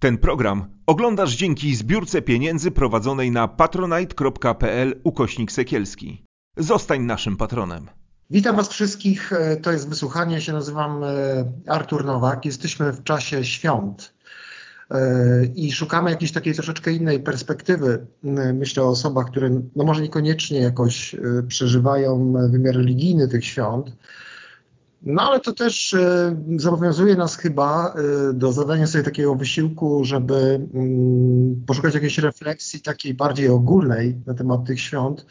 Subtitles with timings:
[0.00, 6.24] Ten program oglądasz dzięki zbiórce pieniędzy prowadzonej na patronite.pl ukośnik sekielski.
[6.56, 7.90] Zostań naszym patronem.
[8.30, 9.32] Witam Was wszystkich.
[9.32, 10.40] E, to jest wysłuchanie.
[10.40, 11.08] Się nazywam e,
[11.66, 12.44] Artur Nowak.
[12.44, 14.14] Jesteśmy w czasie świąt
[14.90, 18.06] e, i szukamy jakiejś takiej troszeczkę innej perspektywy.
[18.54, 21.16] Myślę o osobach, które no może niekoniecznie jakoś
[21.48, 23.96] przeżywają wymiar religijny tych świąt,
[25.02, 30.68] no ale to też e, zobowiązuje nas chyba e, do zadania sobie takiego wysiłku, żeby
[30.74, 35.26] mm, poszukać jakiejś refleksji takiej bardziej ogólnej na temat tych świąt.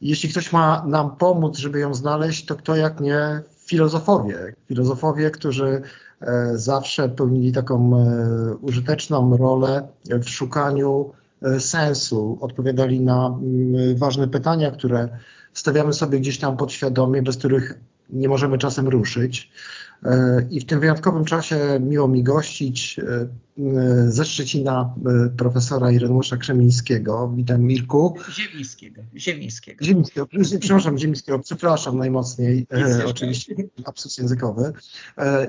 [0.00, 4.54] Jeśli ktoś ma nam pomóc, żeby ją znaleźć, to kto jak nie filozofowie.
[4.68, 5.82] Filozofowie, którzy
[6.20, 8.06] e, zawsze pełnili taką
[8.60, 11.12] użyteczną rolę w szukaniu
[11.58, 15.08] sensu, odpowiadali na mm, ważne pytania, które
[15.52, 19.50] stawiamy sobie gdzieś tam podświadomie, bez których nie możemy czasem ruszyć.
[20.04, 24.94] E, I w tym wyjątkowym czasie miło mi gościć e, e, ze Szczecina
[25.36, 27.32] profesora Ireneusza Krzemińskiego.
[27.36, 28.16] Witam Mirku.
[28.30, 29.02] Ziemińskiego.
[29.16, 29.84] Ziemińskiego.
[29.84, 30.26] Ziemińskiego.
[30.60, 31.38] Przepraszam, Ziemińskiego.
[31.38, 32.66] Przepraszam najmocniej.
[33.06, 34.72] oczywiście absurd językowy.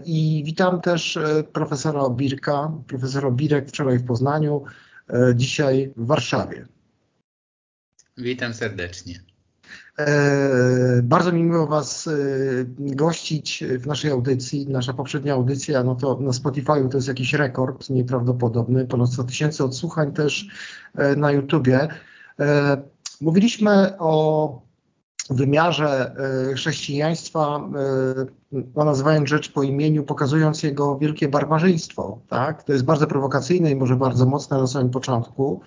[0.05, 1.19] I witam też
[1.53, 2.71] profesora Birka.
[2.87, 4.63] Profesor Obirek wczoraj w Poznaniu,
[5.35, 6.65] dzisiaj w Warszawie.
[8.17, 9.23] Witam serdecznie.
[9.99, 12.11] E, bardzo mi miło Was e,
[12.77, 14.67] gościć w naszej audycji.
[14.69, 19.63] Nasza poprzednia audycja, no to na Spotify to jest jakiś rekord nieprawdopodobny, ponad 100 tysięcy
[19.63, 20.47] odsłuchań też
[20.95, 21.87] e, na YouTubie.
[23.21, 24.61] Mówiliśmy o
[25.29, 26.15] wymiarze
[26.55, 27.69] chrześcijaństwa,
[28.51, 32.19] no nazywając rzecz po imieniu, pokazując jego wielkie barbarzyństwo.
[32.29, 32.63] Tak?
[32.63, 35.61] To jest bardzo prowokacyjne i może bardzo mocne na samym początku.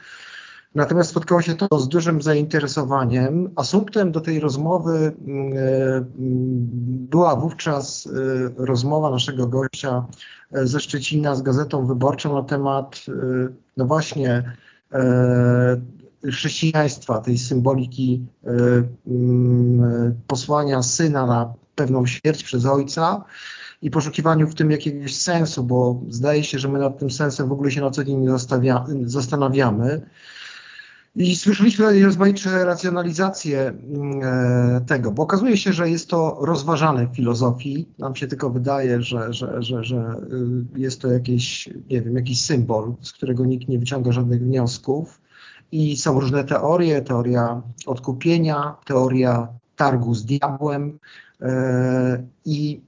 [0.74, 3.50] Natomiast spotkało się to z dużym zainteresowaniem.
[3.56, 5.64] Asumptem do tej rozmowy mm,
[7.10, 8.10] była wówczas e,
[8.64, 10.06] rozmowa naszego gościa
[10.52, 13.04] e, ze Szczecina z Gazetą Wyborczą na temat,
[13.76, 14.56] no właśnie,
[16.24, 18.26] chrześcijaństwa, tej symboliki
[19.06, 23.24] mm, posłania syna na pewną śmierć przez ojca
[23.82, 27.52] i poszukiwaniu w tym jakiegoś sensu, bo zdaje się, że my nad tym sensem w
[27.52, 28.30] ogóle się na co dzień nie
[29.04, 30.00] zastanawiamy.
[31.16, 37.16] I słyszeliśmy rozmaite racjonalizacje mm, e, tego, bo okazuje się, że jest to rozważane w
[37.16, 37.88] filozofii.
[37.98, 40.20] Nam się tylko wydaje, że, że, że, że
[40.76, 45.20] y, jest to jakiś, nie wiem, jakiś symbol, z którego nikt nie wyciąga żadnych wniosków.
[45.72, 50.98] I są różne teorie, teoria odkupienia, teoria targu z diabłem.
[51.42, 52.80] E, I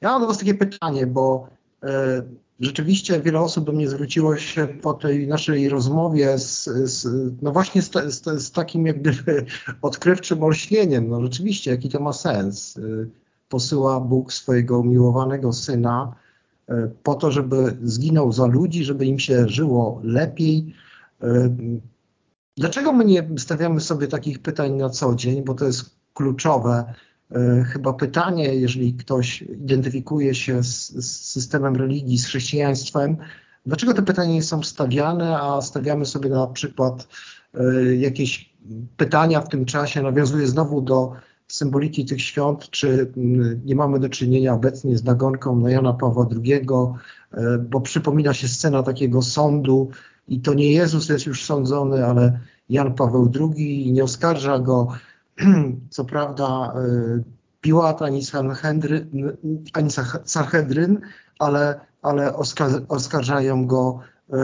[0.00, 1.48] ja mam do Was takie pytanie, bo
[1.82, 2.22] e,
[2.60, 7.06] Rzeczywiście wiele osób do mnie zwróciło się po tej naszej rozmowie z, z
[7.42, 9.46] no właśnie z, z, z, takim jak gdyby
[9.82, 11.08] odkrywczym olśnieniem.
[11.08, 12.80] No rzeczywiście, jaki to ma sens.
[13.48, 16.14] Posyła Bóg swojego umiłowanego Syna
[16.68, 20.74] e, po to, żeby zginął za ludzi, żeby im się żyło lepiej.
[21.22, 21.56] E,
[22.56, 26.94] dlaczego my nie stawiamy sobie takich pytań na co dzień, bo to jest kluczowe
[27.72, 33.16] chyba pytanie, jeżeli ktoś identyfikuje się z, z, systemem religii, z chrześcijaństwem,
[33.66, 37.08] dlaczego te pytania nie są stawiane, a stawiamy sobie na przykład
[37.54, 38.54] y, jakieś
[38.96, 41.12] pytania w tym czasie, nawiązuje znowu do
[41.48, 43.12] symboliki tych świąt, czy
[43.64, 48.48] nie mamy do czynienia obecnie z nagonką na Jana Pawła II, y, bo przypomina się
[48.48, 49.90] scena takiego sądu
[50.28, 54.88] i to nie Jezus jest już sądzony, ale Jan Paweł II nie oskarża go
[55.90, 56.74] co prawda
[57.16, 57.24] y,
[57.60, 59.36] Piłat ani Sanhedryn,
[59.72, 59.90] ani
[60.24, 61.00] Sanhedryn
[61.38, 62.34] ale, ale
[62.88, 64.36] oskarżają go, y,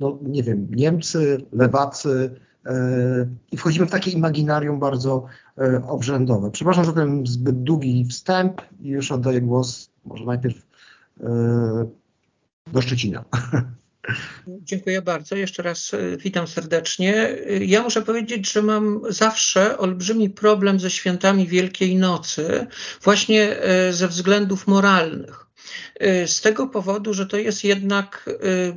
[0.00, 2.30] no nie wiem, Niemcy, lewacy
[2.66, 2.70] y,
[3.52, 5.26] i wchodzimy w takie imaginarium bardzo
[5.86, 6.50] obrzędowe.
[6.50, 10.66] Przepraszam za ten zbyt długi wstęp i już oddaję głos może najpierw
[12.72, 13.24] do Szczecina.
[14.46, 15.36] Dziękuję bardzo.
[15.36, 17.14] Jeszcze raz e, witam serdecznie.
[17.16, 22.66] E, ja muszę powiedzieć, że mam zawsze olbrzymi problem ze świętami Wielkiej Nocy,
[23.02, 25.47] właśnie e, ze względów moralnych.
[26.02, 28.30] Y, z tego powodu, że to jest jednak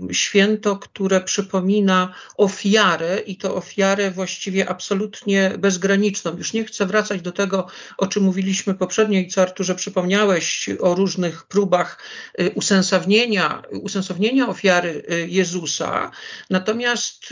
[0.10, 6.38] y, święto, które przypomina ofiarę i to ofiarę właściwie absolutnie bezgraniczną.
[6.38, 7.68] Już nie chcę wracać do tego,
[7.98, 12.00] o czym mówiliśmy poprzednio i co Arturze przypomniałeś o różnych próbach
[12.40, 16.12] y, usensownienia, usensownienia ofiary Jezusa.
[16.50, 17.30] Natomiast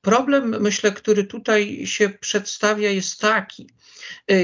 [0.00, 3.66] problem, myślę, który tutaj się przedstawia jest taki,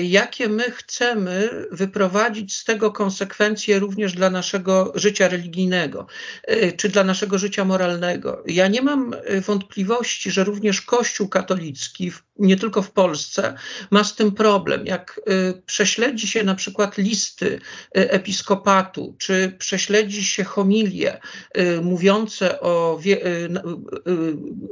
[0.02, 6.06] jakie my chcemy wyprowadzić z tego konsekwencje również dla naszego życia religijnego,
[6.50, 8.42] y, czy dla naszego życia moralnego.
[8.46, 13.54] Ja nie mam y, wątpliwości, że również Kościół katolicki w nie tylko w Polsce,
[13.90, 14.86] ma z tym problem.
[14.86, 17.60] Jak y, prześledzi się na przykład listy y,
[17.92, 21.20] episkopatu, czy prześledzi się homilie
[21.58, 23.00] y, mówiące o,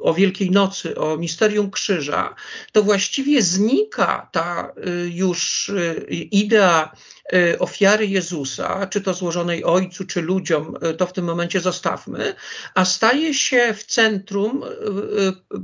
[0.02, 2.34] o Wielkiej Nocy, o misterium krzyża,
[2.72, 4.72] to właściwie znika ta
[5.10, 5.72] już
[6.30, 6.92] idea
[7.58, 12.34] ofiary Jezusa, czy to złożonej Ojcu, czy ludziom, to w tym momencie zostawmy,
[12.74, 14.64] a staje się w centrum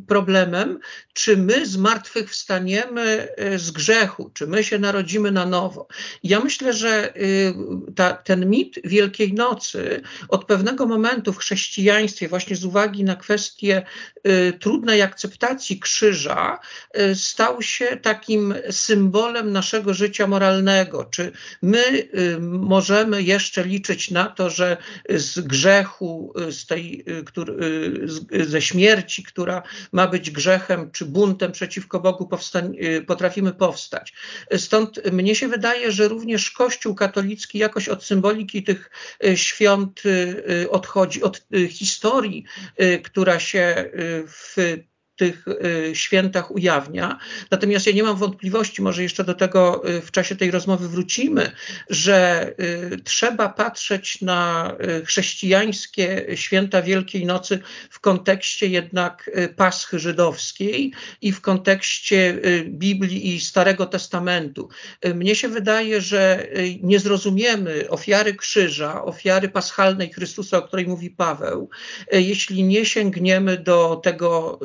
[0.06, 0.78] problemem,
[1.12, 5.88] czy my zmartwychwstaniemy z grzechu, czy my się narodzimy na nowo.
[6.22, 7.12] Ja myślę, że
[7.96, 13.86] ta, ten mit Wielkiej Nocy od pewnego momentu w chrześcijaństwie, właśnie z uwagi na kwestię
[14.60, 16.58] trudnej akceptacji krzyża,
[17.14, 21.32] stał się takim symbolem naszego życia moralnego, czy
[21.62, 24.76] My y, możemy jeszcze liczyć na to, że
[25.10, 27.04] z grzechu, y, z tej,
[28.32, 29.62] y, ze śmierci, która
[29.92, 32.28] ma być grzechem czy buntem przeciwko Bogu,
[33.06, 34.12] potrafimy powstać.
[34.56, 38.90] Stąd mnie się wydaje, że również Kościół katolicki jakoś od symboliki tych
[39.34, 40.02] świąt
[40.70, 42.44] odchodzi, od historii,
[43.04, 43.90] która się
[44.26, 44.56] w
[45.16, 47.18] tych y, świętach ujawnia.
[47.50, 51.52] Natomiast ja nie mam wątpliwości, może jeszcze do tego y, w czasie tej rozmowy wrócimy,
[51.90, 54.72] że y, trzeba patrzeć na
[55.04, 57.58] chrześcijańskie święta Wielkiej Nocy
[57.90, 60.92] w kontekście jednak Paschy żydowskiej
[61.22, 64.68] i w kontekście Biblii i Starego Testamentu.
[65.14, 66.46] Mnie się wydaje, że
[66.82, 71.70] nie zrozumiemy ofiary krzyża, ofiary paschalnej Chrystusa, o której mówi Paweł,
[72.12, 74.60] jeśli nie sięgniemy do tego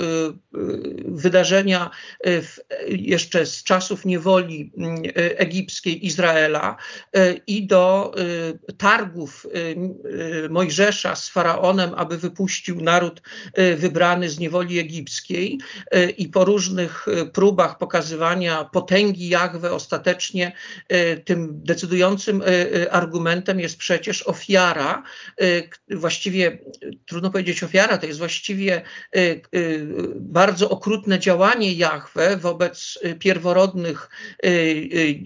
[1.06, 1.90] wydarzenia
[2.20, 6.78] e, w, jeszcze z czasów niewoli e, egipskiej Izraela
[7.48, 8.14] i do
[8.78, 9.48] targów
[10.50, 13.22] Mojżesza z faraonem, aby wypuścił naród
[13.78, 15.60] wybrany z niewoli egipskiej
[16.18, 20.52] i po różnych próbach pokazywania potęgi Jahwe ostatecznie
[21.26, 22.44] tym decydującym
[22.92, 25.04] argumentem jest przecież ofiara,
[25.90, 26.58] właściwie
[27.06, 28.82] trudno powiedzieć ofiara, to jest właściwie
[30.16, 34.10] bardzo okrutne działanie Jahwe wobec y, pierworodnych
[34.46, 34.50] y,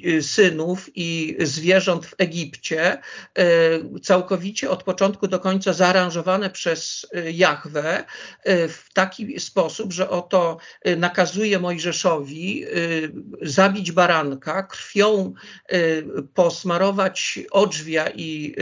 [0.06, 2.98] y, synów i zwierząt w Egipcie,
[4.04, 8.04] całkowicie od początku do końca zaaranżowane przez Jahwe
[8.46, 10.58] w taki sposób, że oto
[10.98, 12.66] nakazuje Mojżeszowi
[13.42, 15.34] zabić baranka, krwią
[16.34, 18.56] posmarować odrzwia i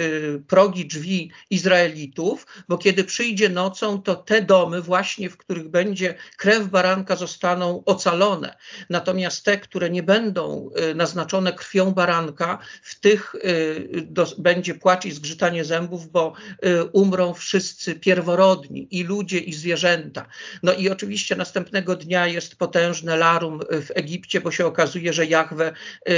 [0.48, 6.68] progi drzwi Izraelitów, bo kiedy przyjdzie nocą, to te domy właśnie, w których będzie krew
[6.68, 8.58] baranka zostaną ocalone.
[8.90, 15.06] Natomiast te, które nie będą y, naznaczone krwią baranka, w tych y, do, będzie płacz
[15.06, 16.34] i zgrzytanie zębów, bo
[16.66, 20.26] y, umrą wszyscy pierworodni, i ludzie, i zwierzęta.
[20.64, 25.74] No i oczywiście następnego dnia jest potężne larum w Egipcie, bo się okazuje, że Jahwe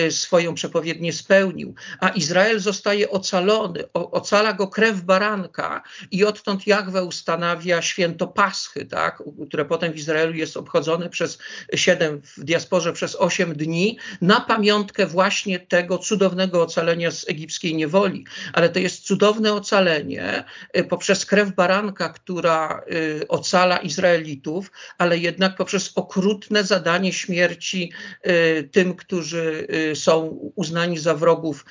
[0.09, 7.81] swoją przepowiednię spełnił, a Izrael zostaje ocalony, ocala go krew baranka i odtąd Jahwe ustanawia
[7.81, 11.37] święto Paschy, tak, które potem w Izraelu Izraelu jest obchodzony przez
[11.75, 18.25] siedem, w diasporze przez osiem dni, na pamiątkę właśnie tego cudownego ocalenia z egipskiej niewoli.
[18.53, 20.43] Ale to jest cudowne ocalenie
[20.77, 27.91] y, poprzez krew baranka, która y, ocala Izraelitów, ale jednak poprzez okrutne zadanie śmierci
[28.27, 31.65] y, tym, którzy są uznani za wrogów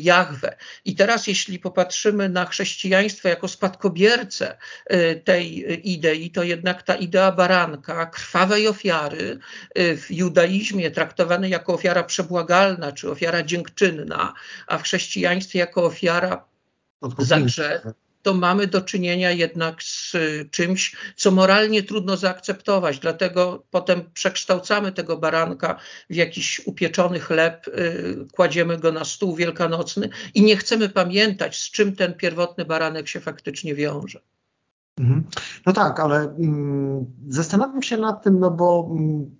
[0.00, 0.56] Jahwe.
[0.84, 4.56] I teraz, jeśli popatrzymy na chrześcijaństwo jako spadkobiercę
[5.24, 9.38] tej idei, to jednak ta idea baranka, krwawej ofiary
[9.78, 14.34] y, w judaizmie traktowanej jako ofiara przebłagalna czy ofiara dziękczynna,
[14.66, 16.44] a w chrześcijaństwie jako ofiara
[17.18, 17.86] za grzech,
[18.22, 22.98] to mamy do czynienia jednak z y, czymś, co moralnie trudno zaakceptować.
[22.98, 25.78] Dlatego potem przekształcamy tego baranka
[26.10, 31.70] w jakiś upieczony chleb, y, kładziemy go na stół wielkanocny i nie chcemy pamiętać, z
[31.70, 34.20] czym ten pierwotny baranek się faktycznie wiąże.
[34.98, 35.24] Mhm.
[35.66, 39.30] No tak, ale mm, zastanawiam się nad tym, no bo mm,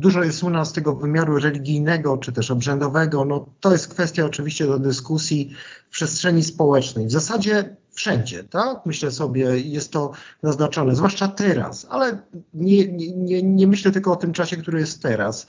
[0.00, 3.24] dużo jest u nas tego wymiaru religijnego czy też obrzędowego.
[3.24, 5.50] No to jest kwestia oczywiście do dyskusji
[5.88, 7.06] w przestrzeni społecznej.
[7.06, 8.86] W zasadzie wszędzie, tak?
[8.86, 12.18] Myślę sobie, jest to naznaczone, zwłaszcza teraz, ale
[12.54, 15.46] nie, nie, nie myślę tylko o tym czasie, który jest teraz.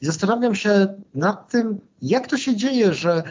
[0.00, 3.22] I zastanawiam się nad tym, jak to się dzieje, że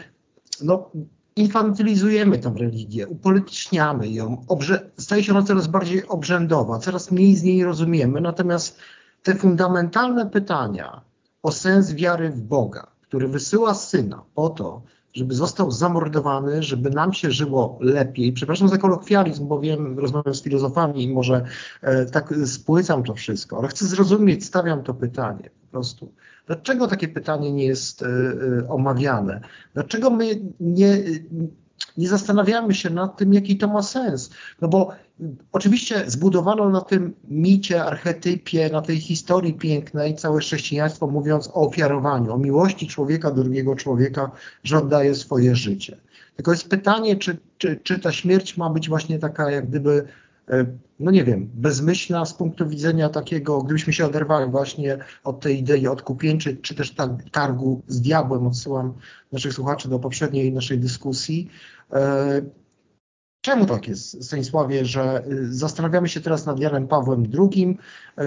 [0.62, 0.90] no,
[1.38, 7.42] infantylizujemy tę religię, upolityczniamy ją, obrze- staje się ona coraz bardziej obrzędowa, coraz mniej z
[7.42, 8.78] niej rozumiemy, natomiast
[9.22, 11.00] te fundamentalne pytania
[11.42, 14.82] o sens wiary w Boga, który wysyła Syna po to,
[15.14, 18.32] żeby został zamordowany, żeby nam się żyło lepiej.
[18.32, 21.44] Przepraszam za kolokwializm, bo wiem, rozmawiam z filozofami i może
[21.82, 26.12] e, tak spłycam to wszystko, ale chcę zrozumieć, stawiam to pytanie po prostu.
[26.46, 29.40] Dlaczego takie pytanie nie jest e, e, omawiane?
[29.74, 30.98] Dlaczego my nie,
[31.98, 34.30] nie zastanawiamy się nad tym, jaki to ma sens?
[34.60, 34.90] No bo
[35.52, 42.32] oczywiście zbudowano na tym micie, archetypie, na tej historii pięknej całe chrześcijaństwo, mówiąc o ofiarowaniu,
[42.32, 44.30] o miłości człowieka drugiego człowieka,
[44.64, 45.96] że oddaje swoje życie.
[46.36, 50.06] Tylko jest pytanie, czy, czy, czy ta śmierć ma być właśnie taka, jak gdyby
[51.00, 55.86] no nie wiem, bezmyślna z punktu widzenia takiego, gdybyśmy się oderwali właśnie od tej idei
[55.86, 56.94] odkupieńczej, czy też
[57.32, 58.94] targu z diabłem, odsyłam
[59.32, 61.50] naszych słuchaczy do poprzedniej naszej dyskusji.
[61.92, 62.42] E,
[63.40, 67.78] czemu tak jest, Stanisławie, że y, zastanawiamy się teraz nad Janem Pawłem II,
[68.18, 68.24] e,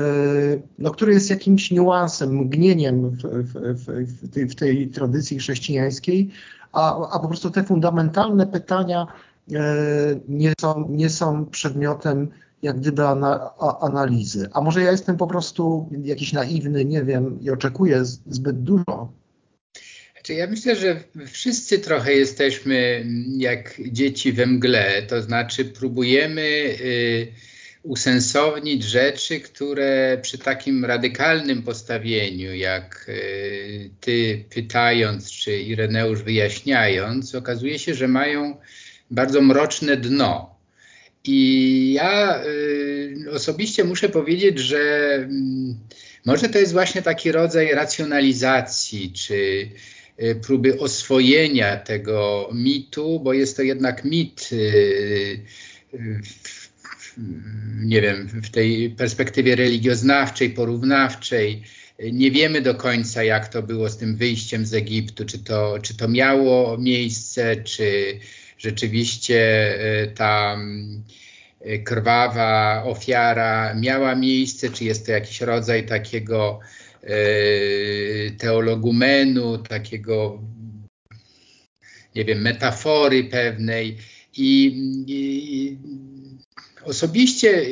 [0.79, 3.85] no, który jest jakimś niuansem, mgnieniem w, w,
[4.23, 6.29] w, tej, w tej, tradycji chrześcijańskiej,
[6.71, 9.30] a, a po prostu te fundamentalne pytania E,
[10.27, 12.27] nie są, nie są przedmiotem
[12.61, 13.03] jak gdyby
[13.81, 14.49] analizy.
[14.53, 19.13] A może ja jestem po prostu jakiś naiwny, nie wiem, i oczekuję zbyt dużo.
[20.13, 23.05] Znaczy ja myślę, że wszyscy trochę jesteśmy
[23.37, 27.27] jak dzieci we mgle, to znaczy próbujemy y,
[27.83, 37.79] usensownić rzeczy, które przy takim radykalnym postawieniu, jak y, ty pytając, czy Ireneusz wyjaśniając, okazuje
[37.79, 38.57] się, że mają
[39.11, 40.55] bardzo mroczne dno.
[41.23, 44.79] I ja y, osobiście muszę powiedzieć, że
[45.19, 45.27] y,
[46.25, 49.69] może to jest właśnie taki rodzaj racjonalizacji, czy
[50.23, 55.39] y, próby oswojenia tego mitu, bo jest to jednak mit, y,
[55.93, 56.71] w,
[57.83, 61.63] nie wiem, w tej perspektywie religioznawczej, porównawczej.
[62.11, 65.97] Nie wiemy do końca, jak to było z tym wyjściem z Egiptu, czy to, czy
[65.97, 68.19] to miało miejsce, czy,
[68.61, 69.39] rzeczywiście
[69.79, 70.57] e, ta
[71.61, 76.59] e, krwawa ofiara miała miejsce, czy jest to jakiś rodzaj takiego
[77.03, 77.11] e,
[78.31, 80.41] teologumenu, takiego,
[82.15, 83.97] nie wiem, metafory pewnej.
[84.37, 84.73] I,
[85.07, 85.77] i
[86.83, 87.65] osobiście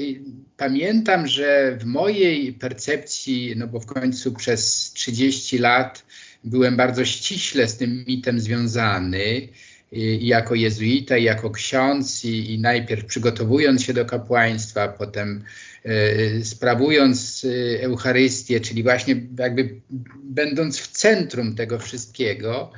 [0.58, 6.06] pamiętam, że w mojej percepcji, no bo w końcu przez 30 lat
[6.44, 9.48] byłem bardzo ściśle z tym mitem związany,
[9.92, 15.44] i jako jezuita, i jako ksiądz, i, i najpierw przygotowując się do kapłaństwa, potem
[15.86, 19.82] y, sprawując y, Eucharystię, czyli właśnie jakby
[20.24, 22.72] będąc w centrum tego wszystkiego,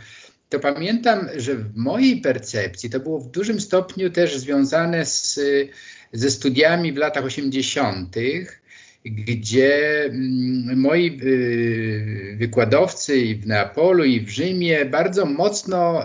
[0.49, 5.39] to pamiętam, że w mojej percepcji to było w dużym stopniu też związane z,
[6.13, 8.15] ze studiami w latach 80.,
[9.05, 16.03] gdzie mm, moi y, wykładowcy i w Neapolu, i w Rzymie bardzo mocno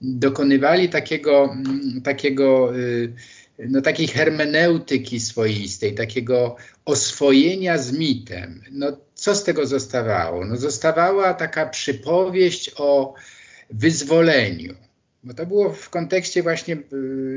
[0.00, 3.12] dokonywali takiego, mm, takiego y,
[3.58, 8.62] no, takiej hermeneutyki swoistej, takiego oswojenia z mitem.
[8.70, 10.44] No, co z tego zostawało?
[10.44, 13.14] No, zostawała taka przypowieść o
[13.70, 14.74] wyzwoleniu.
[15.24, 16.80] Bo to było w kontekście właśnie y,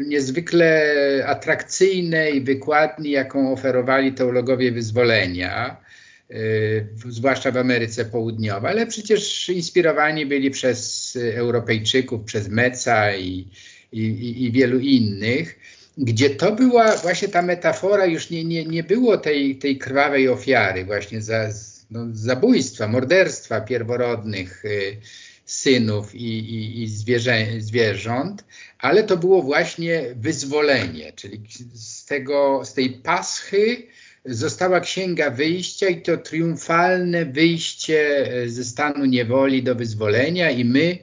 [0.08, 0.96] niezwykle
[1.28, 5.87] atrakcyjnej wykładni, jaką oferowali teologowie wyzwolenia.
[6.32, 13.48] Y, zwłaszcza w Ameryce Południowej, ale przecież inspirowani byli przez Europejczyków, przez Meca i,
[13.92, 15.60] i, i wielu innych,
[15.98, 20.86] gdzie to była właśnie ta metafora, już nie, nie, nie było tej, tej krwawej ofiary,
[20.86, 21.50] właśnie za,
[21.92, 24.98] no, zabójstwa, morderstwa pierworodnych y,
[25.46, 28.46] synów i, i, i zwierzę, zwierząt,
[28.80, 31.42] ale to było właśnie wyzwolenie, czyli
[31.74, 33.88] z, tego, z tej paschy
[34.28, 40.98] została księga wyjścia i to triumfalne wyjście e, ze stanu niewoli do wyzwolenia i my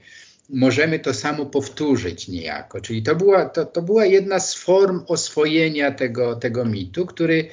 [0.50, 2.80] możemy to samo powtórzyć niejako.
[2.80, 7.48] Czyli to była, to, to była jedna z form oswojenia tego, tego mitu, który,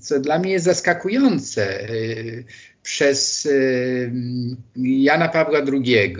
[0.00, 1.88] co dla mnie jest zaskakujące, e,
[2.82, 3.50] przez e,
[4.76, 6.16] Jana Pawła II,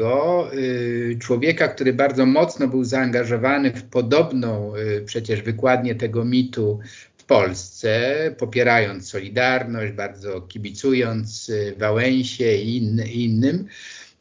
[1.19, 4.73] człowieka, który bardzo mocno był zaangażowany w podobną
[5.07, 6.81] przecież wykładnię tego mitu
[7.33, 13.67] Polsce, popierając Solidarność, bardzo kibicując y, Wałęsie i in, innym,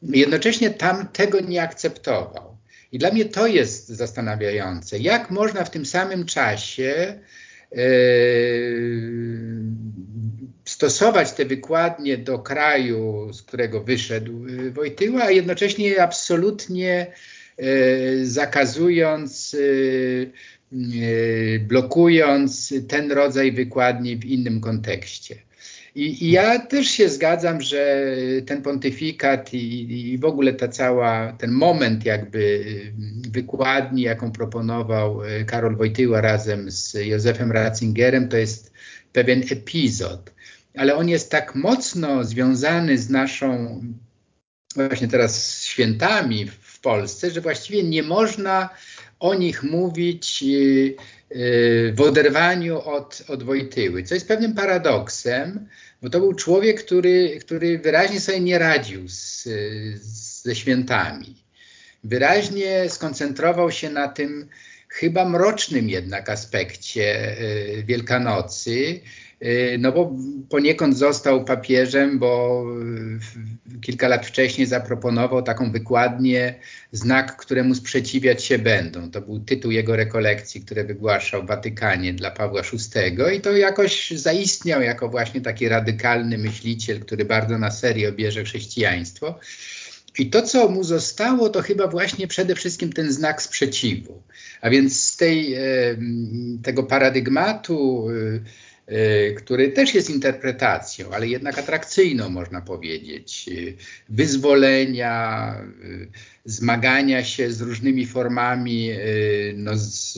[0.03, 2.57] jednocześnie tam tego nie akceptował.
[2.91, 7.19] I dla mnie to jest zastanawiające, jak można w tym samym czasie
[7.71, 7.79] yy,
[10.65, 17.07] stosować te wykładnie do kraju, z którego wyszedł y, Wojtyła, a jednocześnie absolutnie
[17.57, 19.55] yy, zakazując
[21.67, 25.35] blokując ten rodzaj wykładni w innym kontekście.
[25.95, 28.05] I, I, ja też się zgadzam, że
[28.45, 32.65] ten pontyfikat i, i, w ogóle ta cała, ten moment jakby
[33.31, 38.71] wykładni, jaką proponował e, Karol Wojtyła razem z Józefem Ratzingerem, to jest
[39.13, 40.33] pewien epizod,
[40.77, 43.81] ale on jest tak mocno związany z naszą
[44.75, 48.69] właśnie teraz świętami w Polsce, że właściwie nie można
[49.21, 50.95] o nich mówić y,
[51.35, 55.67] y, w oderwaniu od, od Wojtyły, co jest pewnym paradoksem,
[56.01, 59.47] bo to był człowiek, który, który wyraźnie sobie nie radził z,
[60.43, 61.35] ze świętami.
[62.03, 64.47] Wyraźnie skoncentrował się na tym
[64.87, 68.99] chyba mrocznym jednak aspekcie y, Wielkanocy,
[69.79, 70.15] no bo
[70.49, 72.65] poniekąd został papieżem, bo
[73.81, 76.55] kilka lat wcześniej zaproponował taką wykładnię
[76.91, 79.11] znak, któremu sprzeciwiać się będą.
[79.11, 84.81] To był tytuł jego rekolekcji, które wygłaszał Watykanie dla Pawła VI i to jakoś zaistniał
[84.81, 89.39] jako właśnie taki radykalny myśliciel, który bardzo na serio bierze chrześcijaństwo.
[90.19, 94.23] I to, co mu zostało, to chyba właśnie przede wszystkim ten znak sprzeciwu.
[94.61, 95.55] A więc z tej,
[96.63, 98.43] tego paradygmatu Y,
[99.37, 103.75] który też jest interpretacją, ale jednak atrakcyjną, można powiedzieć, y,
[104.09, 106.07] wyzwolenia, y,
[106.45, 108.89] zmagania się z różnymi formami,
[109.55, 110.17] no, z,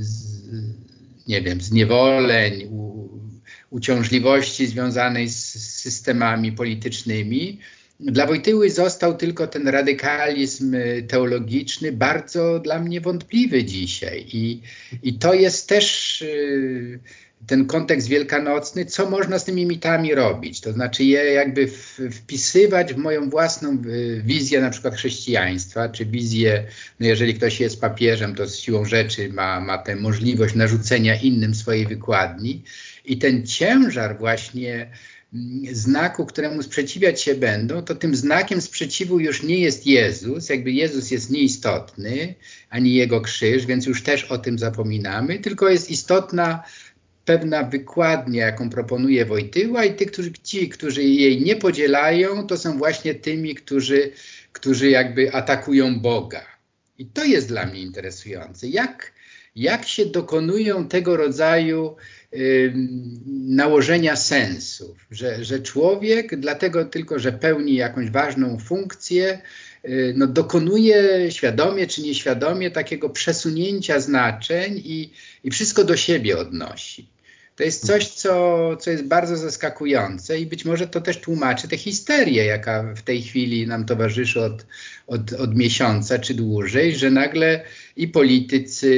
[0.00, 0.28] z,
[1.28, 3.08] nie wiem, zniewoleń, u,
[3.70, 5.38] uciążliwości związanej z
[5.80, 7.58] systemami politycznymi.
[8.00, 10.76] Dla Wojtyły został tylko ten radykalizm
[11.08, 14.26] teologiczny, bardzo dla mnie wątpliwy dzisiaj.
[14.32, 14.60] I,
[15.02, 16.24] i to jest też
[17.46, 21.68] ten kontekst wielkanocny, co można z tymi mitami robić, to znaczy je jakby
[22.12, 26.64] wpisywać w moją własną y, wizję na przykład chrześcijaństwa, czy wizję,
[27.00, 31.54] no jeżeli ktoś jest papieżem, to z siłą rzeczy ma, ma tę możliwość narzucenia innym
[31.54, 32.62] swojej wykładni
[33.04, 34.90] i ten ciężar właśnie
[35.72, 41.10] znaku, któremu sprzeciwiać się będą, to tym znakiem sprzeciwu już nie jest Jezus, jakby Jezus
[41.10, 42.34] jest nieistotny,
[42.70, 46.62] ani Jego krzyż, więc już też o tym zapominamy, tylko jest istotna
[47.24, 52.78] pewna wykładnia, jaką proponuje Wojtyła i tych, którzy, ci, którzy jej nie podzielają, to są
[52.78, 54.10] właśnie tymi, którzy,
[54.52, 56.46] którzy jakby atakują Boga.
[56.98, 58.68] I to jest dla mnie interesujące.
[58.68, 59.12] Jak,
[59.56, 61.96] jak się dokonują tego rodzaju
[63.48, 69.38] nałożenia sensów, że, że człowiek, dlatego tylko, że pełni jakąś ważną funkcję,
[69.84, 75.10] y, no, dokonuje świadomie czy nieświadomie takiego przesunięcia znaczeń i,
[75.44, 77.08] i wszystko do siebie odnosi.
[77.56, 81.76] To jest coś, co, co jest bardzo zaskakujące i być może to też tłumaczy tę
[81.76, 84.66] histerię, jaka w tej chwili nam towarzyszy od,
[85.06, 87.64] od, od miesiąca czy dłużej, że nagle
[87.98, 88.94] i politycy,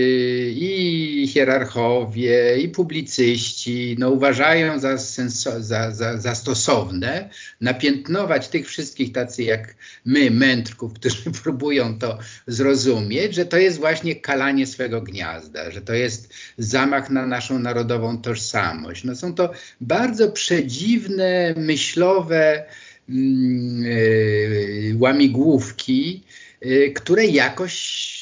[0.57, 9.13] i hierarchowie, i publicyści no, uważają za, senso, za, za, za stosowne napiętnować tych wszystkich
[9.13, 15.71] tacy jak my, mędrków, którzy próbują to zrozumieć, że to jest właśnie kalanie swego gniazda,
[15.71, 19.05] że to jest zamach na naszą narodową tożsamość.
[19.05, 22.65] No, są to bardzo przedziwne, myślowe
[23.09, 26.23] yy, łamigłówki,
[26.61, 28.20] yy, które jakoś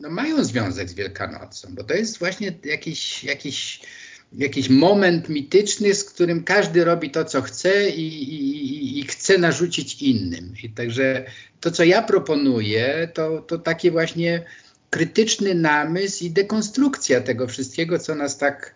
[0.00, 3.80] no, mają związek z Wielkanocą, bo to jest właśnie jakiś, jakiś,
[4.32, 10.02] jakiś moment mityczny, z którym każdy robi to, co chce i, i, i chce narzucić
[10.02, 10.54] innym.
[10.62, 11.24] I także
[11.60, 14.44] to, co ja proponuję, to, to takie właśnie
[14.90, 18.74] krytyczny namysł i dekonstrukcja tego wszystkiego, co nas tak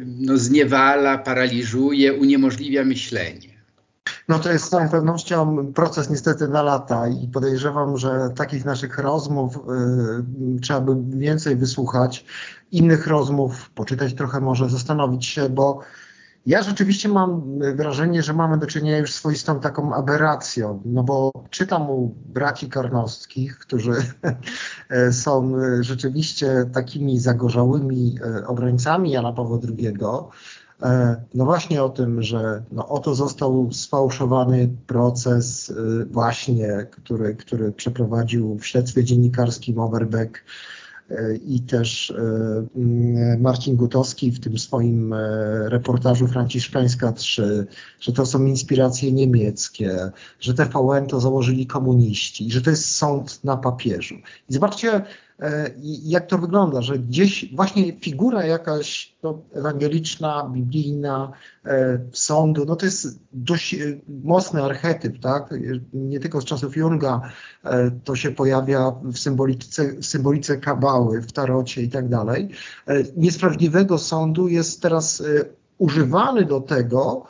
[0.00, 3.59] no, zniewala, paraliżuje, uniemożliwia myślenie.
[4.28, 8.98] No to jest z całą pewnością proces niestety na lata i podejrzewam, że takich naszych
[8.98, 12.24] rozmów y, trzeba by więcej wysłuchać,
[12.72, 15.80] innych rozmów, poczytać trochę może, zastanowić się, bo
[16.46, 21.90] ja rzeczywiście mam wrażenie, że mamy do czynienia już swoistą taką aberracją, no bo czytam
[21.90, 23.92] u braci Karnowskich, którzy
[25.24, 29.94] są rzeczywiście takimi zagorzałymi y, obrońcami Jana Pawła II,
[31.34, 38.58] no właśnie o tym, że no oto został sfałszowany proces e, właśnie, który, który przeprowadził
[38.58, 40.44] w śledztwie dziennikarskim Overbeck
[41.10, 42.14] e, i też
[43.38, 45.14] Marcin Gutowski w tym swoim
[45.64, 47.66] reportażu Franciszkańska 3,
[48.00, 53.56] że to są inspiracje niemieckie, że TVN to założyli komuniści, że to jest sąd na
[53.56, 54.14] papieżu.
[54.50, 55.02] I zobaczcie,
[55.40, 55.70] E,
[56.04, 61.32] jak to wygląda, że gdzieś właśnie figura jakaś no, ewangeliczna, biblijna,
[61.64, 63.78] e, sądu, no to jest dość e,
[64.24, 65.54] mocny archetyp, tak?
[65.92, 67.20] Nie tylko z czasów Junga
[68.04, 72.48] to się pojawia w symbolice, w symbolice kabały, w tarocie i tak dalej.
[73.16, 75.22] Niesprawiedliwego sądu jest teraz
[75.78, 77.26] używany do tego,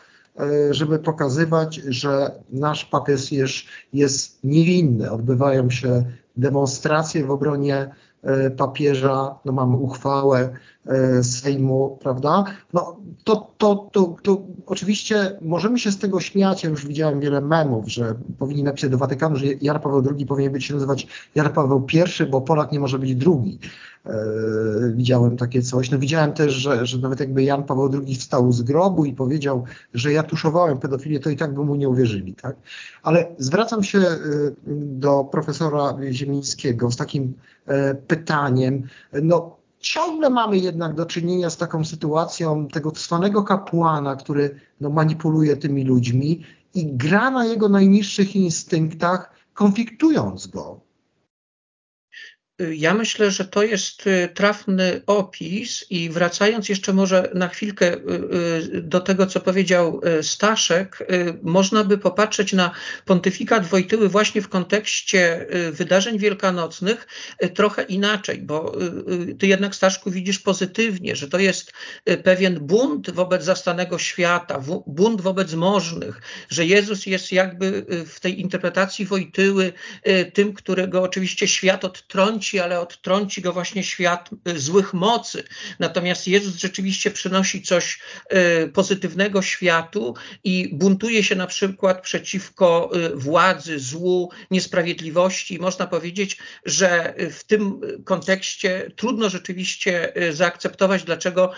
[0.71, 3.57] żeby pokazywać, że nasz papież jest,
[3.93, 5.11] jest niewinny.
[5.11, 6.05] Odbywają się
[6.37, 7.91] demonstracje w obronie
[8.23, 10.51] E, papieża, no mamy uchwałę
[11.23, 12.45] Sejmu, prawda?
[12.73, 17.41] No to, to, to, to oczywiście możemy się z tego śmiać, ja już widziałem wiele
[17.41, 21.53] memów, że powinni napisać do Watykanu, że Jan Paweł II powinien być się nazywać Jan
[21.53, 23.59] Paweł I, bo Polak nie może być drugi.
[24.07, 24.13] E,
[24.95, 25.91] widziałem takie coś.
[25.91, 29.65] No widziałem też, że, że nawet jakby Jan Paweł II wstał z grobu i powiedział,
[29.95, 32.57] że ja tuszowałem pedofilię, to i tak by mu nie uwierzyli, tak?
[33.03, 34.01] Ale zwracam się
[34.77, 37.35] do profesora Ziemińskiego z takim
[37.71, 38.83] E, pytaniem.
[39.23, 45.57] No, ciągle mamy jednak do czynienia z taką sytuacją tego cwanego kapłana, który no, manipuluje
[45.57, 50.90] tymi ludźmi i gra na jego najniższych instynktach, konfliktując go.
[52.71, 57.99] Ja myślę, że to jest y, trafny opis i wracając jeszcze może na chwilkę y,
[58.77, 61.09] y, do tego, co powiedział Staszek,
[61.43, 62.71] można by popatrzeć na
[63.05, 67.07] pontyfikat Wojtyły właśnie w kontekście wydarzeń wielkanocnych
[67.55, 68.79] trochę inaczej, bo
[69.39, 71.73] ty jednak Staszku widzisz pozytywnie, że to jest
[72.25, 79.07] pewien bunt wobec zastanego świata, bunt wobec możnych, że Jezus jest jakby w tej interpretacji
[79.07, 79.73] Wojtyły
[80.35, 85.45] tym, którego oczywiście świat odtrąci ale odtrąci go właśnie świat y, złych mocy.
[85.79, 88.01] Natomiast Jezus rzeczywiście przynosi coś
[88.65, 95.59] y, pozytywnego światu i buntuje się na przykład przeciwko y, władzy, złu, niesprawiedliwości.
[95.59, 101.53] Można powiedzieć, że w tym kontekście trudno rzeczywiście zaakceptować, dlaczego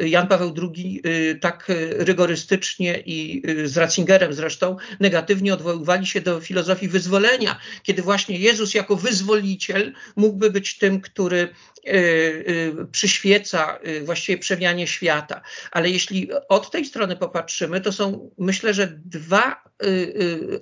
[0.00, 1.02] Jan Paweł II
[1.40, 8.74] tak rygorystycznie i z Ratzingerem zresztą negatywnie odwoływali się do filozofii wyzwolenia, kiedy właśnie Jezus
[8.74, 15.42] jako wyzwoliciel mógłby być tym, który y, y, przyświeca y, właściwie przemianie świata.
[15.70, 19.68] Ale jeśli od tej strony popatrzymy, to są myślę, że dwa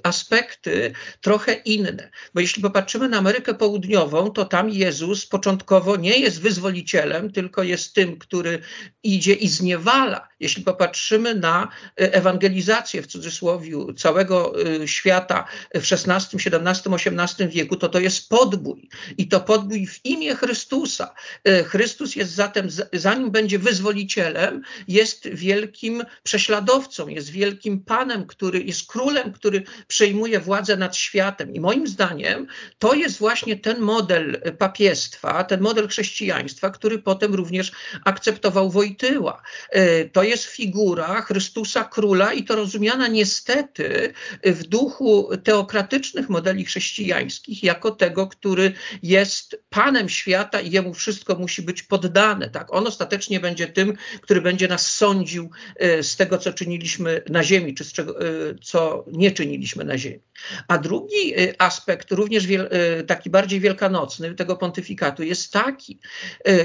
[0.02, 2.10] aspekty trochę inne.
[2.34, 7.94] Bo jeśli popatrzymy na Amerykę Południową, to tam Jezus początkowo nie jest wyzwolicielem, tylko jest
[7.94, 8.58] tym, który
[9.02, 10.28] idzie i zniewala.
[10.40, 14.52] Jeśli popatrzymy na ewangelizację w cudzysłowie całego
[14.86, 18.88] świata w XVI, XVII, XVIII wieku, to to jest podbój.
[19.18, 21.14] I to podbój w imię Chrystusa.
[21.44, 28.86] E, Chrystus jest zatem, zanim będzie wyzwolicielem, jest wielkim prześladowcą, jest wielkim panem, który jest
[28.86, 31.54] królem, który przejmuje władzę nad światem.
[31.54, 32.46] I moim zdaniem
[32.78, 37.72] to jest właśnie ten model papiestwa, ten model chrześcijaństwa, który potem również
[38.04, 39.42] akceptował Wojtyła.
[39.70, 44.12] E, to jest figura Chrystusa króla i to rozumiana niestety
[44.44, 48.72] w duchu teokratycznych modeli chrześcijańskich jako tego, który
[49.02, 52.50] jest jest Panem świata i Jemu wszystko musi być poddane.
[52.50, 52.74] Tak?
[52.74, 57.74] On ostatecznie będzie tym, który będzie nas sądził e, z tego, co czyniliśmy na ziemi,
[57.74, 58.24] czy z czego, e,
[58.62, 60.20] co nie czyniliśmy na ziemi.
[60.68, 62.68] A drugi e, aspekt, również wiel,
[63.06, 65.98] taki bardziej wielkanocny tego pontyfikatu jest taki,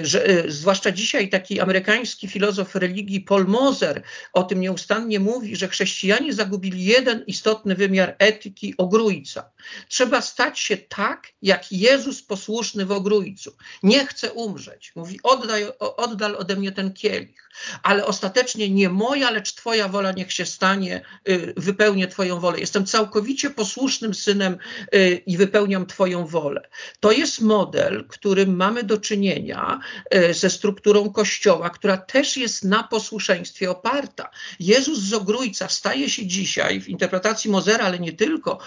[0.02, 4.02] że zwłaszcza dzisiaj taki amerykański filozof religii Paul Moser
[4.34, 9.52] o tym nieustannie mówi, że chrześcijanie zagubili jeden istotny wymiar etyki ogrójca.
[9.88, 13.56] Trzeba stać się tak, jak Jezus posłuchał posłuszny w ogrójcu.
[13.84, 14.92] Nie chce umrzeć.
[14.96, 17.52] Mówi, oddaj, oddal ode mnie ten kielich.
[17.84, 22.60] Ale ostatecznie nie moja, lecz Twoja wola niech się stanie, y, wypełnię Twoją wolę.
[22.60, 24.58] Jestem całkowicie posłusznym synem
[24.96, 26.62] y, i wypełniam Twoją wolę.
[27.00, 29.80] To jest model, którym mamy do czynienia
[30.16, 34.30] y, ze strukturą Kościoła, która też jest na posłuszeństwie oparta.
[34.60, 38.60] Jezus z ogrójca staje się dzisiaj w interpretacji Mozera, ale nie tylko,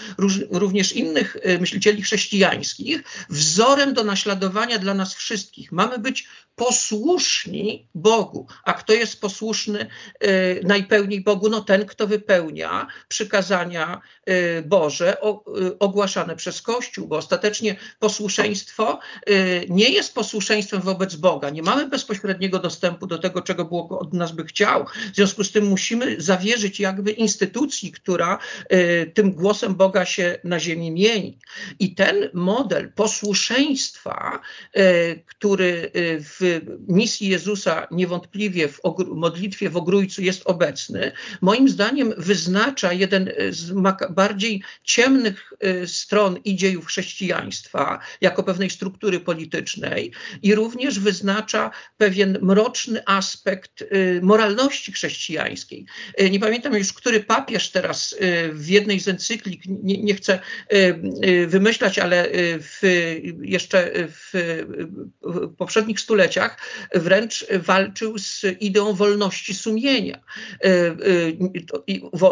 [0.51, 5.73] również innych myślicieli chrześcijańskich, wzorem wzorem do naśladowania dla nas wszystkich.
[5.73, 8.47] Mamy być posłuszni Bogu.
[8.65, 9.87] A kto jest posłuszny
[10.25, 11.49] y, najpełniej Bogu?
[11.49, 18.99] No ten, kto wypełnia przykazania y, Boże y, ogłaszane przez Kościół, bo ostatecznie posłuszeństwo
[19.69, 21.51] nie jest posłuszeństwem wobec Boga.
[21.51, 24.87] Nie mamy bezpośredniego dostępu do tego, czego Bóg od nas by chciał.
[25.13, 28.39] W związku z tym musimy zawierzyć jakby instytucji, która
[29.15, 31.39] tym głosem Boga się na ziemi mieni.
[31.79, 34.41] I ten model posłuszeństwa,
[35.27, 36.44] który w
[36.89, 38.81] misji Jezusa niewątpliwie w
[39.15, 43.73] modlitwie w Ogrójcu jest obecny, moim zdaniem wyznacza jeden z
[44.11, 45.53] bardziej ciemnych
[45.83, 53.83] y, stron i dziejów chrześcijaństwa jako pewnej struktury politycznej i również wyznacza pewien mroczny aspekt
[53.83, 55.87] y, moralności chrześcijańskiej.
[56.21, 58.17] Y, nie pamiętam już, który papież teraz
[58.53, 60.39] w jednej z encyklik, nie, nie chcę
[61.47, 62.29] wymyślać, ale
[62.61, 62.81] w,
[63.43, 64.33] jeszcze w
[65.59, 66.34] poprzednich stuleciach
[66.95, 70.21] wręcz walczył z ideą wolności sumienia.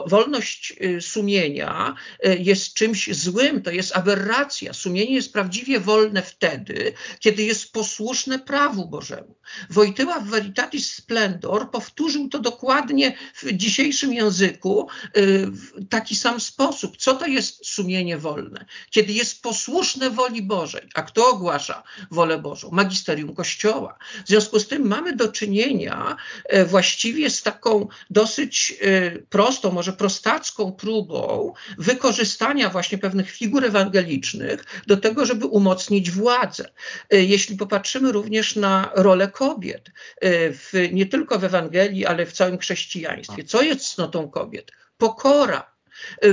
[0.07, 1.95] Wolność sumienia
[2.39, 4.73] jest czymś złym, to jest aberracja.
[4.73, 9.37] Sumienie jest prawdziwie wolne wtedy, kiedy jest posłuszne prawu Bożemu.
[9.71, 16.97] Wojtyła w Veritatis Splendor powtórzył to dokładnie w dzisiejszym języku w taki sam sposób.
[16.97, 18.67] Co to jest sumienie wolne?
[18.91, 20.89] Kiedy jest posłuszne woli Bożej.
[20.95, 22.71] A kto ogłasza wolę Bożą?
[22.73, 23.92] Magisterium Kościoła.
[24.25, 29.93] W związku z tym mamy do czynienia e, właściwie z taką dosyć e, prostą, może
[29.93, 36.71] prostacką próbą wykorzystania właśnie pewnych figur ewangelicznych do tego, żeby umocnić władzę.
[37.11, 39.91] E, jeśli popatrzymy również na rolę kobiet,
[40.23, 43.45] w, nie tylko w Ewangelii, ale w całym chrześcijaństwie.
[43.45, 44.73] Co jest cnotą kobiet?
[44.99, 45.72] Pokora,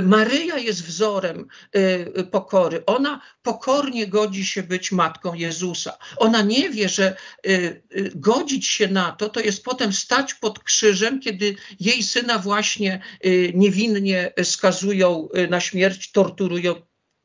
[0.02, 1.46] Maryja jest wzorem
[1.76, 2.82] y, pokory.
[2.86, 5.98] Ona pokornie godzi się być matką Jezusa.
[6.16, 10.58] Ona nie wie, że y, y, godzić się na to, to jest potem stać pod
[10.58, 13.02] krzyżem, kiedy jej syna właśnie
[13.54, 16.74] niewinnie skazują na śmierć, torturują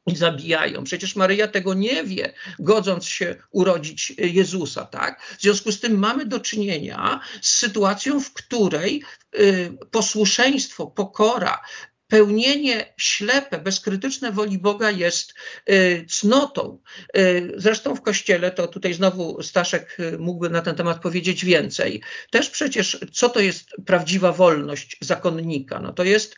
[0.07, 0.83] i zabijają.
[0.83, 5.21] Przecież Maryja tego nie wie, godząc się urodzić Jezusa, tak?
[5.37, 9.03] W związku z tym mamy do czynienia z sytuacją, w której
[9.91, 11.61] posłuszeństwo, pokora,
[12.07, 15.33] pełnienie ślepe, bezkrytyczne woli Boga jest
[15.69, 16.79] y, cnotą.
[17.17, 22.01] Y, zresztą w Kościele, to tutaj znowu Staszek y, mógłby na ten temat powiedzieć więcej,
[22.31, 25.79] też przecież co to jest prawdziwa wolność zakonnika?
[25.79, 26.35] No to jest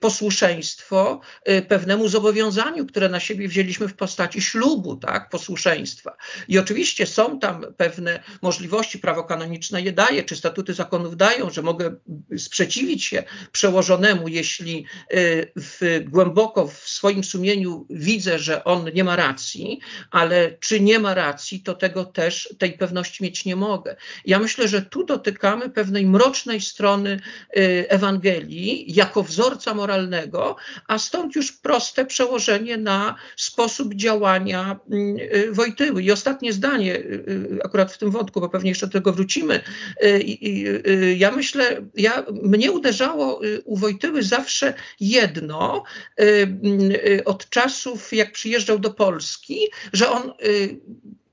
[0.00, 1.20] posłuszeństwo
[1.68, 6.16] pewnemu zobowiązaniu, które na siebie wzięliśmy w postaci ślubu, tak, posłuszeństwa.
[6.48, 11.62] I oczywiście są tam pewne możliwości, prawo kanoniczne je daje, czy statuty zakonów dają, że
[11.62, 11.96] mogę
[12.38, 19.16] sprzeciwić się przełożonemu, jeśli Y, w, głęboko w swoim sumieniu widzę, że on nie ma
[19.16, 23.96] racji, ale czy nie ma racji, to tego też, tej pewności mieć nie mogę.
[24.24, 27.20] Ja myślę, że tu dotykamy pewnej mrocznej strony
[27.56, 36.02] y, Ewangelii jako wzorca moralnego, a stąd już proste przełożenie na sposób działania y, Wojtyły.
[36.02, 37.02] I ostatnie zdanie,
[37.64, 39.60] akurat w tym wątku, bo pewnie jeszcze do tego wrócimy.
[41.16, 45.82] Ja myślę, ja, mnie uderzało u Wojtyły zawsze jedno
[46.20, 46.24] y,
[47.06, 49.58] y, od czasów, jak przyjeżdżał do Polski,
[49.92, 50.80] że on y,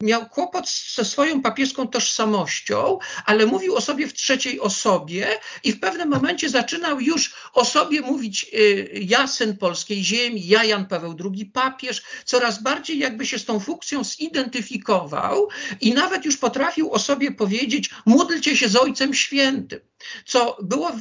[0.03, 5.27] miał kłopot ze swoją papieską tożsamością, ale mówił o sobie w trzeciej osobie
[5.63, 8.45] i w pewnym momencie zaczynał już o sobie mówić
[8.93, 13.59] ja, syn polskiej ziemi, ja, Jan Paweł II, papież, coraz bardziej jakby się z tą
[13.59, 15.47] funkcją zidentyfikował
[15.81, 19.79] i nawet już potrafił o sobie powiedzieć módlcie się z Ojcem Świętym
[20.25, 20.91] co było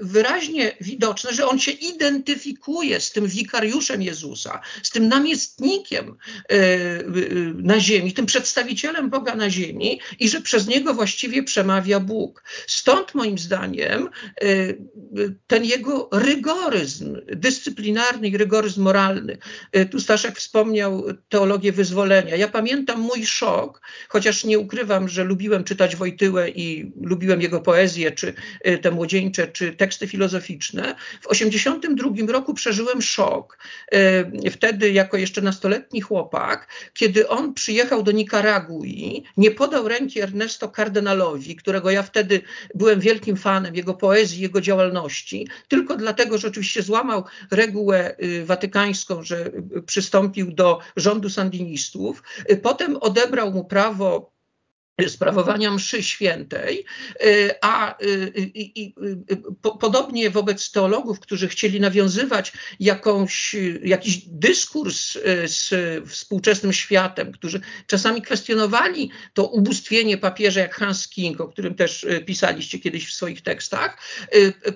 [0.00, 6.16] wyraźnie widoczne, że on się identyfikuje z tym wikariuszem Jezusa, z tym namiestnikiem
[6.48, 6.56] e,
[7.54, 12.44] na ziemi, tym przedstawicielem Boga na ziemi i że przez niego właściwie przemawia Bóg.
[12.66, 14.08] Stąd moim zdaniem
[14.40, 14.46] e,
[15.46, 19.38] ten jego rygoryzm dyscyplinarny i rygoryzm moralny.
[19.72, 22.36] E, tu Staszek wspomniał teologię wyzwolenia.
[22.36, 28.12] Ja pamiętam mój szok, chociaż nie ukrywam, że lubiłem czytać Wojtyłę i lubiłem jego poezję,
[28.12, 28.34] czy
[28.66, 30.94] y, te młodzieńcze, czy teksty filozoficzne.
[31.20, 33.58] W 1982 roku przeżyłem szok.
[34.44, 40.68] Y, wtedy, jako jeszcze nastoletni chłopak, kiedy on przyjechał do Nikaragui, nie podał ręki Ernesto
[40.68, 42.42] Kardynalowi, którego ja wtedy
[42.74, 49.22] byłem wielkim fanem, jego poezji, jego działalności, tylko dlatego, że oczywiście złamał regułę y, watykańską,
[49.22, 49.50] że
[49.86, 52.22] przystąpił do rządu sandynistów.
[52.62, 54.33] Potem odebrał mu prawo
[55.08, 56.84] sprawowania mszy świętej,
[57.24, 58.06] y, a y,
[58.56, 65.70] y, podobnie wobec teologów, którzy chcieli nawiązywać jakąś, jakiś dyskurs z
[66.08, 72.78] współczesnym światem, którzy czasami kwestionowali to ubóstwienie papieża jak Hans King, o którym też pisaliście
[72.78, 73.98] kiedyś w swoich tekstach,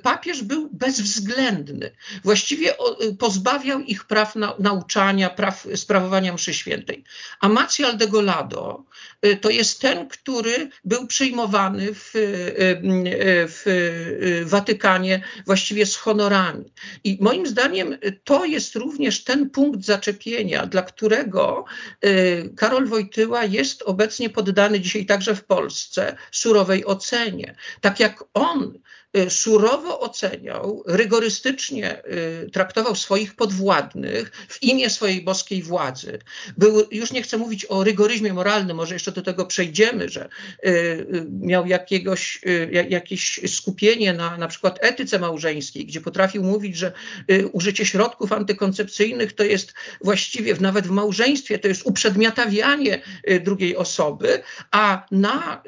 [0.03, 1.91] papież był bezwzględny.
[2.25, 2.75] Właściwie
[3.19, 7.05] pozbawiał ich praw nauczania, praw sprawowania mszy świętej.
[7.41, 8.85] A Macial de Golado
[9.41, 12.83] to jest ten, który był przyjmowany w, y, y,
[13.49, 16.73] w y, Watykanie właściwie z honorami.
[17.05, 21.65] I moim zdaniem to jest również ten punkt zaczepienia, dla którego
[22.57, 27.55] Karol Wojtyła jest obecnie poddany dzisiaj także w Polsce surowej ocenie.
[27.81, 28.79] Tak jak on
[29.29, 32.03] surowo oceniał, rygorystycznie
[32.47, 36.19] y, traktował swoich podwładnych w imię swojej boskiej władzy.
[36.57, 40.29] Był, już nie chcę mówić o rygoryzmie moralnym, może jeszcze do tego przejdziemy, że
[41.41, 42.41] miał jakiegoś,
[42.89, 46.93] jakieś skupienie na na przykład etyce małżeńskiej, gdzie potrafił mówić, że
[47.53, 53.03] użycie środków antykoncepcyjnych to jest właściwie nawet w małżeństwie to jest uprzedmiotawianie
[53.41, 55.63] drugiej osoby, a na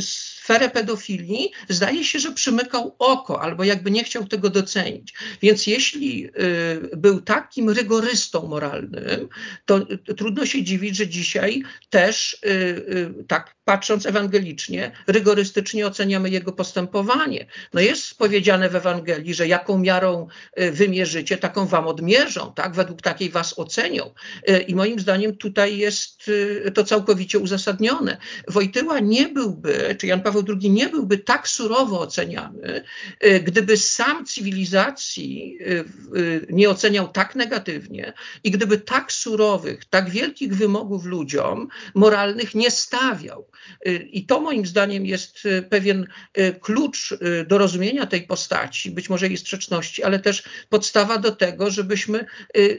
[0.00, 5.14] sferę pedofilii zdaje się, że przymykał oko albo jakby nie chciał tego docenić.
[5.42, 9.28] Więc jeśli y, był takim rygorystą moralnym,
[9.64, 16.52] to trudno się dziwić, że dzisiaj też y, y, tak patrząc ewangelicznie, rygorystycznie oceniamy jego
[16.52, 17.46] postępowanie.
[17.72, 20.26] No jest powiedziane w Ewangelii, że jaką miarą
[20.72, 22.74] wymierzycie, taką wam odmierzą, tak?
[22.74, 24.10] Według takiej was ocenią.
[24.66, 26.30] I moim zdaniem tutaj jest
[26.74, 28.16] to całkowicie uzasadnione.
[28.48, 32.31] Wojtyła nie byłby, czy Jan Paweł II nie byłby tak surowo oceniany,
[33.44, 35.58] gdyby sam cywilizacji
[36.50, 38.12] nie oceniał tak negatywnie
[38.44, 43.48] i gdyby tak surowych, tak wielkich wymogów ludziom moralnych nie stawiał.
[44.10, 46.06] I to moim zdaniem jest pewien
[46.60, 47.14] klucz
[47.46, 52.26] do rozumienia tej postaci, być może jej sprzeczności, ale też podstawa do tego, żebyśmy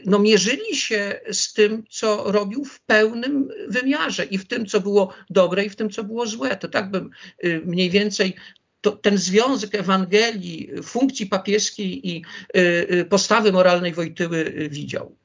[0.06, 5.14] no, mierzyli się z tym, co robił w pełnym wymiarze i w tym, co było
[5.30, 6.56] dobre i w tym, co było złe.
[6.56, 7.10] To tak bym
[7.64, 8.34] mniej więcej
[8.84, 12.24] to, ten związek Ewangelii, funkcji papieskiej i
[12.56, 12.60] y,
[12.92, 15.16] y, postawy moralnej Wojtyły widział.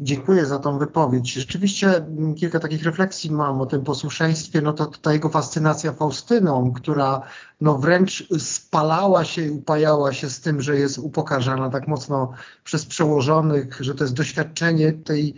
[0.00, 1.32] Dziękuję za tą wypowiedź.
[1.32, 4.60] Rzeczywiście mm, kilka takich refleksji mam o tym posłuszeństwie.
[4.60, 7.22] No to ta jego fascynacja Faustyną, która
[7.60, 12.32] no wręcz spalała się i upajała się z tym, że jest upokarzana tak mocno
[12.64, 15.34] przez przełożonych, że to jest doświadczenie tej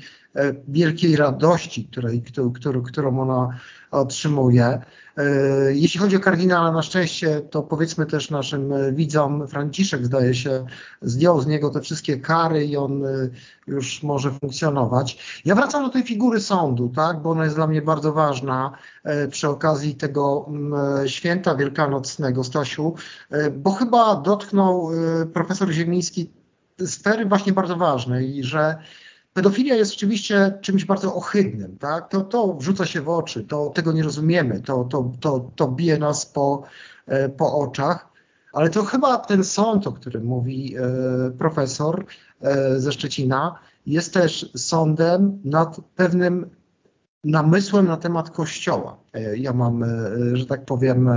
[0.68, 3.48] wielkiej radości, której, którą, którą ona
[3.90, 4.80] otrzymuje.
[5.16, 5.24] E,
[5.74, 10.66] jeśli chodzi o kardynała, na szczęście, to powiedzmy też naszym e, widzom, Franciszek zdaje się,
[11.02, 13.08] zdjął z niego te wszystkie kary i on e,
[13.66, 15.40] już może funkcjonować.
[15.44, 18.72] Ja wracam do tej figury sądu, tak, bo ona jest dla mnie bardzo ważna
[19.30, 20.48] przy okazji tego
[21.06, 22.94] święta wielkanocnego, Stasiu,
[23.52, 24.90] bo chyba dotknął
[25.32, 26.30] profesor Ziemiński
[26.86, 28.78] sfery właśnie bardzo ważnej, że
[29.34, 32.08] Pedofilia jest oczywiście czymś bardzo ohydnym, tak?
[32.08, 35.98] To, to wrzuca się w oczy, to tego nie rozumiemy, to, to, to, to bije
[35.98, 36.62] nas po,
[37.06, 38.08] e, po oczach,
[38.52, 40.80] ale to chyba ten sąd, o którym mówi e,
[41.38, 42.04] profesor
[42.40, 46.50] e, ze Szczecina, jest też sądem nad pewnym
[47.24, 48.96] namysłem na temat Kościoła.
[49.36, 49.84] Ja mam,
[50.32, 51.10] że tak powiem,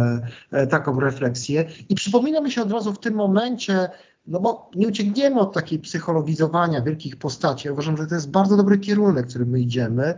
[0.69, 1.65] taką refleksję.
[1.89, 3.89] I przypomina mi się od razu w tym momencie
[4.27, 7.69] no bo nie uciekniemy od takiej psychologizowania wielkich postaci.
[7.69, 10.13] Uważam, że to jest bardzo dobry kierunek, w którym my idziemy.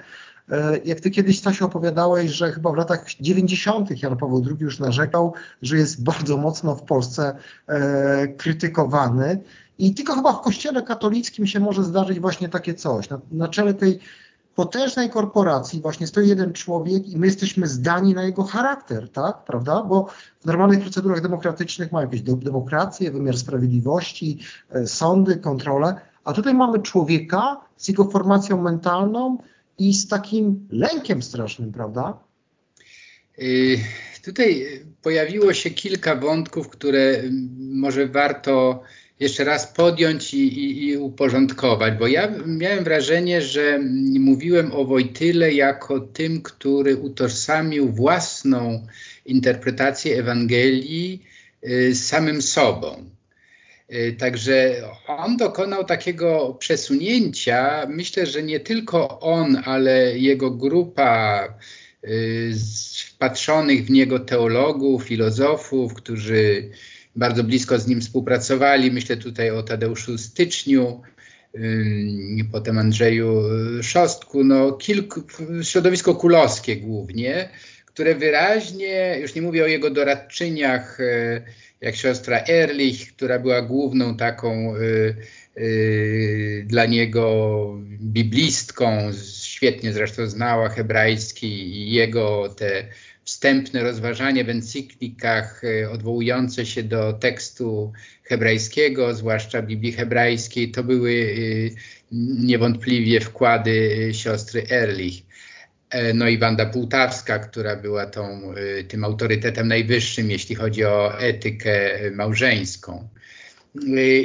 [0.52, 4.04] E, jak ty kiedyś, Stasiu, opowiadałeś, że chyba w latach 90.
[4.04, 7.36] Jan Paweł II już narzekał, że jest bardzo mocno w Polsce
[7.68, 9.42] e, krytykowany.
[9.80, 13.10] I tylko chyba w kościele katolickim się może zdarzyć właśnie takie coś.
[13.10, 14.00] Na, na czele tej
[14.56, 19.84] potężnej korporacji właśnie stoi jeden człowiek i my jesteśmy zdani na jego charakter, tak, prawda?
[19.84, 20.08] Bo
[20.42, 24.40] w normalnych procedurach demokratycznych mamy jakieś demokrację, wymiar sprawiedliwości,
[24.70, 29.38] e, sądy, kontrole, a tutaj mamy człowieka z jego formacją mentalną
[29.78, 32.20] i z takim lękiem strasznym, prawda?
[33.38, 33.78] Yy,
[34.24, 34.66] tutaj
[35.02, 37.24] pojawiło się kilka wątków, które
[37.58, 38.82] może warto
[39.20, 43.80] jeszcze raz podjąć i, i, i, uporządkować, bo ja miałem wrażenie, że
[44.20, 48.88] mówiłem o Wojtyle jako tym, który utożsamił własną
[49.26, 51.24] interpretację Ewangelii
[51.64, 53.10] y, z samym sobą.
[53.94, 57.88] Y, także on dokonał takiego przesunięcia.
[57.90, 61.44] Myślę, że nie tylko on, ale jego grupa
[62.04, 62.54] y,
[63.08, 66.70] wpatrzonych w niego teologów, filozofów, którzy
[67.16, 68.92] bardzo blisko z nim współpracowali.
[68.92, 71.02] Myślę tutaj o Tadeuszu Styczniu,
[72.52, 73.42] potem Andrzeju
[73.82, 75.24] Szostku, no kilku,
[75.64, 77.50] środowisko kulowskie głównie,
[77.86, 81.42] które wyraźnie, już nie mówię o jego doradczyniach, e,
[81.82, 85.16] jak siostra Erlich, która była główną taką y,
[85.58, 87.66] y, dla niego
[88.02, 89.12] biblistką,
[89.44, 92.88] świetnie zresztą znała hebrajski i jego te
[93.26, 101.12] wstępne rozważanie w encyklikach e, odwołujące się do tekstu hebrajskiego, zwłaszcza Biblii hebrajskiej, to były
[101.12, 105.26] e, niewątpliwie wkłady e, siostry Erlich.
[106.14, 108.54] No i Wanda Półtawska, która była tą,
[108.88, 113.10] tym autorytetem najwyższym, jeśli chodzi o etykę małżeńską.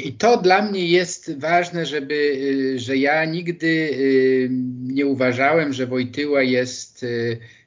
[0.04, 2.36] I to dla mnie jest ważne, żeby,
[2.76, 3.90] że ja nigdy
[4.82, 7.04] nie uważałem, że Wojtyła jest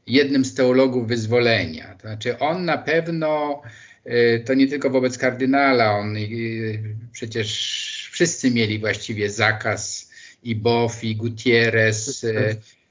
[0.07, 1.95] jednym z teologów wyzwolenia.
[1.95, 3.61] To znaczy on na pewno,
[4.07, 10.11] y, to nie tylko wobec kardynala, on y, przecież wszyscy mieli właściwie zakaz
[10.43, 12.33] i Bof, i Gutierrez, y,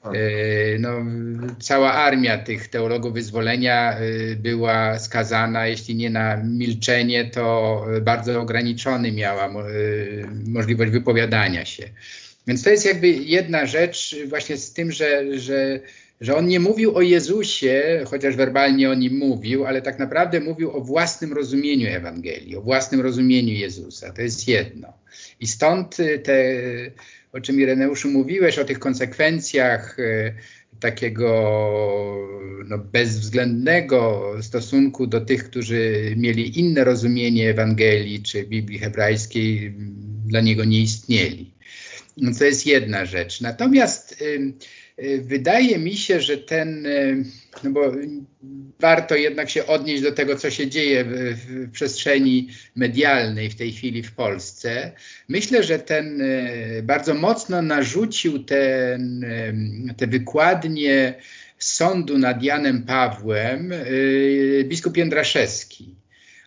[0.02, 0.12] tak.
[0.78, 0.88] no,
[1.60, 3.96] cała armia tych teologów wyzwolenia
[4.36, 9.54] była skazana, jeśli nie na milczenie, to bardzo ograniczony miała
[10.46, 11.84] możliwość wypowiadania się.
[12.46, 15.80] Więc to jest jakby jedna rzecz właśnie z tym, że, że,
[16.22, 20.70] że on nie mówił o Jezusie, chociaż werbalnie o nim mówił, ale tak naprawdę mówił
[20.70, 24.12] o własnym rozumieniu Ewangelii, o własnym rozumieniu Jezusa.
[24.12, 24.92] To jest jedno.
[25.40, 26.54] I stąd te,
[27.32, 30.34] o czym Ireneuszu mówiłeś, o tych konsekwencjach e,
[30.80, 31.28] takiego
[32.68, 39.74] no, bezwzględnego stosunku do tych, którzy mieli inne rozumienie Ewangelii czy Biblii hebrajskiej,
[40.26, 41.52] dla niego nie istnieli.
[42.16, 43.40] No to jest jedna rzecz.
[43.40, 44.54] Natomiast y, y,
[45.20, 47.24] wydaje mi się, że ten, y,
[47.64, 47.92] no bo
[48.80, 53.72] warto jednak się odnieść do tego, co się dzieje w, w, przestrzeni medialnej w tej
[53.72, 54.92] chwili w Polsce.
[55.28, 56.22] Myślę, że ten
[56.82, 59.26] bardzo mocno narzucił ten,
[59.96, 61.14] te wykładnie
[61.58, 63.72] sądu nad Janem Pawłem
[64.64, 66.01] biskup Jędraszewski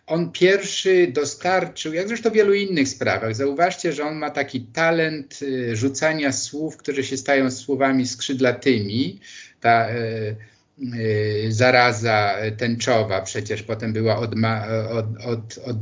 [0.06, 5.38] on pierwszy dostarczył, jak zresztą w wielu innych sprawach, zauważcie, że on ma taki talent
[5.42, 9.20] y, rzucania słów, które się stają słowami skrzydlatymi.
[9.60, 10.36] Ta y,
[10.94, 15.76] y, zaraza tęczowa przecież potem była odma, od, od, od,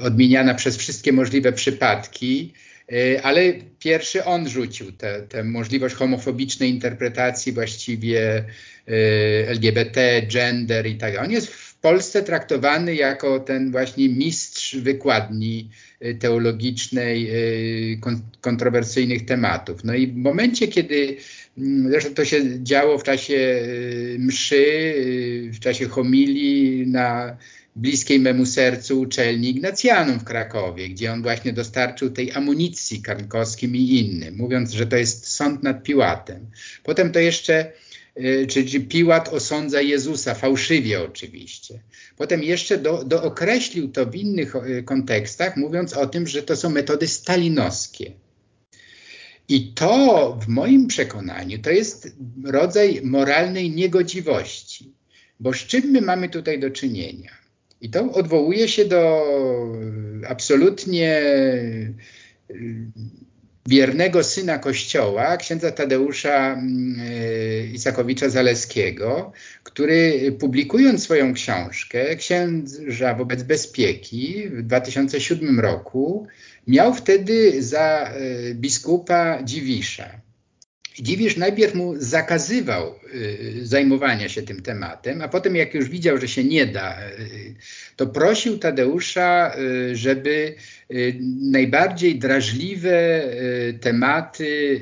[0.00, 2.52] odmieniana przez wszystkie możliwe przypadki.
[3.22, 4.92] Ale pierwszy on rzucił
[5.28, 8.44] tę możliwość homofobicznej interpretacji właściwie
[9.46, 11.18] LGBT, gender i tak.
[11.18, 15.70] On jest Polsce traktowany jako ten właśnie mistrz wykładni
[16.04, 17.30] y, teologicznej
[17.92, 18.00] y,
[18.40, 19.84] kontrowersyjnych tematów.
[19.84, 21.16] No i w momencie, kiedy
[21.58, 24.94] mm, zresztą to się działo w czasie y, mszy,
[25.52, 27.36] w czasie homilii na
[27.76, 33.98] bliskiej memu sercu uczelni Ignacjanum w Krakowie, gdzie on właśnie dostarczył tej amunicji karnkowskim i
[33.98, 36.46] innym, mówiąc, że to jest sąd nad Piłatem.
[36.82, 37.72] Potem to jeszcze
[38.20, 41.82] Y, czy, czy Piłat osądza Jezusa, fałszywie oczywiście.
[42.16, 46.70] Potem jeszcze do, dookreślił to w innych y, kontekstach, mówiąc o tym, że to są
[46.70, 48.12] metody stalinowskie.
[49.48, 54.94] I to w moim przekonaniu to jest rodzaj moralnej niegodziwości.
[55.40, 57.30] Bo z czym my mamy tutaj do czynienia?
[57.80, 59.26] I to odwołuje się do
[60.28, 61.22] absolutnie
[63.66, 69.32] wiernego syna Kościoła, księdza Tadeusza mm, e, Isakowicza Zaleskiego,
[69.62, 76.26] który publikując swoją książkę Księża wobec bezpieki w 2007 roku
[76.66, 80.21] miał wtedy za e, biskupa Dziwisza.
[80.98, 86.28] Dziwisz najpierw mu zakazywał y, zajmowania się tym tematem, a potem jak już widział, że
[86.28, 87.54] się nie da, y,
[87.96, 90.54] to prosił Tadeusza, y, żeby
[91.40, 93.24] najbardziej drażliwe
[93.80, 94.80] tematy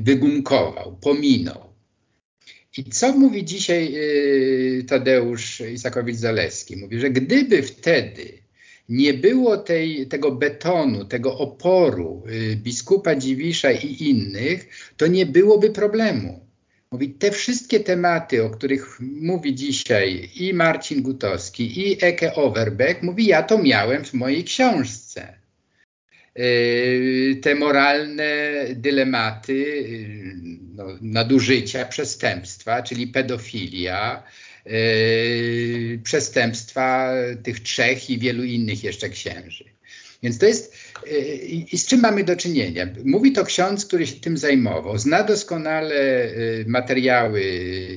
[0.00, 1.74] wygumkował, pominął.
[2.78, 3.94] I co mówi dzisiaj
[4.86, 6.76] Tadeusz Isakowicz-Zaleski?
[6.76, 8.43] Mówi, że gdyby wtedy
[8.88, 15.70] nie było tej, tego betonu, tego oporu y, biskupa Dziwisza i innych, to nie byłoby
[15.70, 16.44] problemu.
[16.90, 23.26] Mówi, te wszystkie tematy, o których mówi dzisiaj i Marcin Gutowski, i Eke Overbeck, mówi,
[23.26, 25.34] ja to miałem w mojej książce.
[26.38, 28.26] Y, te moralne
[28.74, 30.36] dylematy, y,
[30.74, 34.22] no, nadużycia, przestępstwa, czyli pedofilia,
[36.02, 37.12] przestępstwa
[37.42, 39.64] tych trzech i wielu innych jeszcze księży.
[40.24, 40.74] Więc to jest,
[41.06, 41.18] yy,
[41.72, 42.86] i z czym mamy do czynienia?
[43.04, 47.42] Mówi to ksiądz, który się tym zajmował, zna doskonale yy, materiały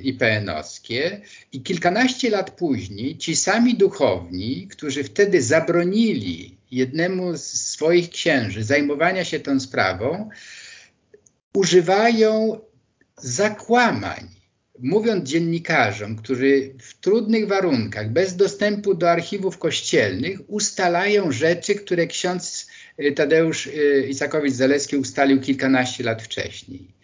[0.03, 8.63] IPN-owskie i kilkanaście lat później ci sami duchowni, którzy wtedy zabronili jednemu z swoich księży
[8.63, 10.29] zajmowania się tą sprawą,
[11.53, 12.59] używają
[13.17, 14.36] zakłamań
[14.79, 22.67] mówiąc dziennikarzom, którzy w trudnych warunkach, bez dostępu do archiwów kościelnych, ustalają rzeczy, które ksiądz
[22.99, 26.96] y, Tadeusz y, Isakowicz-Zaleski ustalił kilkanaście lat wcześniej.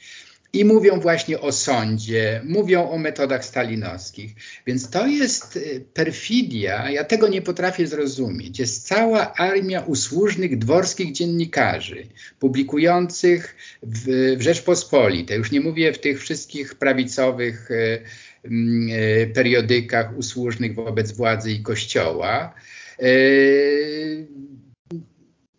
[0.56, 4.36] I mówią właśnie o sądzie, mówią o metodach stalinowskich.
[4.68, 8.60] Więc to jest y, perfidia, ja tego nie potrafię zrozumieć.
[8.60, 12.08] Jest cała armia usłużnych dworskich dziennikarzy,
[12.40, 18.04] publikujących w, w Rzeczpospolitej, już nie mówię w tych wszystkich prawicowych y,
[18.46, 22.54] y, periodykach usłużnych wobec władzy i kościoła.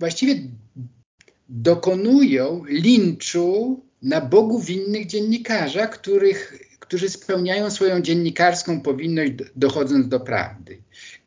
[0.01, 0.35] Właściwie
[1.49, 10.79] dokonują linczu na Bogu winnych dziennikarza, których, którzy spełniają swoją dziennikarską powinność dochodząc do prawdy.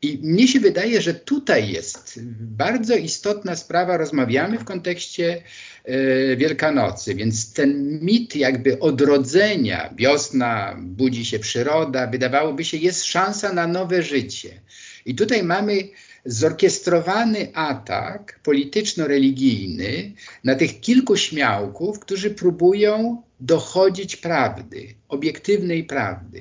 [0.02, 3.96] I mnie się wydaje, że tutaj jest bardzo istotna sprawa.
[3.96, 5.42] Rozmawiamy w kontekście
[5.84, 7.14] e, Wielkanocy.
[7.14, 14.02] Więc ten mit jakby odrodzenia, wiosna, budzi się przyroda, wydawałoby się jest szansa na nowe
[14.02, 14.60] życie.
[15.06, 15.88] I tutaj mamy
[16.24, 20.12] zorkiestrowany atak polityczno-religijny
[20.44, 26.40] na tych kilku śmiałków, którzy próbują dochodzić prawdy, obiektywnej prawdy.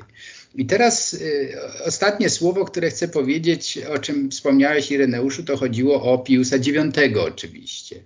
[0.56, 1.54] I teraz y,
[1.86, 8.04] ostatnie słowo, które chcę powiedzieć, o czym wspomniałeś Ireneuszu, to chodziło o Piusa IX oczywiście.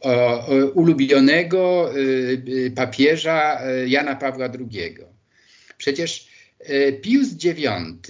[0.00, 4.96] O, o ulubionego y, y, papieża y, Jana Pawła II.
[5.76, 6.28] Przecież
[6.70, 8.08] y, Pius IX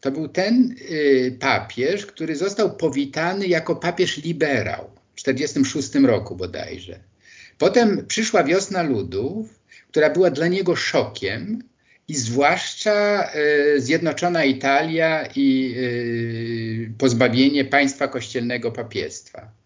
[0.00, 6.98] to był ten y, papież, który został powitany jako papież liberał w 1946 roku bodajże.
[7.58, 11.62] Potem przyszła wiosna ludów, która była dla niego szokiem,
[12.08, 13.28] i zwłaszcza
[13.76, 19.57] y, Zjednoczona Italia i y, pozbawienie państwa kościelnego papiestwa.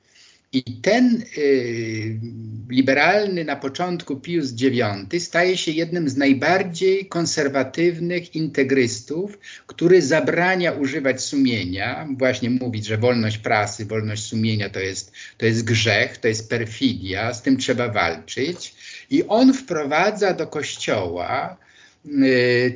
[0.52, 2.20] I ten y,
[2.68, 11.22] liberalny na początku Pius IX staje się jednym z najbardziej konserwatywnych integrystów, który zabrania używać
[11.22, 16.50] sumienia, właśnie mówić, że wolność prasy, wolność sumienia to jest, to jest grzech, to jest
[16.50, 18.74] perfidia, z tym trzeba walczyć.
[19.10, 21.56] I on wprowadza do kościoła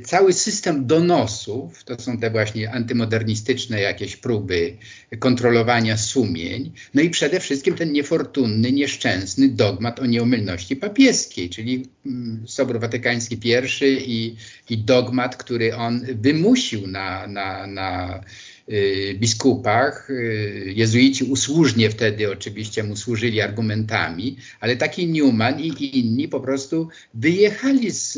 [0.05, 4.77] cały system donosów, to są te właśnie antymodernistyczne jakieś próby
[5.19, 12.45] kontrolowania sumień, no i przede wszystkim ten niefortunny, nieszczęsny dogmat o nieomylności papieskiej, czyli mm,
[12.47, 13.53] Sobór Watykański I
[14.07, 14.37] i,
[14.71, 18.21] i dogmat, który on wymusił na, na, na
[18.56, 18.56] Y,
[19.19, 20.11] biskupach.
[20.11, 26.89] Y, jezuici usłużnie wtedy oczywiście mu służyli argumentami, ale taki Newman i inni po prostu
[27.15, 28.13] wyjechali z,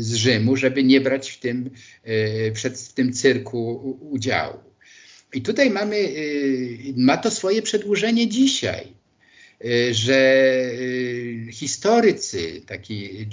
[0.00, 1.70] z Rzymu, żeby nie brać w tym,
[2.08, 4.58] y, przed, w tym cyrku udziału.
[5.34, 5.96] I tutaj mamy,
[6.96, 8.92] ma to swoje przedłużenie dzisiaj,
[9.90, 10.52] że
[11.50, 13.26] historycy, taki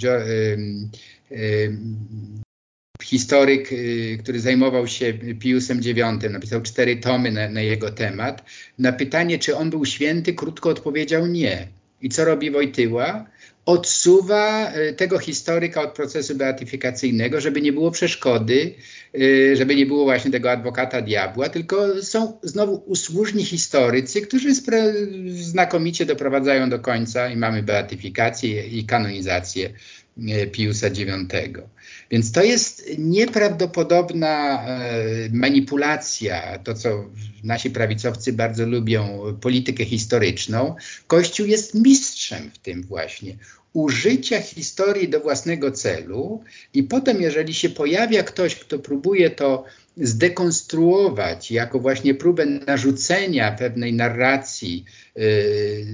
[3.04, 8.44] historyk, y, który zajmował się Piusem IX, napisał cztery tomy na, na, jego temat.
[8.78, 11.68] Na pytanie, czy on był święty, krótko odpowiedział nie.
[12.02, 13.26] I co robi Wojtyła?
[13.66, 18.74] Odsuwa y, tego historyka od procesu beatyfikacyjnego, żeby nie było przeszkody,
[19.18, 24.48] y, żeby nie było właśnie tego adwokata diabła, tylko są znowu usłużni historycy, którzy
[25.34, 29.70] znakomicie doprowadzają do końca i mamy beatyfikację i kanonizację
[30.52, 31.60] Piusa IX.
[32.10, 34.88] Więc to jest nieprawdopodobna e,
[35.32, 37.10] manipulacja, to co
[37.44, 40.74] nasi prawicowcy bardzo lubią, politykę historyczną.
[41.06, 43.36] Kościół jest mistrzem w tym właśnie.
[43.72, 46.44] Użycia historii do własnego celu,
[46.74, 49.64] i potem, jeżeli się pojawia ktoś, kto próbuje to
[49.96, 54.84] zdekonstruować jako właśnie próbę narzucenia pewnej narracji,
[55.16, 55.86] yy,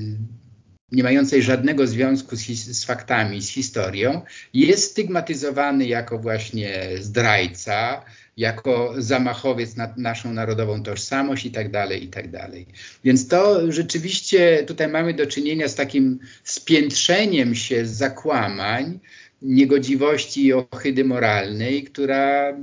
[0.92, 4.22] nie mającej żadnego związku z, z, faktami, z historią,
[4.54, 8.04] jest stygmatyzowany jako właśnie zdrajca,
[8.36, 12.66] jako zamachowiec na naszą narodową tożsamość i tak dalej, i tak dalej.
[13.04, 18.98] Więc to rzeczywiście tutaj mamy do czynienia z takim spiętrzeniem się zakłamań,
[19.42, 22.56] niegodziwości i ohydy moralnej, która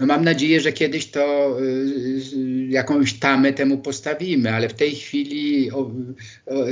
[0.00, 5.70] no mam nadzieję, że kiedyś to y, jakąś tamę temu postawimy, ale w tej chwili
[5.70, 5.92] o, o,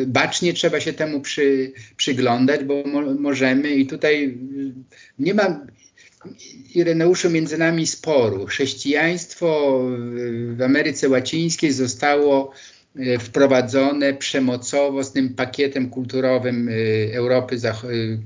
[0.06, 4.72] bacznie trzeba się temu przy, przyglądać, bo mo, możemy i tutaj y,
[5.18, 5.66] nie ma
[6.74, 8.46] Ireneuszu między nami sporu.
[8.46, 9.80] Chrześcijaństwo
[10.56, 12.52] w Ameryce Łacińskiej zostało
[13.20, 16.72] wprowadzone przemocowo z tym pakietem kulturowym e,
[17.14, 17.72] Europy, e,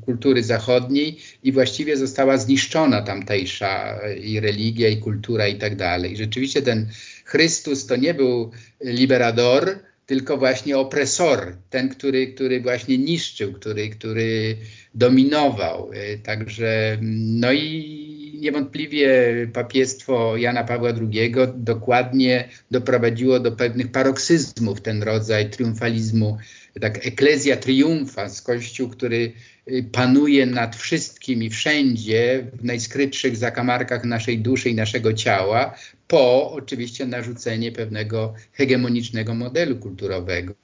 [0.01, 6.17] kultury zachodniej i właściwie została zniszczona tamtejsza i religia, i kultura i tak dalej.
[6.17, 6.87] Rzeczywiście ten
[7.25, 8.51] Chrystus to nie był
[8.85, 14.57] liberador, tylko właśnie opresor, ten, który, który właśnie niszczył, który, który
[14.95, 15.91] dominował.
[16.23, 18.08] Także no i
[18.41, 19.09] niewątpliwie
[19.53, 26.39] papiestwo Jana Pawła II dokładnie doprowadziło do pewnych paroksyzmów ten rodzaj triumfalizmu,
[26.81, 29.33] tak eklezja triumfa z kościół, który
[29.69, 35.75] y, panuje nad wszystkim i wszędzie w najskrytszych zakamarkach naszej duszy i naszego ciała,
[36.09, 40.55] po oczywiście narzucenie pewnego hegemonicznego modelu kulturowego.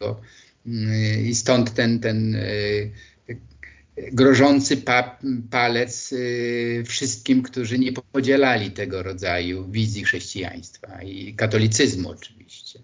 [0.67, 2.91] Y, I stąd ten, ten y,
[3.97, 5.19] grożący pa
[5.51, 12.79] palec y, wszystkim, którzy nie podzielali tego rodzaju wizji chrześcijaństwa i katolicyzmu oczywiście.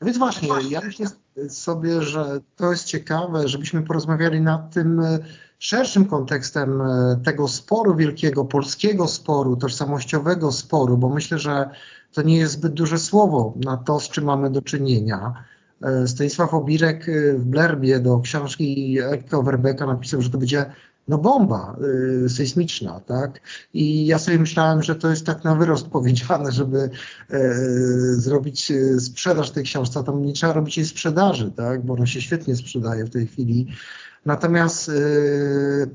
[0.00, 1.06] No więc właśnie, ja myślę
[1.48, 5.18] sobie, że to jest ciekawe, żebyśmy porozmawiali nad tym e,
[5.58, 11.70] szerszym kontekstem e, tego sporu wielkiego, polskiego sporu, tożsamościowego sporu, bo myślę, że
[12.12, 15.44] to nie jest zbyt duże słowo na to, z czym mamy do czynienia
[16.06, 20.66] Stanisław Obirek w blerbie do książki Ekko Werbeka napisał, że to będzie
[21.08, 21.76] no bomba
[22.24, 23.40] y, sejsmiczna, tak?
[23.74, 26.90] I ja sobie myślałem, że to jest tak na wyrost powiedziane, żeby y,
[28.20, 31.86] zrobić y, sprzedaż tej książce, tam nie trzeba robić jej sprzedaży, tak?
[31.86, 33.66] Bo ona się świetnie sprzedaje w tej chwili.
[34.26, 34.90] Natomiast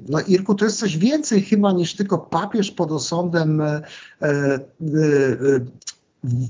[0.09, 3.61] no Irku to jest coś więcej chyba niż tylko papież pod osądem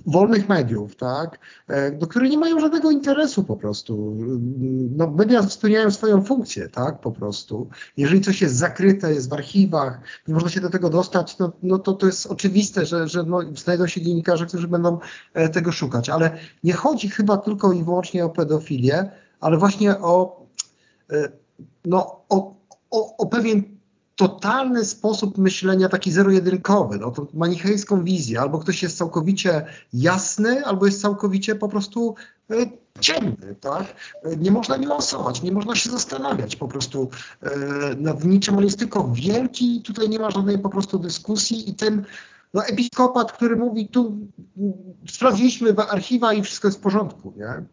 [0.05, 4.17] wolnych mediów, tak, e, do których nie mają żadnego interesu po prostu.
[4.97, 7.69] No, media spełniają swoją funkcję, tak, po prostu.
[7.97, 11.79] Jeżeli coś jest zakryte, jest w archiwach, nie można się do tego dostać, no, no
[11.79, 14.97] to to jest oczywiste, że, że no, znajdą się dziennikarze, którzy będą
[15.33, 16.09] e, tego szukać.
[16.09, 20.45] Ale nie chodzi chyba tylko i wyłącznie o pedofilię, ale właśnie o,
[21.11, 21.29] e,
[21.85, 22.55] no, o,
[22.91, 23.78] o, o pewien
[24.19, 28.41] totalny sposób myślenia, taki zero-jedynkowy, no, tą manichejską wizję.
[28.41, 32.15] Albo ktoś jest całkowicie jasny, albo jest całkowicie po prostu
[32.51, 32.55] e,
[32.99, 33.95] ciemny, tak?
[34.23, 37.09] E, nie można niuansować, nie można się zastanawiać po prostu
[37.41, 37.49] e,
[37.95, 38.57] nad niczym.
[38.57, 42.05] On jest tylko wielki, tutaj nie ma żadnej po prostu dyskusji i ten
[42.53, 44.17] no, episkopat, który mówi, tu
[45.07, 47.63] sprawdziliśmy archiwa i wszystko jest w porządku, nie?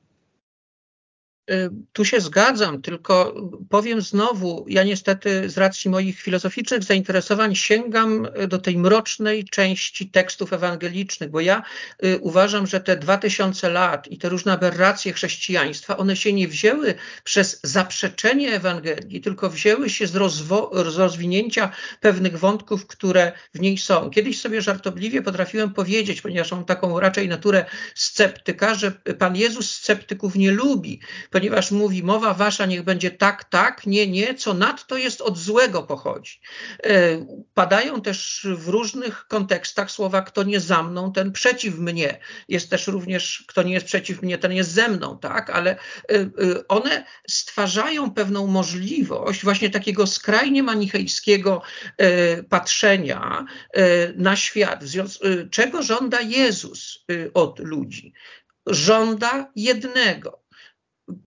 [1.51, 3.35] Y, tu się zgadzam, tylko
[3.71, 10.53] powiem znowu, ja niestety z racji moich filozoficznych zainteresowań sięgam do tej mrocznej części tekstów
[10.53, 11.63] ewangelicznych, bo ja
[12.05, 16.49] y, uważam, że te dwa tysiące lat i te różne aberracje chrześcijaństwa, one się nie
[16.49, 16.95] wzięły
[17.25, 21.71] przez zaprzeczenie Ewangelii, tylko wzięły się z, z rozwinięcia
[22.01, 24.11] pewnych wątków, które w niej są.
[24.11, 30.35] Kiedyś sobie żartobliwie potrafiłem powiedzieć, ponieważ mam taką raczej naturę sceptyka, że Pan Jezus sceptyków
[30.35, 31.01] nie lubi,
[31.37, 35.82] ponieważ mówi, mowa wasza niech będzie tak, tak, nie, nie, co nadto jest od złego
[35.82, 36.41] pochodzi.
[36.84, 42.18] E, padają też w różnych kontekstach słowa, kto nie za mną, ten przeciw mnie.
[42.49, 45.78] Jest też również, kto nie jest przeciw mnie, ten jest ze mną, tak, ale e,
[46.14, 46.28] e,
[46.68, 51.62] one stwarzają pewną możliwość właśnie takiego skrajnie manichejskiego
[52.49, 53.45] patrzenia
[54.16, 54.84] na świat.
[55.51, 58.12] Czego żąda Jezus od ludzi?
[58.66, 60.46] Żąda jednego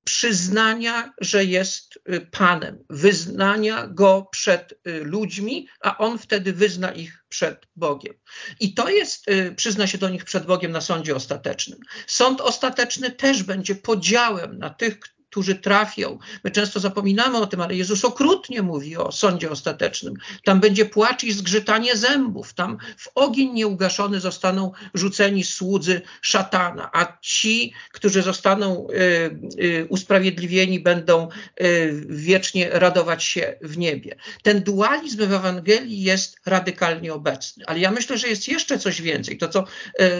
[0.03, 7.23] przyznania, że jest y, Panem, wyznania Go przed y, ludźmi, a On wtedy wyzna ich
[7.29, 8.13] przed Bogiem.
[8.59, 11.79] I to jest, y, przyzna się do nich przed Bogiem na sądzie ostatecznym.
[12.07, 14.99] Sąd ostateczny też będzie podziałem na tych,
[15.29, 16.19] którzy trafią.
[16.43, 20.13] My często zapominamy o tym, ale Jezus okrutnie mówi o sądzie ostatecznym.
[20.43, 27.17] Tam będzie płacz i zgrzytanie zębów, tam w ogień nieugaszony zostaną rzuceni słudzy szatana, a
[27.21, 31.27] ci, którzy zostaną y, y, usprawiedliwieni, będą
[31.61, 34.15] y, wiecznie radować się w niebie.
[34.43, 39.37] Ten dualizm w Ewangelii jest radykalnie obecny, ale ja myślę, że jest jeszcze coś więcej.
[39.37, 39.65] To, co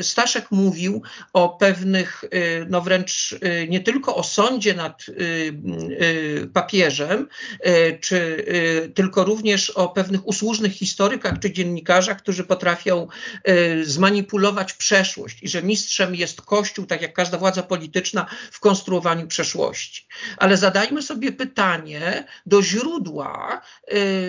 [0.01, 1.01] Staszek mówił
[1.33, 2.23] o pewnych,
[2.69, 3.35] no wręcz
[3.69, 5.53] nie tylko o sądzie nad Y,
[6.01, 7.27] y, papieżem,
[7.67, 8.45] y, czy
[8.95, 13.07] tylko również o pewnych usłużnych historykach czy dziennikarzach, którzy potrafią
[13.83, 20.07] zmanipulować przeszłość i że mistrzem jest Kościół, tak jak każda władza polityczna w konstruowaniu przeszłości.
[20.37, 23.61] Ale zadajmy sobie pytanie do źródła,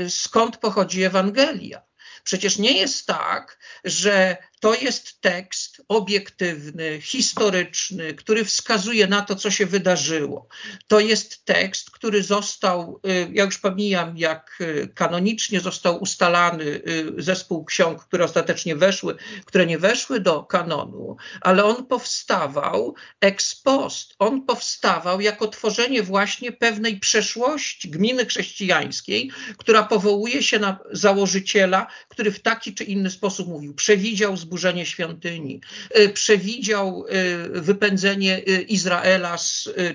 [0.08, 1.82] skąd pochodzi Ewangelia.
[2.24, 9.50] Przecież nie jest tak, że to jest tekst obiektywny, historyczny, który wskazuje na to, co
[9.50, 10.48] się wydarzyło.
[10.86, 17.12] To jest tekst, który został, y, ja już pomijam, jak y, kanonicznie został ustalany y,
[17.18, 24.14] zespół ksiąg, które ostatecznie weszły, które nie weszły do kanonu, ale on powstawał ex post.
[24.18, 32.30] On powstawał jako tworzenie właśnie pewnej przeszłości gminy chrześcijańskiej, która powołuje się na założyciela, który
[32.32, 35.60] w taki czy inny sposób mówił, przewidział zburzenie świątyni,
[35.98, 37.04] y, przewidział
[37.56, 39.36] y, wypędzenie y, Izraela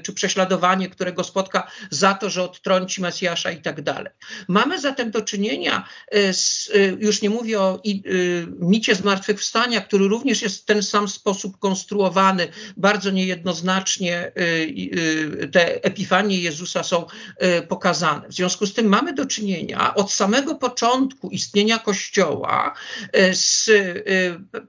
[0.04, 4.14] czy prześladowanie, które go spotka za to, że odtrąci Mesjasza i tak dalej.
[4.48, 5.88] Mamy zatem do czynienia
[6.32, 7.82] z, już nie mówię o
[8.60, 12.48] micie zmartwychwstania, który również jest w ten sam sposób konstruowany,
[12.78, 14.32] bardzo niejednoznacznie
[15.52, 17.06] te epifanie Jezusa są
[17.68, 18.28] pokazane.
[18.30, 22.74] W związku z tym mamy do czynienia od samego początku istnienia Kościoła
[23.34, 23.70] z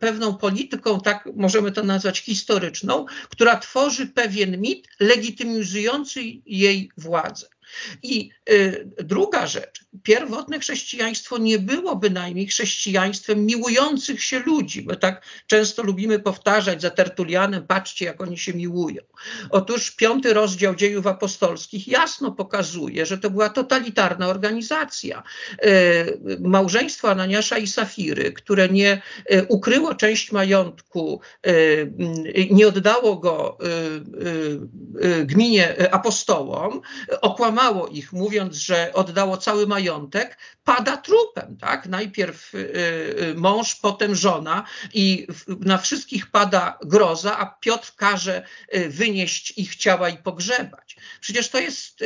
[0.01, 7.47] pewną polityką, tak możemy to nazwać historyczną, która tworzy pewien mit legitymizujący jej władzę.
[8.03, 14.85] I y, druga rzecz, pierwotne chrześcijaństwo nie było bynajmniej chrześcijaństwem miłujących się ludzi.
[14.89, 19.03] My tak często lubimy powtarzać za Tertulianem, patrzcie jak oni się miłują.
[19.51, 25.23] Otóż piąty rozdział dziejów apostolskich jasno pokazuje, że to była totalitarna organizacja.
[25.64, 29.03] Y, małżeństwo Ananiasza i Safiry, które nie
[29.33, 31.93] y, ukryło część majątku, y,
[32.51, 33.59] nie oddało go
[35.25, 36.81] gminie apostołom,
[37.21, 37.56] okłamało
[37.93, 41.57] ich, mówiąc, że oddało cały majątek, pada trupem.
[41.61, 41.87] Tak?
[41.87, 42.53] Najpierw
[43.35, 48.47] mąż, potem żona i na wszystkich pada groza, a Piotr każe
[48.89, 50.97] wynieść ich ciała i pogrzebać.
[51.21, 52.05] Przecież to jest,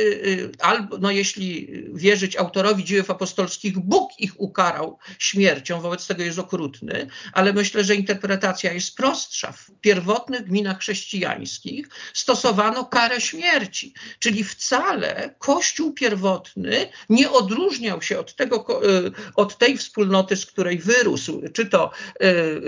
[0.59, 7.07] albo, no jeśli wierzyć autorowi dziejów apostolskich, Bóg ich ukarał śmiercią, wobec tego jest okrutny,
[7.33, 9.51] ale myślę, że interpretacja jest prostsza.
[9.51, 18.35] W pierwotnych gminach chrześcijańskich stosowano karę śmierci, czyli wcale Kościół pierwotny nie odróżniał się od,
[18.35, 21.91] tego, y, od tej wspólnoty, z której wyrósł, czy to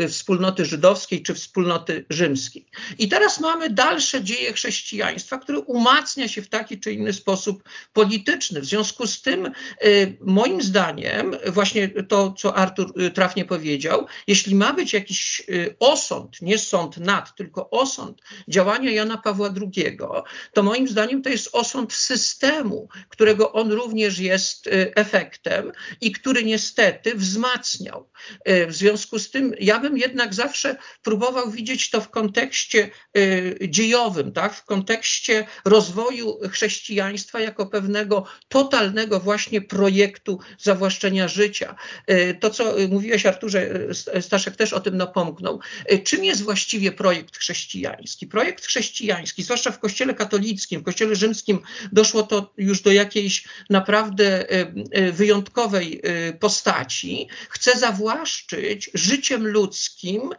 [0.03, 2.65] y, wspólnoty żydowskiej, czy wspólnoty rzymskiej.
[2.99, 7.63] I teraz mamy dalsze dzieje chrześcijaństwa, które umacnia się w taki czy inny sposób
[7.93, 8.61] polityczny.
[8.61, 9.51] W związku z tym,
[9.85, 15.41] y, moim zdaniem, właśnie to, co Artur trafnie powiedział, jeśli ma być jakiś
[15.79, 19.97] osąd, nie sąd nad, tylko osąd działania Jana Pawła II,
[20.53, 22.62] to moim zdaniem to jest osąd systemu,
[23.09, 28.09] którego on również jest efektem i który niestety wzmacniał.
[28.67, 32.89] W związku z tym ja bym jednak zawsze próbował widzieć to w kontekście
[33.67, 34.55] dziejowym, tak?
[34.55, 41.75] w kontekście rozwoju chrześcijaństwa jako pewnego totalnego właśnie projektu zawłaszczenia życia.
[42.39, 43.87] To, co mówiłeś Arturze,
[44.21, 45.59] Staszek też o tym napomknął.
[46.03, 48.27] Czym jest właściwie projekt chrześcijański?
[48.27, 51.59] Projekt chrześcijański, zwłaszcza w kościele katolickim, w kościele rzymskim
[51.91, 54.45] doszło to już do jakiejś naprawdę
[55.11, 56.01] wyjątkowej
[56.39, 60.29] postaci, chce zawłaszczyć życiem ludzkim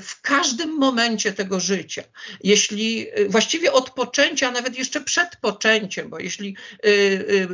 [0.00, 2.02] w każdym momencie tego życia.
[2.44, 6.56] Jeśli właściwie od poczęcia, nawet jeszcze przed poczęciem, bo jeśli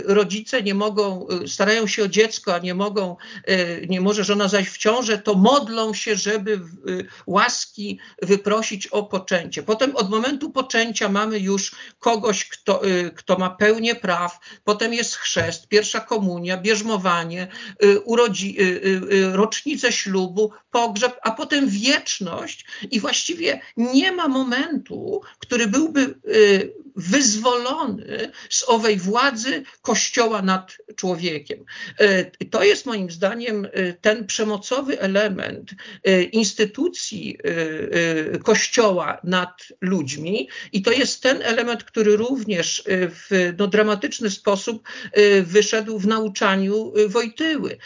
[0.05, 3.17] rodzice nie mogą, starają się o dziecko, a nie mogą,
[3.89, 6.61] nie może żona zajść w ciążę, to modlą się, żeby
[7.27, 9.63] łaski wyprosić o poczęcie.
[9.63, 12.83] Potem od momentu poczęcia mamy już kogoś, kto,
[13.17, 17.49] kto ma pełnię praw, potem jest chrzest, pierwsza komunia, bierzmowanie,
[18.05, 18.57] urodzi,
[19.33, 22.67] rocznicę ślubu, pogrzeb, a potem wieczność.
[22.91, 26.15] I właściwie nie ma momentu, który byłby
[27.01, 31.65] wyzwolony z owej władzy Kościoła nad człowiekiem.
[32.51, 33.69] To jest moim zdaniem
[34.01, 35.71] ten przemocowy element
[36.33, 37.39] instytucji
[38.45, 44.89] Kościoła nad ludźmi i to jest ten element, który również w no, dramatyczny sposób
[45.43, 47.79] wyszedł w nauczaniu Wojtyły.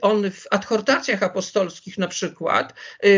[0.00, 2.74] On w adhortacjach apostolskich na przykład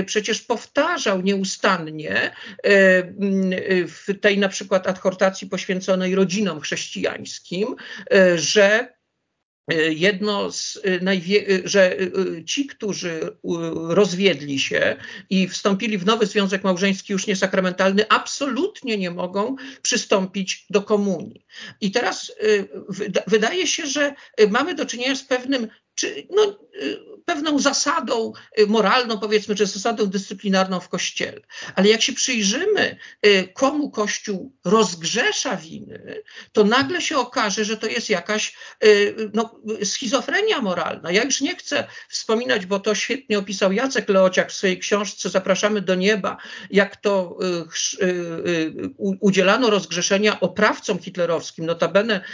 [0.07, 2.31] przecież powtarzał nieustannie
[3.87, 5.08] w tej na przykład adhortacji
[5.51, 7.77] poświęconej rodzinom chrześcijańskim,
[8.37, 8.99] że
[9.89, 11.97] jedno z najwie- że
[12.47, 13.37] ci, którzy
[13.89, 14.97] rozwiedli się
[15.31, 21.47] i wstąpili w nowy związek małżeński już niesakramentalny, absolutnie nie mogą przystąpić do komunii.
[21.81, 22.33] I teraz
[23.27, 24.15] wydaje się, że
[24.51, 25.69] mamy do czynienia z pewnym
[25.99, 26.59] czy no,
[27.25, 28.33] pewną zasadą
[28.67, 31.41] moralną, powiedzmy, czy zasadą dyscyplinarną w Kościele.
[31.75, 32.97] Ale jak się przyjrzymy,
[33.55, 36.23] komu Kościół rozgrzesza winy,
[36.53, 38.57] to nagle się okaże, że to jest jakaś
[39.35, 41.11] no, schizofrenia moralna.
[41.11, 45.81] Ja już nie chcę wspominać, bo to świetnie opisał Jacek Leociak w swojej książce Zapraszamy
[45.81, 46.37] do nieba,
[46.71, 47.39] jak to
[48.99, 51.67] udzielano rozgrzeszenia oprawcom hitlerowskim.
[51.67, 52.25] Notabene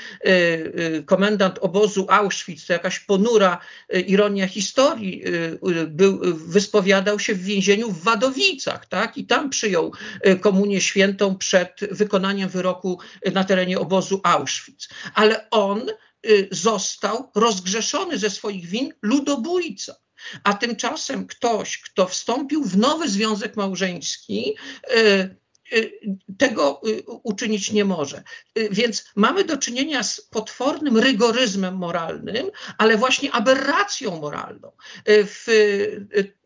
[1.07, 3.54] komendant obozu Auschwitz to jakaś ponura
[4.07, 5.23] ironia historii,
[5.87, 9.19] był, wyspowiadał się w więzieniu w Wadowicach, tak?
[9.19, 9.93] I tam przyjął
[10.41, 12.99] komunię świętą przed wykonaniem wyroku
[13.33, 14.89] na terenie obozu Auschwitz.
[15.15, 15.87] Ale on
[16.51, 19.95] został rozgrzeszony ze swoich win ludobójca.
[20.45, 24.55] A tymczasem ktoś, kto wstąpił w nowy związek małżeński,
[24.97, 25.37] Y,
[26.39, 28.23] tego y, uczynić nie może.
[28.59, 34.73] Y, więc mamy do czynienia z potwornym rygoryzmem moralnym, ale właśnie aberracją moralną.
[35.07, 35.47] W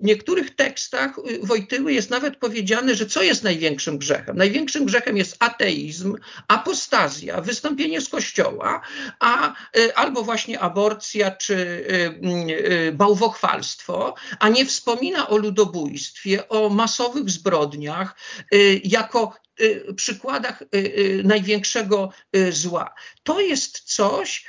[0.00, 4.36] niektórych tekstach Wojtyły jest nawet powiedziane, że co jest największym grzechem?
[4.36, 6.16] Największym grzechem jest ateizm,
[6.48, 8.80] apostazja, wystąpienie z kościoła,
[9.20, 9.54] a
[9.94, 11.84] albo właśnie aborcja czy
[12.92, 18.16] bałwochwalstwo, a nie wspomina o ludobójstwie, o masowych zbrodniach,
[18.84, 19.32] jak jako
[19.96, 20.62] przykładach
[21.24, 22.10] największego
[22.50, 22.94] zła.
[23.22, 24.46] To jest coś,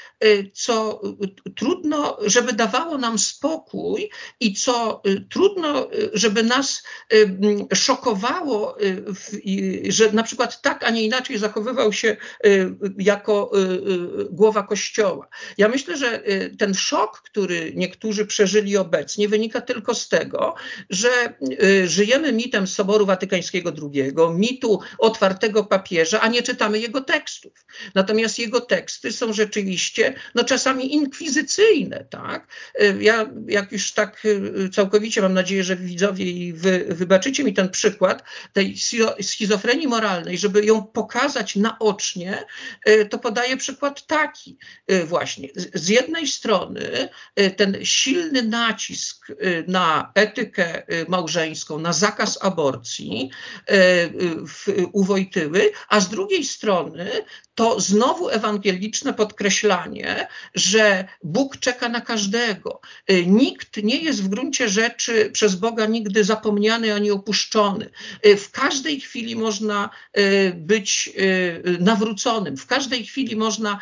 [0.53, 1.01] co
[1.55, 6.83] trudno, żeby dawało nam spokój i co trudno, żeby nas
[7.73, 8.77] szokowało,
[9.89, 12.17] że na przykład tak, a nie inaczej zachowywał się
[12.97, 13.51] jako
[14.31, 15.27] głowa Kościoła.
[15.57, 16.23] Ja myślę, że
[16.59, 20.55] ten szok, który niektórzy przeżyli obecnie, wynika tylko z tego,
[20.89, 21.09] że
[21.85, 24.13] żyjemy mitem Soboru Watykańskiego II,
[24.51, 27.65] mitu otwartego papieża, a nie czytamy jego tekstów.
[27.95, 32.05] Natomiast jego teksty są rzeczywiście no, czasami inkwizycyjne.
[32.09, 32.47] Tak?
[32.99, 34.23] Ja jak już tak
[34.73, 38.23] całkowicie mam nadzieję, że widzowie wy wybaczycie mi ten przykład
[38.53, 38.75] tej
[39.21, 42.45] schizofrenii moralnej, żeby ją pokazać naocznie,
[43.09, 44.57] to podaję przykład taki
[45.05, 45.49] właśnie.
[45.73, 47.09] Z jednej strony
[47.57, 49.27] ten silny nacisk
[49.67, 53.29] na etykę małżeńską, na zakaz aborcji
[54.91, 57.09] u Wojtyły, a z drugiej strony
[57.55, 62.81] to znowu ewangeliczne podkreślanie, że Bóg czeka na każdego.
[63.25, 67.89] Nikt nie jest w gruncie rzeczy przez Boga nigdy zapomniany ani opuszczony.
[68.37, 69.89] W każdej chwili można
[70.53, 71.09] być
[71.79, 73.79] nawróconym, w każdej chwili można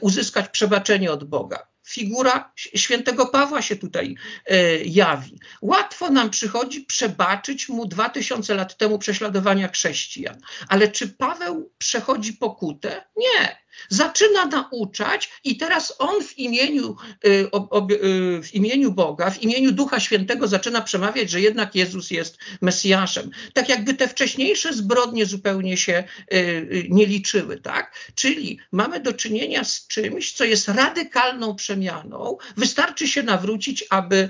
[0.00, 4.16] uzyskać przebaczenie od Boga figura świętego Pawła się tutaj
[4.46, 5.38] e, jawi.
[5.62, 12.32] Łatwo nam przychodzi przebaczyć mu dwa tysiące lat temu prześladowania chrześcijan, ale czy Paweł przechodzi
[12.32, 13.04] pokutę?
[13.16, 13.63] Nie.
[13.88, 20.00] Zaczyna nauczać i teraz on w imieniu, y, y, w imieniu Boga, w imieniu Ducha
[20.00, 23.30] Świętego zaczyna przemawiać, że jednak Jezus jest Mesjaszem.
[23.52, 27.94] Tak jakby te wcześniejsze zbrodnie zupełnie się y, nie liczyły, tak?
[28.14, 32.36] Czyli mamy do czynienia z czymś, co jest radykalną przemianą.
[32.56, 34.28] Wystarczy się nawrócić, aby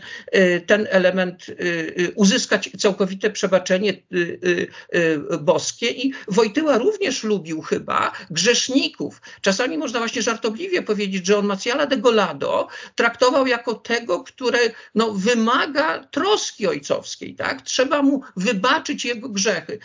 [0.66, 1.46] ten element
[2.14, 3.92] uzyskać całkowite przebaczenie
[5.40, 11.86] boskie i Wojtyła również lubił chyba grzeszników, Czasami można właśnie żartobliwie powiedzieć, że on Macjala
[11.86, 14.58] de Golado traktował jako tego, który
[14.94, 17.34] no, wymaga troski ojcowskiej.
[17.34, 17.62] Tak?
[17.62, 19.78] Trzeba mu wybaczyć jego grzechy.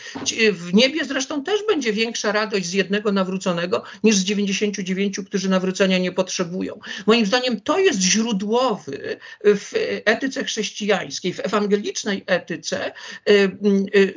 [0.52, 5.98] W niebie zresztą też będzie większa radość z jednego nawróconego niż z 99, którzy nawrócenia
[5.98, 6.80] nie potrzebują.
[7.08, 9.72] Moim zdaniem to jest źródłowy w
[10.06, 12.92] etyce chrześcijańskiej, w ewangelicznej etyce
[13.30, 13.58] y,
[13.96, 14.16] y,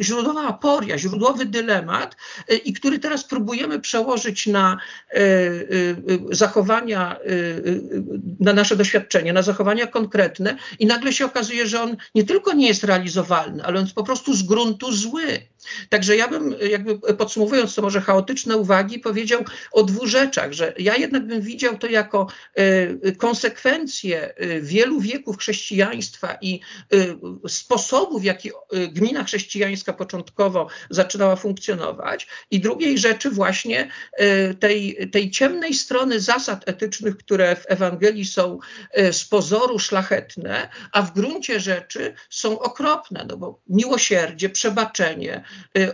[0.00, 2.16] źródłowa aporia, źródłowy dylemat
[2.52, 5.56] y, i który teraz próbujemy przełożyć na E, e,
[6.30, 7.18] zachowania, e,
[8.40, 12.68] na nasze doświadczenie, na zachowania konkretne i nagle się okazuje, że on nie tylko nie
[12.68, 15.40] jest realizowalny, ale on jest po prostu z gruntu zły.
[15.88, 20.96] Także ja bym, jakby podsumowując to może chaotyczne uwagi, powiedział o dwóch rzeczach, że ja
[20.96, 22.26] jednak bym widział to jako
[23.18, 26.60] konsekwencję wielu wieków chrześcijaństwa i
[27.48, 28.50] sposobu, w jaki
[28.92, 33.90] gmina chrześcijańska początkowo zaczynała funkcjonować i drugiej rzeczy właśnie
[34.60, 38.58] tej, tej ciemnej strony zasad etycznych, które w Ewangelii są
[39.12, 45.44] z pozoru szlachetne, a w gruncie rzeczy są okropne, no bo miłosierdzie, przebaczenie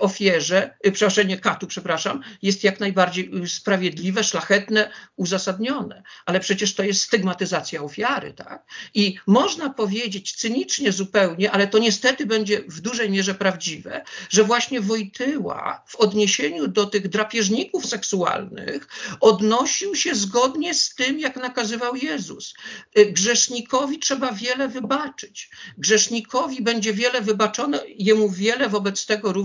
[0.01, 7.03] ofierze, e, przebaczenie katu, przepraszam, jest jak najbardziej sprawiedliwe, szlachetne, uzasadnione, ale przecież to jest
[7.03, 8.67] stygmatyzacja ofiary, tak?
[8.95, 14.81] I można powiedzieć cynicznie zupełnie, ale to niestety będzie w dużej mierze prawdziwe, że właśnie
[14.81, 18.89] Wojtyła w odniesieniu do tych drapieżników seksualnych,
[19.21, 22.55] odnosił się zgodnie z tym, jak nakazywał Jezus.
[22.99, 25.51] Y, grzesznikowi trzeba wiele wybaczyć.
[25.79, 29.44] Grzesznikowi będzie wiele wybaczone, jemu wiele, wobec tego również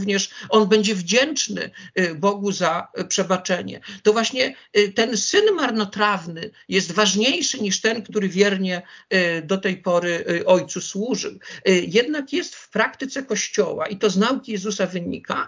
[0.49, 3.79] on będzie wdzięczny y, Bogu za y, przebaczenie.
[4.03, 4.55] To właśnie
[4.95, 8.81] ten syn marnotrawny jest ważniejszy niż ten, który wiernie
[9.43, 11.39] do tej pory ojcu służył.
[11.87, 15.47] Jednak jest w praktyce Kościoła, i to z nauki Jezusa wynika,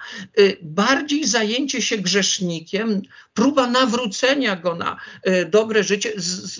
[0.61, 3.01] bardziej zajęcie się grzesznikiem,
[3.33, 4.97] próba nawrócenia go na
[5.49, 6.11] dobre życie,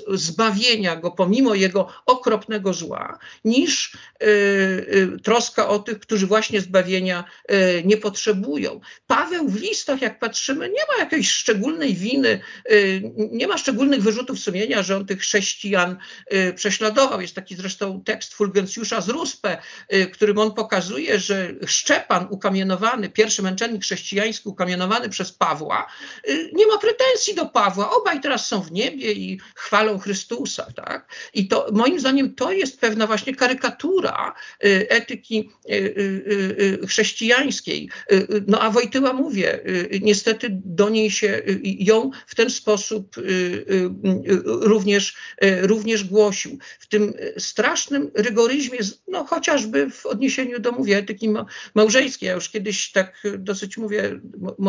[0.08, 3.98] zbawienia go pomimo jego okropnego zła, niż
[5.24, 7.24] troska o tych, którzy właśnie zbawienia
[7.84, 8.80] nie potrzebują.
[9.08, 12.40] Paweł w listach, jak patrzymy, nie ma jakiejś szczególnej winy,
[13.16, 15.98] nie ma szczególnych wyrzutów sumienia, że on tych chrześcijan
[16.56, 17.22] prześladował.
[17.22, 19.58] Jest taki zresztą tekst Fulgencjusza z Ruspę,
[20.14, 25.88] którym on pokazuje, że Szczepan ukamienowany, pierwszy męczennik chrześcijański ukamienowany przez Pawła,
[26.54, 27.92] nie ma pretensji do Pawła.
[27.92, 30.68] Obaj teraz są w niebie i chwalą Chrystusa.
[30.76, 31.16] Tak?
[31.34, 34.34] I to moim zdaniem to jest pewna właśnie karykatura
[34.66, 35.74] y, etyki y,
[36.84, 37.71] y, chrześcijańskiej.
[37.72, 37.90] Takiej.
[38.48, 39.60] No a Wojtyła mówię,
[40.02, 43.16] niestety do niej się ją w ten sposób
[44.44, 45.16] również,
[45.62, 46.58] również głosił.
[46.80, 51.30] W tym strasznym rygoryzmie, no chociażby w odniesieniu do, mówię, etyki
[51.76, 52.28] małżeńskiej.
[52.28, 54.20] Ja już kiedyś tak dosyć mówię,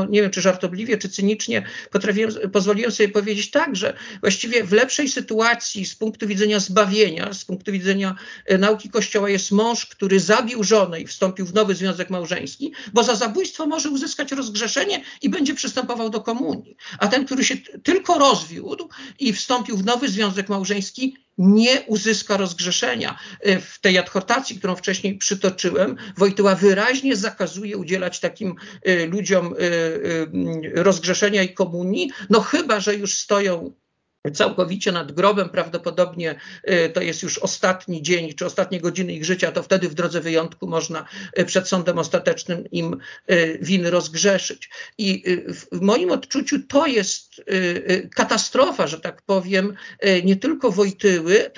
[0.08, 5.08] nie wiem czy żartobliwie, czy cynicznie, potrafiłem, pozwoliłem sobie powiedzieć tak, że właściwie w lepszej
[5.08, 8.16] sytuacji z punktu widzenia zbawienia, z punktu widzenia
[8.58, 13.14] nauki Kościoła jest mąż, który zabił żonę i wstąpił w nowy związek małżeński, bo za
[13.14, 16.76] zabójstwo może uzyskać rozgrzeszenie i będzie przystępował do komunii.
[16.98, 18.88] A ten, który się tylko rozwiódł
[19.18, 23.18] i wstąpił w nowy związek małżeński, nie uzyska rozgrzeszenia.
[23.40, 29.54] E, w tej adhortacji, którą wcześniej przytoczyłem, Wojtyła wyraźnie zakazuje udzielać takim e, ludziom
[30.74, 33.72] rozgrzeszenia i komunii, no chyba, że już stoją
[34.30, 36.34] całkowicie nad grobem, prawdopodobnie
[36.70, 40.20] y, to jest już ostatni dzień czy ostatnie godziny ich życia, to wtedy w drodze
[40.20, 41.06] wyjątku można
[41.38, 42.96] y, przed sądem ostatecznym im
[43.30, 44.70] y, winy rozgrzeszyć.
[44.98, 45.24] I
[45.72, 47.44] w moim odczuciu to jest
[48.14, 49.74] katastrofa, że tak powiem,
[50.24, 51.50] nie tylko Wojtyły,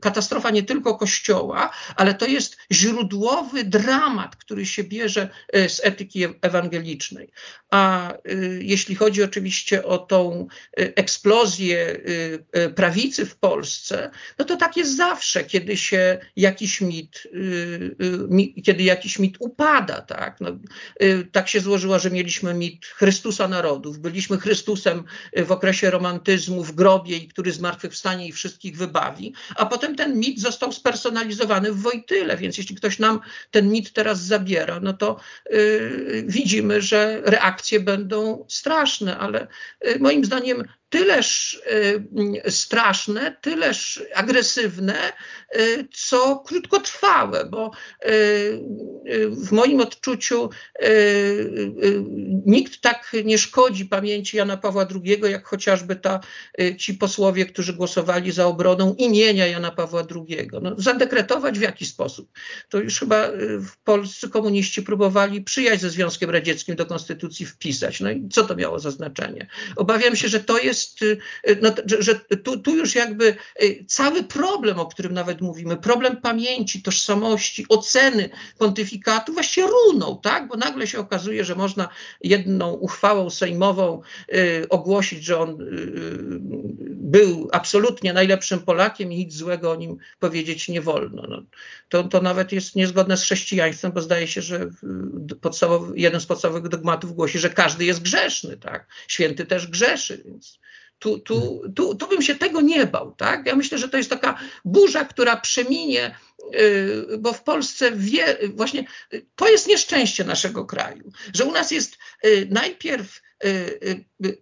[0.00, 7.32] katastrofa nie tylko Kościoła, ale to jest źródłowy dramat, który się bierze z etyki ewangelicznej.
[7.70, 8.12] A
[8.60, 14.96] jeśli chodzi oczywiście o tą eksplozję Y, y, prawicy w Polsce, no to tak jest
[14.96, 20.40] zawsze, kiedy się jakiś mit, y, kiedy jakiś mit upada, tak?
[20.40, 20.50] No,
[21.32, 25.04] tak się złożyło, że mieliśmy mit Chrystusa narodów, byliśmy Chrystusem
[25.36, 30.40] w okresie romantyzmu w grobie i który zmartwychwstanie i wszystkich wybawi, a potem ten mit
[30.40, 35.20] został spersonalizowany w Wojtyle, więc jeśli ktoś nam ten mit teraz zabiera, no to
[36.24, 39.46] widzimy, że reakcje będą straszne, ale
[40.00, 41.60] moim zdaniem tyleż
[42.46, 45.12] y, straszne, tyleż agresywne,
[45.56, 47.70] y, co krótkotrwałe, bo
[48.06, 48.60] y,
[49.30, 50.50] w moim odczuciu
[52.46, 56.20] nikt tak nie szkodzi pamięci Jana Pawła II, jak chociażby ta,
[56.78, 60.48] ci posłowie, którzy głosowali za obroną imienia Jana Pawła II.
[60.62, 62.30] No, zadekretować w jaki sposób?
[62.68, 63.28] To już chyba
[63.58, 68.00] w polscy komuniści próbowali przyjaźń ze Związkiem Radzieckim do konstytucji wpisać.
[68.00, 69.46] No i co to miało za znaczenie?
[69.76, 70.79] Obawiam się, że to jest
[71.62, 76.16] no, że, że tu, tu, już jakby y, cały problem, o którym nawet mówimy, problem
[76.16, 80.48] pamięci, tożsamości, oceny pontyfikatu właściwie runął, tak?
[80.48, 81.88] Bo nagle się okazuje, że można
[82.20, 84.02] jedną uchwałą sejmową
[84.32, 86.38] y, ogłosić, że on y,
[86.90, 91.22] był absolutnie najlepszym Polakiem i nic złego o nim powiedzieć nie wolno.
[91.28, 91.42] No,
[91.88, 94.70] to, to nawet jest niezgodne z chrześcijaństwem, bo zdaje się, że
[95.40, 98.86] podstawowy, jeden z podstawowych dogmatów głosi, że każdy jest grzeszny, tak?
[99.08, 100.58] Święty też grzeszy, więc
[101.00, 103.14] tu, tu, tu, tu bym się tego nie bał.
[103.14, 103.46] Tak?
[103.46, 106.14] Ja myślę, że to jest taka burza, która przeminie,
[106.54, 108.84] y, bo w Polsce wie, właśnie
[109.36, 113.29] to jest nieszczęście naszego kraju, że u nas jest y, najpierw y,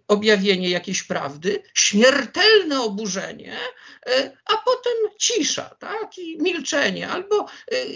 [0.07, 3.53] objawienie jakiejś prawdy, śmiertelne oburzenie,
[4.45, 6.17] a potem cisza tak?
[6.17, 7.09] i milczenie.
[7.09, 7.45] Albo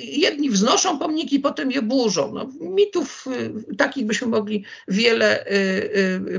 [0.03, 2.33] jedni wznoszą pomniki, potem je burzą.
[2.33, 3.25] No, mitów
[3.77, 5.45] takich byśmy mogli wiele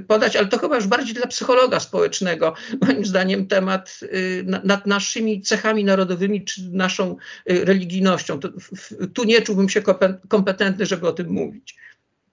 [0.08, 2.54] podać, ale to chyba już bardziej dla psychologa społecznego.
[2.80, 4.00] Moim zdaniem temat
[4.64, 8.40] nad naszymi cechami narodowymi czy naszą religijnością.
[9.14, 9.82] tu nie czułbym się
[10.28, 11.76] kompetentny, żeby o tym mówić.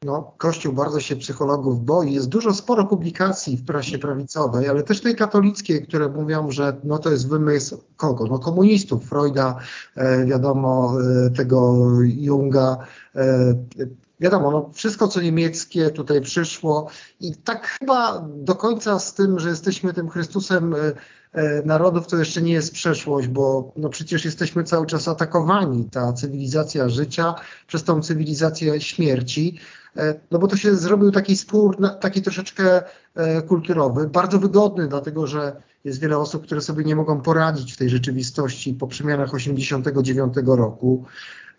[0.06, 2.14] No, Kościół bardzo się psychologów boi.
[2.14, 6.98] Jest dużo, sporo publikacji w prasie prawicowej, ale też tej katolickiej, które mówią, że no
[6.98, 8.26] to jest wymysł kogo?
[8.26, 9.58] No komunistów, Freuda,
[9.96, 10.94] e, wiadomo,
[11.26, 12.78] e, tego Junga,
[13.16, 13.56] e,
[14.20, 16.90] wiadomo, no wszystko co niemieckie tutaj przyszło
[17.20, 20.78] i tak chyba do końca z tym, że jesteśmy tym Chrystusem e,
[21.34, 26.14] e, narodów, to jeszcze nie jest przeszłość, bo no przecież jesteśmy cały czas atakowani, ta
[26.14, 27.36] cywilizacja życia
[27.68, 29.60] przez tą cywilizację śmierci,
[30.32, 32.82] no bo to się zrobił taki spór, taki troszeczkę
[33.48, 37.90] kulturowy, bardzo wygodny, dlatego że jest wiele osób, które sobie nie mogą poradzić w tej
[37.90, 41.06] rzeczywistości po przemianach 89 roku.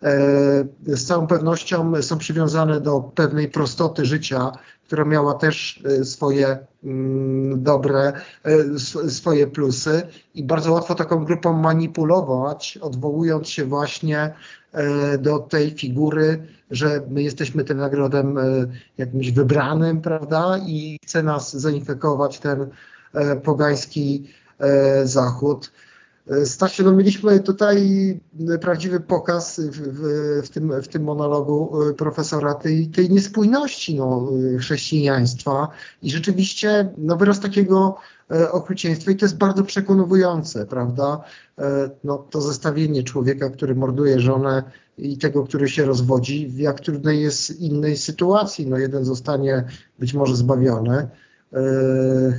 [0.03, 4.51] E, z całą pewnością są przywiązane do pewnej prostoty życia,
[4.85, 8.79] która miała też e, swoje mm, dobre, e,
[9.09, 10.01] swoje plusy
[10.35, 14.33] i bardzo łatwo taką grupą manipulować, odwołując się właśnie
[15.19, 18.37] do tej figury, że my jesteśmy tym nagrodem
[18.97, 22.69] jakimś wybranym, prawda, i chce nas zainfekować ten
[23.43, 24.27] pogański
[25.03, 25.71] Zachód.
[26.45, 28.19] Stasie, no mieliśmy tutaj
[28.61, 35.67] prawdziwy pokaz w, w, w, tym, w tym monologu profesora tej, tej niespójności no, chrześcijaństwa
[36.01, 37.95] i rzeczywiście no, wyraz takiego
[38.51, 41.23] okrucieństwa i to jest bardzo przekonujące, prawda?
[42.03, 44.63] No, to zestawienie człowieka, który morduje żonę
[44.97, 48.67] i tego, który się rozwodzi, w jak trudnej jest innej sytuacji.
[48.67, 49.63] No, jeden zostanie
[49.99, 51.32] być może zbawiony, E,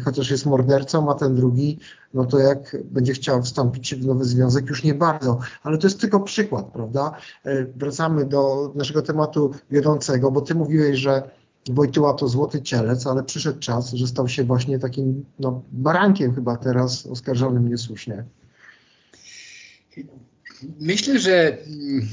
[0.04, 1.78] chociaż jest mordercą, a ten drugi,
[2.14, 5.38] no to jak będzie chciał wstąpić w nowy związek, już nie bardzo.
[5.62, 7.12] Ale to jest tylko przykład, prawda?
[7.44, 11.30] E, wracamy do naszego tematu wiodącego, bo ty mówiłeś, że
[11.70, 16.56] Wojtyła to złoty cielec, ale przyszedł czas, że stał się właśnie takim no, barankiem chyba
[16.56, 18.24] teraz oskarżonym niesłusznie.
[20.80, 22.08] Myślę, że mm,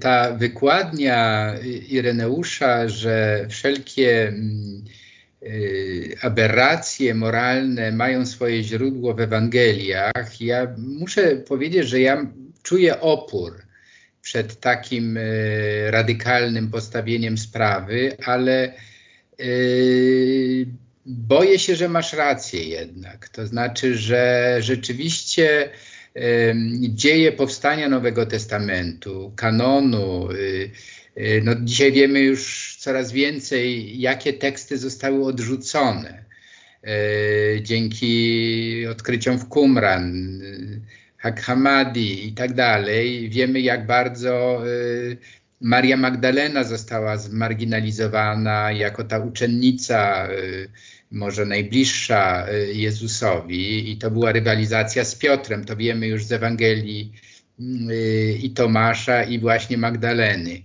[0.00, 1.52] ta wykładnia
[1.88, 4.99] Ireneusza, że wszelkie mm, Y,
[6.22, 12.26] aberracje moralne mają swoje źródło w Ewangeliach, ja muszę powiedzieć, że ja
[12.62, 13.62] czuję opór
[14.22, 18.74] przed takim y, radykalnym postawieniem sprawy, ale
[19.40, 20.66] y,
[21.06, 23.28] boję się, że masz rację jednak.
[23.28, 25.70] To znaczy, że rzeczywiście
[26.88, 30.28] dzieje powstania Nowego Testamentu, kanonu,
[31.42, 36.24] no dzisiaj wiemy już coraz więcej, jakie teksty zostały odrzucone
[36.84, 36.92] e,
[37.62, 40.40] dzięki odkryciom w Qumran,
[41.16, 43.30] Hak Hamadi i tak dalej.
[43.30, 45.16] Wiemy, jak bardzo e,
[45.60, 50.36] Maria Magdalena została zmarginalizowana jako ta uczennica, e,
[51.10, 55.64] może najbliższa Jezusowi, i to była rywalizacja z Piotrem.
[55.64, 57.12] To wiemy już z Ewangelii
[58.42, 60.62] i Tomasza, i właśnie Magdaleny.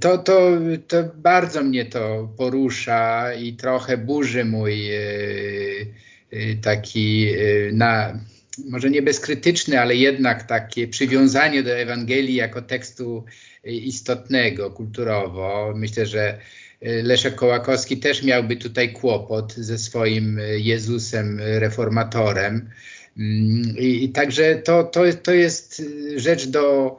[0.00, 0.50] To, to,
[0.88, 5.00] to bardzo mnie to porusza i trochę burzy mój e,
[6.30, 7.36] e, taki e,
[7.72, 8.20] na,
[8.68, 13.24] może nie bezkrytyczny, ale jednak takie przywiązanie do Ewangelii jako tekstu
[13.64, 15.72] istotnego kulturowo.
[15.76, 16.38] Myślę, że
[16.80, 22.70] Leszek Kołakowski też miałby tutaj kłopot ze swoim Jezusem reformatorem.
[23.18, 25.82] Mm, I, i także to, to, to jest
[26.16, 26.96] rzecz do,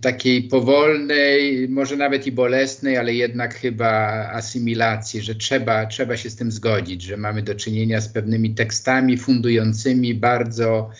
[0.00, 3.88] takiej powolnej, może nawet i bolesnej, ale jednak chyba
[4.32, 9.18] asymilacji, że trzeba, trzeba się z tym zgodzić, że mamy do czynienia z pewnymi tekstami
[9.18, 10.90] fundującymi bardzo,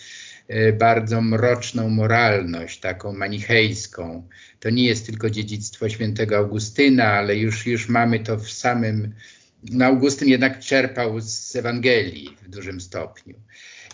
[0.49, 4.27] y, bardzo mroczną moralność, taką manichejską.
[4.59, 9.13] To nie jest tylko dziedzictwo świętego Augustyna, ale już, już mamy to w samym.
[9.71, 13.35] No Augustyn jednak czerpał z Ewangelii w dużym stopniu.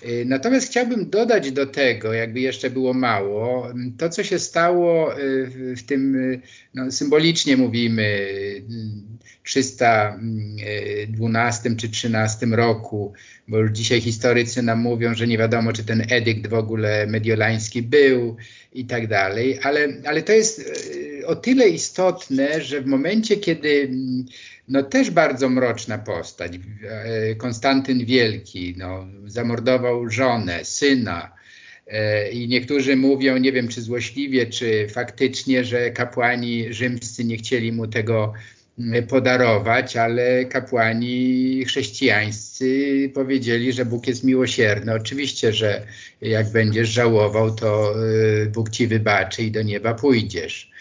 [0.03, 5.75] Y, natomiast chciałbym dodać do tego, jakby jeszcze było mało, to co się stało y,
[5.75, 6.41] w tym, y,
[6.73, 8.27] no, symbolicznie mówimy,
[9.43, 13.13] 312 czy 13 roku,
[13.47, 17.81] bo już dzisiaj historycy nam mówią, że nie wiadomo, czy ten edykt w ogóle mediolański
[17.81, 18.37] był
[18.73, 20.71] i tak dalej, ale, ale to jest
[21.25, 23.89] o tyle istotne, że w momencie, kiedy
[24.69, 26.51] no też bardzo mroczna postać.
[26.55, 31.31] E, Konstantyn Wielki no, zamordował żonę, syna.
[31.87, 37.71] E, I niektórzy mówią, nie wiem czy złośliwie, czy faktycznie, że kapłani rzymscy nie chcieli
[37.71, 38.33] mu tego
[38.79, 44.93] mm, podarować, ale kapłani chrześcijańscy powiedzieli, że Bóg jest miłosierny.
[44.93, 45.85] Oczywiście, że
[46.21, 47.93] jak będziesz żałował, to
[48.43, 50.71] e, Bóg ci wybaczy i do nieba pójdziesz.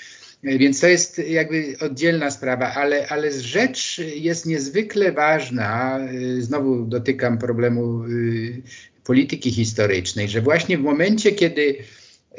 [0.42, 6.00] Więc to jest jakby oddzielna sprawa, ale, ale rzecz jest niezwykle ważna.
[6.38, 8.62] Znowu dotykam problemu y,
[9.04, 11.76] polityki historycznej, że właśnie w momencie, kiedy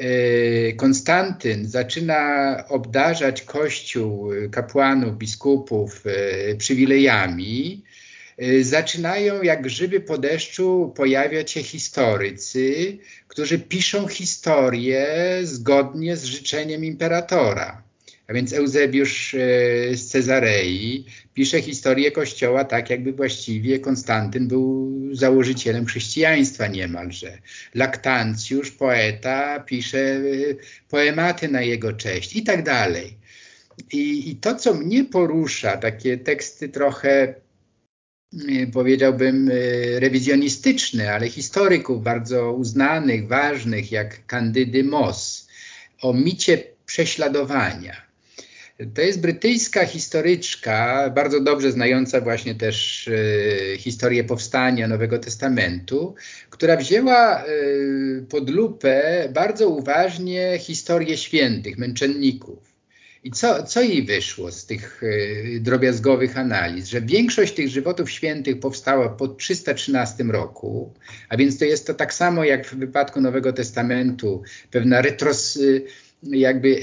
[0.00, 6.04] y, Konstantyn zaczyna obdarzać Kościół, y, kapłanów, biskupów
[6.58, 7.84] przywilejami,
[8.60, 12.98] zaczynają jak grzyby po deszczu pojawiać się historycy,
[13.28, 15.06] którzy piszą historię
[15.42, 17.89] zgodnie z życzeniem imperatora.
[18.30, 19.38] A więc Eusebiusz e,
[19.96, 21.04] z Cezarei
[21.34, 27.38] pisze historię Kościoła tak, jakby właściwie Konstantyn był założycielem chrześcijaństwa niemalże.
[27.74, 30.20] Laktancjusz, poeta, pisze e,
[30.88, 33.18] poematy na jego cześć i tak dalej.
[33.92, 39.50] I, I to, co mnie porusza, takie teksty trochę e, powiedziałbym
[39.98, 45.48] rewizjonistyczne, ale historyków bardzo uznanych, ważnych, jak Kandydy Moss,
[46.02, 48.09] o micie prześladowania.
[48.94, 56.14] To jest brytyjska historyczka, bardzo dobrze znająca właśnie też y, historię powstania Nowego Testamentu,
[56.50, 62.70] która wzięła y, pod lupę bardzo uważnie historię świętych, męczenników.
[63.24, 66.88] I co, co jej wyszło z tych y, drobiazgowych analiz?
[66.88, 70.94] Że większość tych żywotów świętych powstała po 313 roku,
[71.28, 75.58] a więc to jest to tak samo jak w wypadku Nowego Testamentu, pewna retros,
[76.22, 76.80] jakby.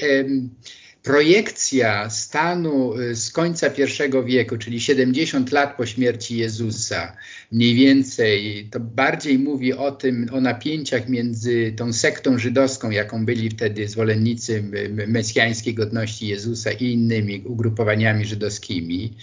[1.08, 7.18] Projekcja stanu y, z końca I wieku, czyli 70 lat po śmierci Jezusa,
[7.52, 13.50] mniej więcej, to bardziej mówi o tym, o napięciach między tą sektą żydowską, jaką byli
[13.50, 14.64] wtedy zwolennicy
[15.08, 19.14] mesjańskiej godności Jezusa i innymi ugrupowaniami żydowskimi.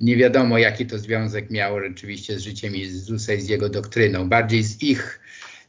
[0.00, 4.62] Nie wiadomo, jaki to związek miało rzeczywiście z życiem Jezusa i z jego doktryną, bardziej
[4.62, 5.20] z ich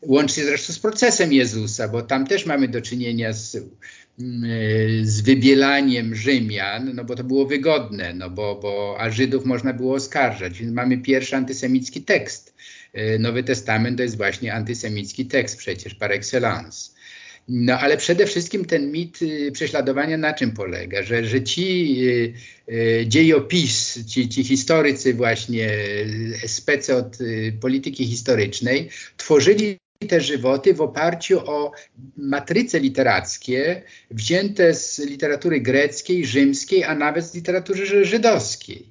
[0.02, 3.58] łącznie zresztą z procesem Jezusa, bo tam też mamy do czynienia z
[5.02, 9.96] z wybielaniem Rzymian, no bo to było wygodne, no bo, bo, a Żydów można było
[9.96, 10.60] oskarżać.
[10.60, 12.54] Więc mamy pierwszy antysemicki tekst.
[12.98, 16.92] Y, Nowy Testament to jest właśnie antysemicki tekst przecież par excellence.
[17.48, 21.04] No ale przede wszystkim ten mit y, prześladowania na czym polega?
[21.04, 21.96] Że, że ci
[23.06, 25.70] dziejopis, ci, ci historycy właśnie,
[26.48, 27.18] spece od
[27.62, 31.72] polityki historycznej tworzyli te żywoty w oparciu o
[32.18, 33.82] matryce literackie
[34.12, 38.86] wzięte z literatury greckiej, rzymskiej, a nawet z literatury żydowskiej.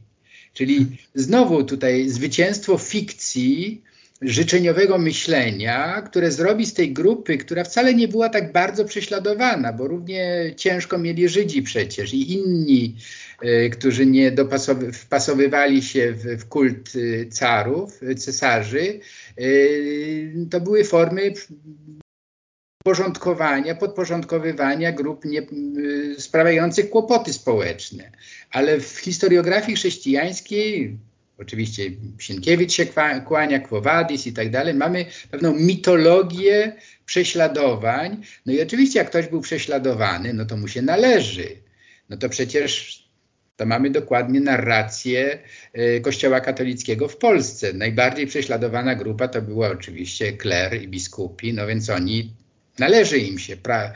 [0.52, 3.82] Czyli znowu tutaj zwycięstwo fikcji,
[4.24, 9.88] życzeniowego myślenia, które zrobi z tej grupy, która wcale nie była tak bardzo prześladowana, bo
[9.88, 12.96] równie ciężko mieli Żydzi przecież i inni,
[13.44, 14.32] y, którzy nie
[14.92, 19.00] wpasowywali się w, w kult y, carów, cesarzy,
[19.40, 21.32] y, to były formy
[22.84, 25.46] porządkowania, podporządkowywania grup nie,
[26.18, 28.10] sprawiających kłopoty społeczne.
[28.50, 30.98] Ale w historiografii chrześcijańskiej
[31.38, 31.82] oczywiście
[32.18, 32.86] Sienkiewicz się
[33.26, 36.72] kłania, Kwowadis i tak dalej, mamy pewną mitologię
[37.06, 38.22] prześladowań.
[38.46, 41.48] No i oczywiście jak ktoś był prześladowany, no to mu się należy.
[42.08, 43.04] No to przecież
[43.56, 45.38] to mamy dokładnie narrację
[45.72, 47.72] e, Kościoła katolickiego w Polsce.
[47.72, 52.32] Najbardziej prześladowana grupa to była oczywiście kler i biskupi, no więc oni
[52.78, 53.94] należy im się e,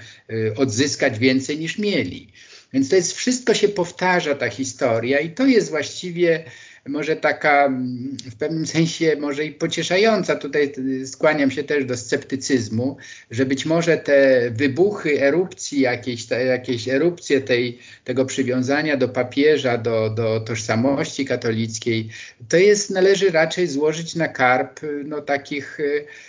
[0.57, 2.33] odzyskać więcej niż mieli.
[2.73, 6.45] Więc to jest wszystko się powtarza ta historia i to jest właściwie
[6.89, 10.37] może taka mm, w pewnym sensie może i pocieszająca.
[10.37, 10.73] Tutaj
[11.07, 12.97] skłaniam się też do sceptycyzmu,
[13.31, 19.79] że być może te wybuchy erupcji, jakieś, te, jakieś erupcje tej, tego przywiązania do papieża,
[19.79, 22.09] do, do tożsamości katolickiej,
[22.49, 26.28] to jest, należy raczej złożyć na karp no, takich Mm,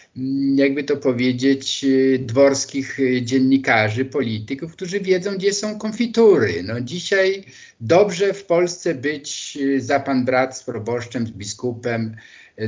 [0.55, 6.63] jakby to powiedzieć, y, dworskich y, dziennikarzy, polityków, którzy wiedzą, gdzie są konfitury.
[6.63, 7.43] No dzisiaj
[7.81, 12.15] dobrze w Polsce być y, za pan brat z proboszczem, z biskupem,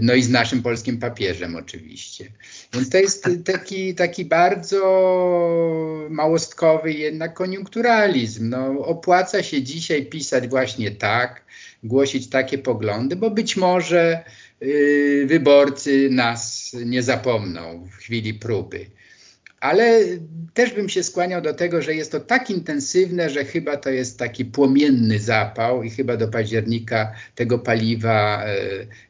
[0.02, 2.26] no i z naszym polskim papieżem oczywiście.
[2.74, 4.78] Więc to jest taki, taki bardzo
[6.10, 8.50] małostkowy jednak koniunkturalizm.
[8.50, 11.42] No, opłaca się dzisiaj pisać właśnie tak,
[11.84, 14.24] głosić takie poglądy, bo być może
[15.26, 18.86] wyborcy nas nie zapomną w chwili próby.
[19.60, 20.02] Ale
[20.54, 24.20] też bym się skłaniał do tego, że jest to tak intensywne, że chyba to jest
[24.20, 28.56] taki płomienny zapał i chyba do października tego paliwa e,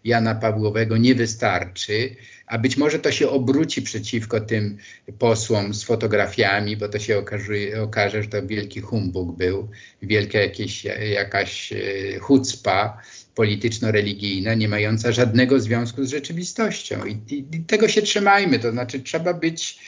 [0.04, 2.16] Jana Pawłowego nie wystarczy,
[2.48, 4.78] a być może to się obróci przeciwko tym
[5.20, 7.54] posłom z fotografiami, bo to się okaże,
[7.84, 9.70] okaże że to wielki humbug był,
[10.02, 13.02] wielka jakieś, jakaś e, chucpa
[13.42, 17.06] polityczno-religijna, nie mająca żadnego związku z rzeczywistością.
[17.06, 19.80] I, I, I, tego się trzymajmy, to znaczy trzeba być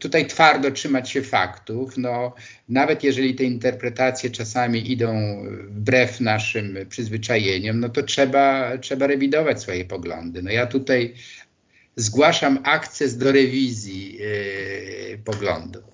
[0.00, 1.96] tutaj twardo, trzymać się faktów.
[1.96, 2.34] No,
[2.68, 9.84] nawet jeżeli te interpretacje czasami idą wbrew naszym przyzwyczajeniom, no to trzeba, trzeba rewidować swoje
[9.84, 10.42] poglądy.
[10.42, 11.14] No ja tutaj
[11.96, 15.84] zgłaszam akces do rewizji yy, poglądów.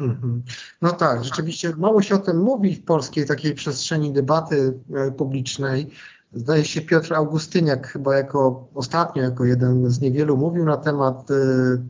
[0.00, 0.42] Mhm.
[0.82, 5.86] No tak, rzeczywiście mało się o tym mówi w polskiej takiej przestrzeni debaty e, publicznej.
[6.34, 11.34] Zdaje się Piotr Augustyniak chyba jako ostatnio, jako jeden z niewielu mówił na temat e,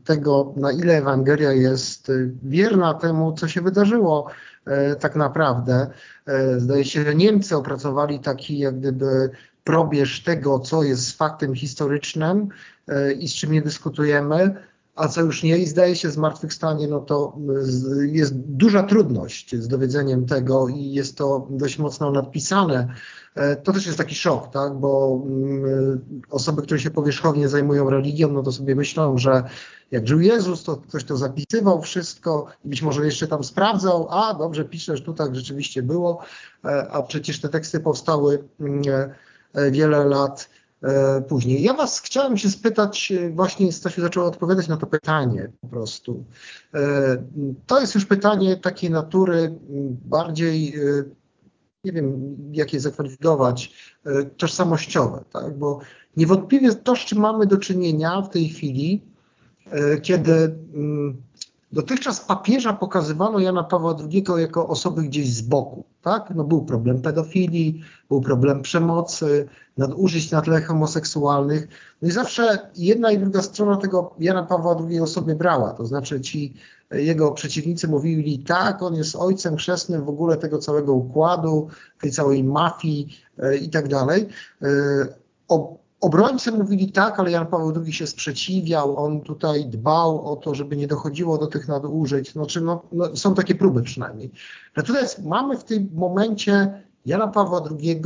[0.04, 2.12] tego, na ile Ewangelia jest e,
[2.42, 4.30] wierna temu, co się wydarzyło
[4.66, 5.86] e, tak naprawdę.
[6.58, 9.30] Zdaje się, że Niemcy opracowali taki jak gdyby
[9.64, 12.48] probierz tego, co jest faktem historycznym
[13.18, 14.54] i z czym nie dyskutujemy,
[14.94, 17.36] a co już nie i zdaje się zmartwychwstanie, no to
[18.06, 22.94] jest duża trudność z dowiedzeniem tego i jest to dość mocno nadpisane
[23.34, 24.74] E, to też jest taki szok, tak?
[24.74, 29.42] bo mm, osoby, które się powierzchownie zajmują religią, no to sobie myślą, że
[29.90, 34.34] jak żył Jezus, to ktoś to zapisywał wszystko i być może jeszcze tam sprawdzał, a
[34.34, 36.24] dobrze piszesz, tu tak rzeczywiście było,
[36.64, 38.82] e, a przecież te teksty powstały mm,
[39.54, 40.48] e, wiele lat
[41.28, 41.62] później.
[41.62, 46.24] Ja Was chciałem się spytać, właśnie Stasiu zaczął odpowiadać na to pytanie po prostu.
[47.66, 49.58] To jest już pytanie takiej natury
[50.04, 50.74] bardziej
[51.84, 53.72] nie wiem, jak je zakwalifikować,
[54.36, 55.58] tożsamościowe, tak?
[55.58, 55.80] bo
[56.16, 59.02] niewątpliwie to, z czym mamy do czynienia w tej chwili,
[60.02, 60.54] kiedy
[61.72, 65.84] Dotychczas papieża pokazywano Jana Pawła II jako osoby gdzieś z boku.
[66.02, 66.32] Tak?
[66.34, 71.68] No był problem pedofilii, był problem przemocy, nadużyć na tle homoseksualnych.
[72.02, 75.72] No i zawsze jedna i druga strona tego Jana Pawła II sobie brała.
[75.72, 76.54] To znaczy ci
[76.90, 81.68] jego przeciwnicy mówili tak, on jest ojcem chrzestnym w ogóle tego całego układu,
[82.00, 84.28] tej całej mafii e, i tak dalej.
[84.62, 84.68] E,
[86.02, 90.76] Obrońcy mówili tak, ale Jan Paweł II się sprzeciwiał, on tutaj dbał o to, żeby
[90.76, 92.32] nie dochodziło do tych nadużyć.
[92.32, 94.30] Znaczy, no, no, są takie próby przynajmniej.
[94.76, 98.02] Natomiast mamy w tym momencie Jana Pawła II,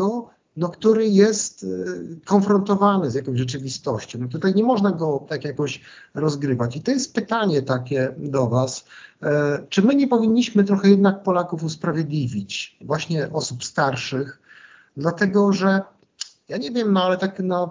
[0.56, 4.18] no, który jest y, konfrontowany z jakąś rzeczywistością.
[4.18, 5.81] No, tutaj nie można go tak jakoś
[6.14, 6.77] rozgrywać.
[6.77, 8.85] I to jest pytanie takie do Was.
[9.23, 14.40] E, czy my nie powinniśmy trochę jednak Polaków usprawiedliwić, właśnie osób starszych,
[14.97, 15.81] dlatego że
[16.48, 17.70] ja nie wiem, no ale tak na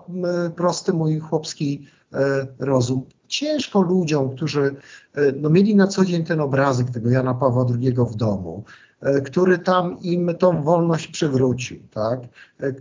[0.56, 3.06] prosty mój chłopski e, rozum.
[3.28, 4.76] Ciężko ludziom, którzy
[5.16, 8.64] e, no, mieli na co dzień ten obrazek tego Jana Pawła II w domu,
[9.02, 12.20] e, który tam im tą wolność przywrócił, tak?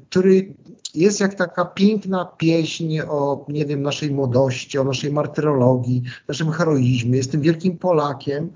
[0.09, 0.55] który
[0.95, 7.17] jest jak taka piękna pieśń o, nie wiem, naszej młodości, o naszej martyrologii, naszym heroizmie,
[7.17, 8.51] jest tym wielkim Polakiem,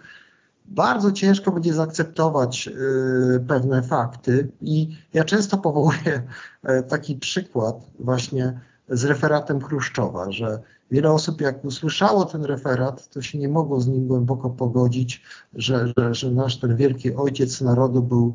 [0.71, 6.23] bardzo ciężko będzie zaakceptować y, pewne fakty i ja często powołuję
[6.63, 13.23] e, taki przykład właśnie z referatem Chruszczowa, że wiele osób jak usłyszało ten referat, to
[13.23, 15.23] się nie mogło z nim głęboko pogodzić,
[15.55, 18.35] że, że, że nasz ten wielki ojciec narodu był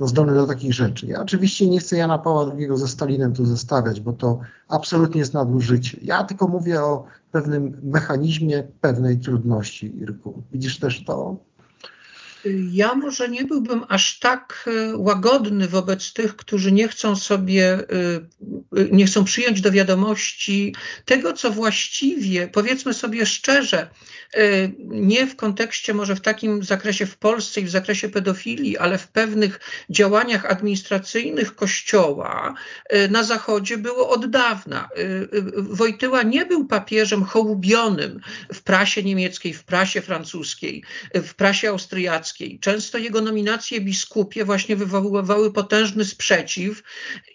[0.00, 1.06] zdolny do takich rzeczy.
[1.06, 5.34] Ja oczywiście nie chcę Jana Pawła II ze Stalinem tu zestawiać, bo to absolutnie jest
[5.34, 5.98] nadużycie.
[6.02, 10.42] Ja tylko mówię o pewnym mechanizmie pewnej trudności, Irku.
[10.52, 11.36] Widzisz też to?
[12.72, 17.84] Ja może nie byłbym aż tak e, łagodny wobec tych, którzy nie chcą sobie, e,
[18.76, 23.90] e, nie chcą przyjąć do wiadomości tego, co właściwie, powiedzmy sobie szczerze,
[24.78, 29.08] nie w kontekście może w takim zakresie w Polsce i w zakresie pedofilii, ale w
[29.08, 29.60] pewnych
[29.90, 32.54] działaniach administracyjnych Kościoła
[33.10, 34.88] na Zachodzie było od dawna.
[35.56, 38.20] Wojtyła nie był papieżem hołubionym
[38.54, 40.84] w prasie niemieckiej, w prasie francuskiej,
[41.14, 42.29] w prasie austriackiej,
[42.60, 46.82] Często jego nominacje biskupie właśnie wywoływały potężny sprzeciw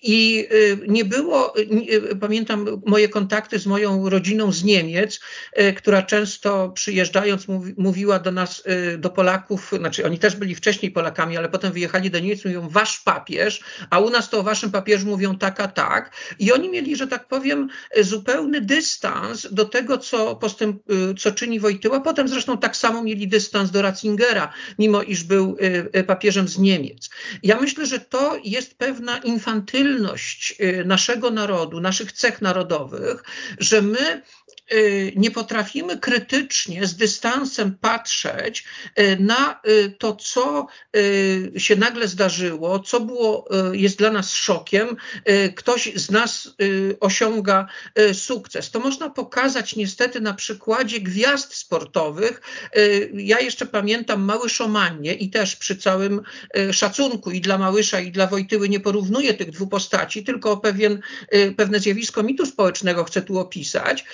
[0.04, 5.20] i y, nie było, y, pamiętam moje kontakty z moją rodziną z Niemiec,
[5.60, 7.46] y, która często przyjeżdżając
[7.78, 8.64] mówiła do nas,
[8.98, 13.00] do Polaków, znaczy oni też byli wcześniej Polakami, ale potem wyjechali do Niemiec, mówią wasz
[13.00, 16.16] papież, a u nas to o waszym papieżu mówią tak, a tak.
[16.40, 17.70] I oni mieli, że tak powiem,
[18.02, 20.84] zupełny dystans do tego, co, postęp,
[21.20, 22.00] co czyni Wojtyła.
[22.00, 24.54] Potem zresztą tak samo mieli dystans do Ratzingera
[24.86, 27.10] mimo iż był y, y, papieżem z Niemiec.
[27.44, 33.24] Ja myślę, że to jest pewna infantylność y, naszego narodu, naszych cech narodowych,
[33.60, 34.22] że my
[35.16, 38.64] nie potrafimy krytycznie, z dystansem patrzeć
[39.00, 40.68] y, na y, to, co
[41.58, 44.96] się nagle zdarzyło, co było, jest dla nas szokiem,
[45.56, 46.56] ktoś z nas
[47.00, 47.68] osiąga
[48.14, 48.72] sukces.
[48.72, 52.42] To można pokazać niestety na przykładzie gwiazd sportowych.
[53.14, 56.22] Ja jeszcze pamiętam Mały Szomannie i też przy całym
[56.72, 61.00] szacunku i dla Małysza i dla Wojtyły nie porównuję tych dwóch postaci, tylko pewien,
[61.58, 64.06] pewne zjawisko mitu społecznego chcę tu opisać,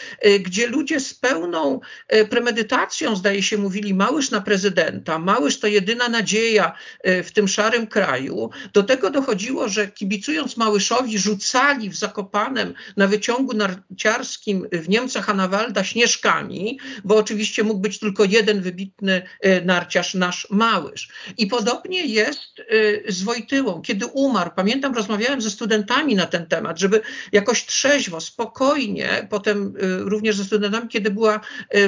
[0.42, 6.10] gdzie ludzie z pełną e, premedytacją, zdaje się, mówili Małysz na prezydenta, Małysz to jedyna
[6.10, 8.50] nadzieja e, w tym szarym kraju.
[8.74, 15.84] Do tego dochodziło, że kibicując Małyszowi rzucali w Zakopanem na wyciągu narciarskim w Niemcach Anawalda
[15.84, 21.10] śnieżkami, bo oczywiście mógł być tylko jeden wybitny e, narciarz, nasz Małysz.
[21.38, 22.62] I podobnie jest
[23.08, 23.82] z Wojtyłą.
[23.82, 27.02] Kiedy umarł, pamiętam, rozmawiałem ze studentami na ten temat, żeby
[27.32, 31.40] jakoś trzeźwo, spokojnie, potem również ze studentami, kiedy była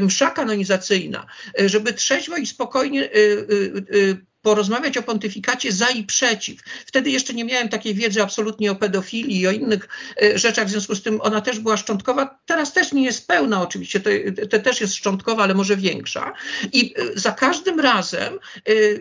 [0.02, 1.26] msza kanonizacyjna,
[1.60, 6.62] e, żeby trzeźwo i spokojnie e, e, porozmawiać o pontyfikacie za i przeciw.
[6.86, 9.88] Wtedy jeszcze nie miałem takiej wiedzy absolutnie o pedofilii i o innych
[10.22, 12.40] e, rzeczach, w związku z tym ona też była szczątkowa.
[12.46, 14.10] Teraz też nie jest pełna oczywiście, to,
[14.50, 16.34] to też jest szczątkowa, ale może większa.
[16.74, 18.40] I e, za każdym razem e,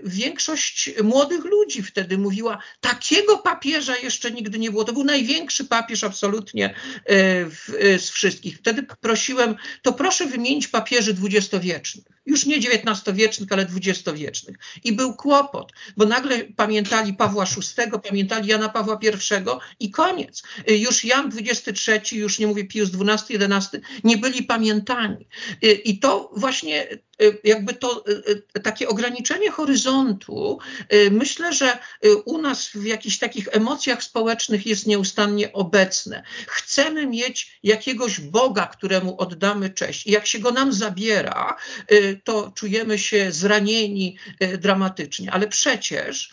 [0.05, 4.85] większość młodych ludzi wtedy mówiła, takiego papieża jeszcze nigdy nie było.
[4.85, 6.75] To był największy papież absolutnie
[7.99, 8.59] z wszystkich.
[8.59, 12.05] Wtedy prosiłem, to proszę wymienić papieży dwudziestowiecznych.
[12.27, 14.57] Już nie XIX-wiecznych, ale dwudziestowiecznych.
[14.85, 20.43] I był kłopot kłopot, bo nagle pamiętali Pawła VI, pamiętali Jana Pawła I i koniec.
[20.69, 25.27] Już Jan XXIII, już nie mówię Pius XII, XI, nie byli pamiętani.
[25.85, 26.99] I to właśnie Y,
[27.45, 30.59] jakby to y, y, takie ograniczenie horyzontu,
[31.11, 31.79] myślę, że
[32.25, 36.23] u nas w jakichś takich emocjach społecznych jest nieustannie obecne.
[36.47, 40.07] Chcemy mieć jakiegoś Boga, któremu oddamy cześć.
[40.07, 41.57] I jak się go nam zabiera,
[42.25, 44.17] to czujemy się zranieni
[44.59, 45.33] dramatycznie.
[45.33, 46.31] Ale przecież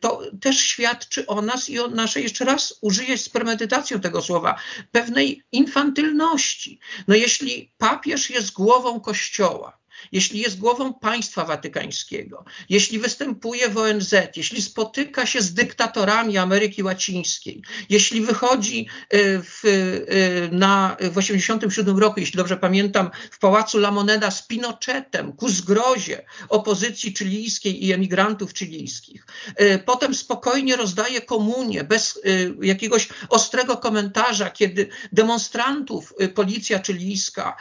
[0.00, 4.58] to też świadczy o nas i o naszej, jeszcze raz użyję z premedytacją tego słowa,
[4.92, 6.78] pewnej infantylności.
[7.08, 9.63] No jeśli papież jest głową Kościoła,
[10.12, 16.82] jeśli jest głową państwa watykańskiego, jeśli występuje w ONZ, jeśli spotyka się z dyktatorami Ameryki
[16.82, 23.78] Łacińskiej, jeśli wychodzi e, w, e, na, w 1987 roku, jeśli dobrze pamiętam, w pałacu
[23.78, 29.26] La Moneda z Pinochetem ku zgrozie opozycji chilijskiej i emigrantów chilijskich.
[29.56, 32.20] E, potem spokojnie rozdaje komunię bez
[32.62, 37.56] jakiegoś ostrego komentarza, kiedy demonstrantów policja chilijska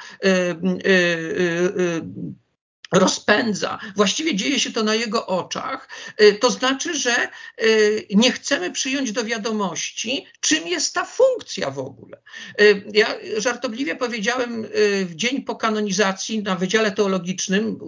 [2.93, 5.89] rozpędza, właściwie dzieje się to na jego oczach,
[6.21, 7.27] y, to znaczy, że
[7.63, 12.17] y, nie chcemy przyjąć do wiadomości, czym jest ta funkcja w ogóle.
[12.61, 14.67] Y, ja żartobliwie powiedziałem
[15.05, 17.79] w dzień po kanonizacji na Wydziale Teologicznym,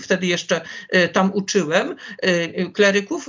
[0.00, 0.60] wtedy jeszcze
[1.12, 1.96] tam uczyłem
[2.74, 3.28] kleryków,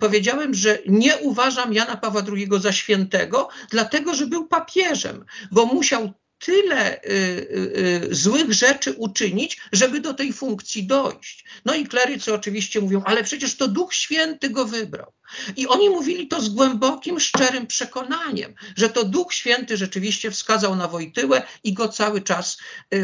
[0.00, 6.12] powiedziałem, że nie uważam Jana Pawła II za świętego, dlatego, że był papieżem, bo musiał
[6.38, 11.44] tyle y, y, y, złych rzeczy uczynić, żeby do tej funkcji dojść.
[11.64, 15.12] No i klerycy oczywiście mówią, ale przecież to Duch Święty go wybrał.
[15.56, 20.88] I oni mówili to z głębokim, szczerym przekonaniem, że to Duch Święty rzeczywiście wskazał na
[20.88, 22.58] Wojtyłę i go cały czas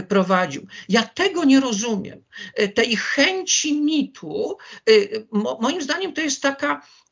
[0.08, 0.66] prowadził.
[0.88, 2.24] Ja tego nie rozumiem.
[2.74, 4.56] Tej chęci mitu,
[5.60, 7.03] moim zdaniem to jest taka Y,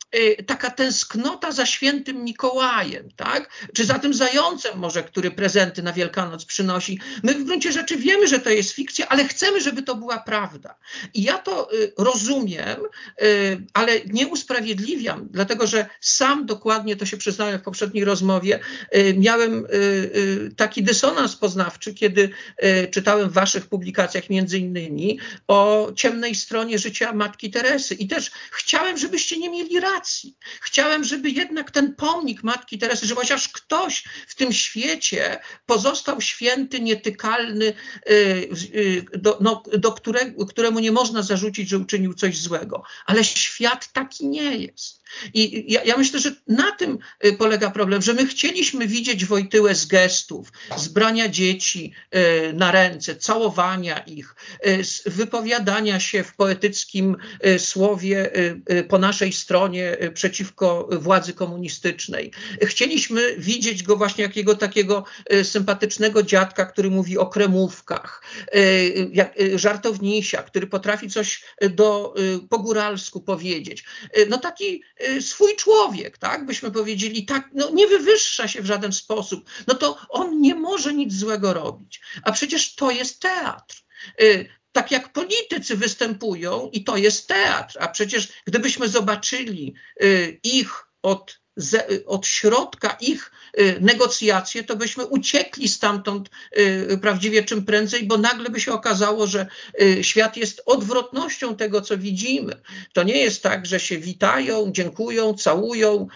[0.46, 3.50] taka tęsknota za świętym Mikołajem, tak?
[3.74, 7.00] Czy za tym zającem może, który prezenty na Wielkanoc przynosi.
[7.22, 10.74] My w gruncie rzeczy wiemy, że to jest fikcja, ale chcemy, żeby to była prawda.
[11.14, 12.76] I ja to y, rozumiem,
[13.22, 18.60] y, ale nie usprawiedliwiam, dlatego że sam dokładnie, to się przyznałem w poprzedniej rozmowie,
[19.16, 19.66] miałem
[20.56, 22.30] taki dysonans poznawczy, kiedy
[22.90, 25.18] czytałem w waszych publikacjach między innymi
[25.48, 30.01] o ciemnej stronie życia Matki Teresy i też chciałem, żebyście nie mieli racji
[30.60, 36.80] Chciałem, żeby jednak ten pomnik Matki Teresy, że chociaż ktoś w tym świecie pozostał święty,
[36.80, 37.64] nietykalny,
[38.10, 42.82] y, y, do, no, do którego, któremu nie można zarzucić, że uczynił coś złego.
[43.06, 45.02] Ale świat taki nie jest.
[45.34, 49.74] I ja, ja, myślę, że na tym y, polega problem, że my chcieliśmy widzieć Wojtyłę
[49.74, 51.92] z gestów, z brania dzieci
[52.54, 54.34] na ręce, całowania ich,
[54.66, 57.16] y, wypowiadania się w poetyckim
[57.58, 58.30] słowie
[58.88, 62.32] po naszej stronie przeciwko władzy komunistycznej.
[62.62, 65.04] Chcieliśmy widzieć go właśnie jakiego takiego
[65.42, 68.22] sympatycznego dziadka, który mówi o kremówkach,
[69.12, 72.14] jak żartownisia, który potrafi coś do,
[72.50, 73.84] po góralsku powiedzieć.
[74.28, 74.82] No taki
[75.20, 76.46] swój człowiek, tak?
[76.46, 80.94] Byśmy powiedzieli, tak, no nie wywyższa się w żaden sposób, no to on nie może
[80.94, 82.00] nic złego robić.
[82.22, 83.82] A przecież to jest teatr.
[84.72, 91.41] Tak jak politycy występują i to jest teatr, a przecież gdybyśmy zobaczyli y, ich od
[92.06, 98.50] od środka ich y, negocjacje, to byśmy uciekli stamtąd y, prawdziwie czym prędzej, bo nagle
[98.50, 99.46] by się okazało, że
[99.80, 102.60] y, świat jest odwrotnością tego, co widzimy.
[102.92, 106.06] To nie jest tak, że się witają, dziękują, całują,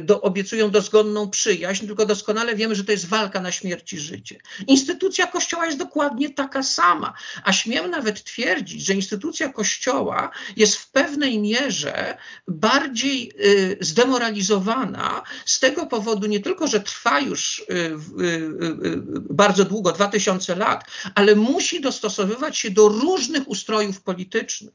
[0.00, 4.38] do, obiecują dozgonną przyjaźń, tylko doskonale wiemy, że to jest walka na śmierć i życie.
[4.66, 10.90] Instytucja Kościoła jest dokładnie taka sama, a śmiem nawet twierdzić, że instytucja Kościoła jest w
[10.90, 12.16] pewnej mierze
[12.48, 13.32] bardziej
[13.80, 14.73] zdemoralizowana,
[15.44, 18.24] z tego powodu nie tylko, że trwa już y, y,
[18.86, 20.84] y, bardzo długo, 2000 lat,
[21.14, 24.74] ale musi dostosowywać się do różnych ustrojów politycznych.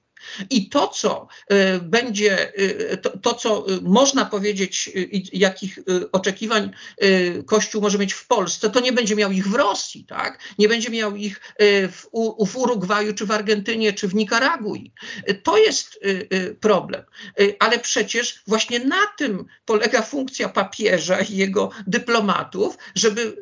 [0.49, 4.91] I to, co y, będzie, y, to, to, co y, można powiedzieć,
[5.33, 5.79] jakich
[6.11, 6.71] oczekiwań
[7.45, 10.39] Kościół może mieć w Polsce, to nie będzie miał ich w Rosji, tak?
[10.57, 12.05] Nie będzie miał ich w,
[12.47, 14.91] w Urugwaju, czy w Argentynie, czy w Nikaragui.
[15.43, 15.99] To jest
[16.59, 17.03] problem.
[17.59, 23.35] Ale przecież właśnie na tym polega funkcja papieża i jego dyplomatów, żeby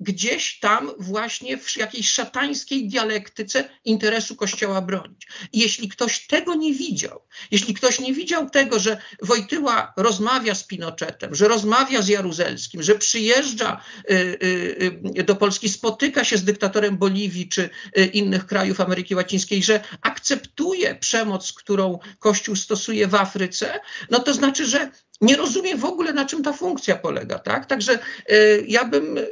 [0.00, 5.28] gdzieś tam właśnie w jakiejś szatańskiej dialektyce interesu Kościoła bronić.
[5.52, 10.64] Jeśli jeśli ktoś tego nie widział, jeśli ktoś nie widział tego, że Wojtyła rozmawia z
[10.64, 13.80] Pinochetem, że rozmawia z Jaruzelskim, że przyjeżdża
[14.10, 17.70] y, y, y, do Polski, spotyka się z dyktatorem Boliwii czy
[18.12, 23.80] innych krajów Ameryki Łacińskiej, że akceptuje akceptuje przemoc, którą Kościół stosuje w Afryce,
[24.10, 27.38] no to znaczy, że nie rozumie w ogóle, na czym ta funkcja polega.
[27.38, 27.66] Tak?
[27.66, 27.98] Także
[28.30, 29.24] y, ja bym y,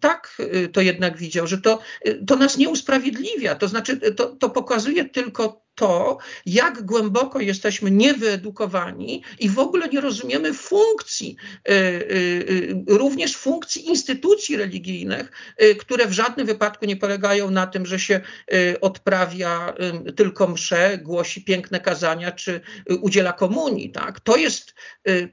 [0.00, 1.78] tak y, to jednak widział, że to,
[2.26, 3.54] to nas nie usprawiedliwia.
[3.54, 10.00] To znaczy, to, to pokazuje tylko to, jak głęboko jesteśmy niewyedukowani i w ogóle nie
[10.00, 11.36] rozumiemy funkcji,
[12.86, 15.32] również funkcji instytucji religijnych,
[15.78, 18.20] które w żadnym wypadku nie polegają na tym, że się
[18.80, 19.74] odprawia
[20.16, 22.60] tylko msze, głosi piękne kazania czy
[23.00, 23.90] udziela komunii.
[23.90, 24.20] Tak?
[24.20, 24.74] To jest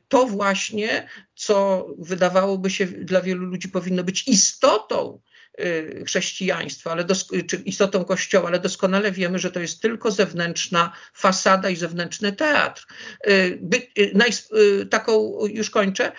[0.08, 5.22] to właśnie, co wydawałoby się dla wielu ludzi powinno być istotą
[5.60, 7.06] y, chrześcijaństwa, ale
[7.48, 12.88] czy istotą Kościoła, ale doskonale wiemy, że to jest tylko zewnętrzna fasada i zewnętrzny teatr.
[13.28, 16.12] Y, by, y, taką, już kończę,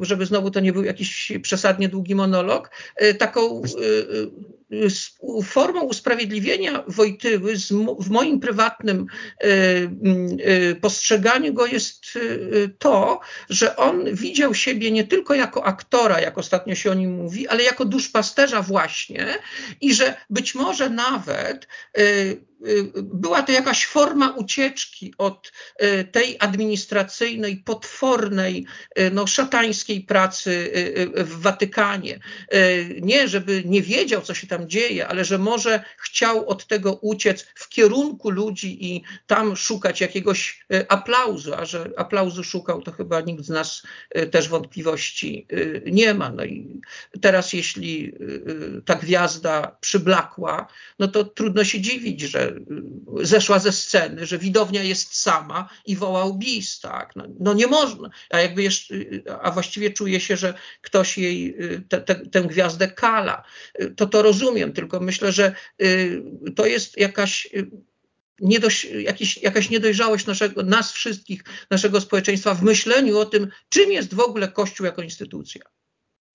[0.00, 2.70] żeby znowu to nie był jakiś przesadnie długi monolog,
[3.18, 3.62] taką
[5.44, 7.54] formą usprawiedliwienia Wojtyły
[7.98, 9.06] w moim prywatnym
[9.40, 12.20] e, e, postrzeganiu go jest e,
[12.78, 17.48] to, że on widział siebie nie tylko jako aktora, jak ostatnio się o nim mówi,
[17.48, 19.26] ale jako duszpasterza właśnie
[19.80, 21.68] i że być może nawet
[23.02, 25.52] była to jakaś forma ucieczki od
[25.82, 28.66] y, tej administracyjnej, potwornej,
[28.98, 30.72] y, no, szatańskiej pracy
[31.16, 32.18] w Watykanie.
[33.00, 37.46] Nie, żeby nie wiedział, co się tam dzieje, ale że może chciał od tego uciec
[37.54, 43.44] w kierunku ludzi i tam szukać jakiegoś aplauzu, a że aplauzu szukał, to chyba nikt
[43.44, 43.82] z nas
[44.30, 45.46] też wątpliwości
[45.86, 46.30] nie ma.
[46.30, 46.80] No i
[47.20, 48.12] teraz, jeśli
[48.84, 50.66] ta gwiazda przyblakła,
[50.98, 52.51] no to trudno się dziwić, że
[53.22, 57.16] zeszła ze sceny, że widownia jest sama i wołał bis, tak.
[57.16, 58.94] No, no nie można, a jakby jeszcze,
[59.42, 61.56] a właściwie czuje się, że ktoś jej
[61.88, 63.44] te, te, tę gwiazdę kala.
[63.96, 66.22] To to rozumiem, tylko myślę, że y,
[66.56, 67.48] to jest jakaś
[68.40, 74.14] Niedoś, jakiś, jakaś niedojrzałość naszego, nas wszystkich, naszego społeczeństwa w myśleniu o tym, czym jest
[74.14, 75.62] w ogóle Kościół jako instytucja.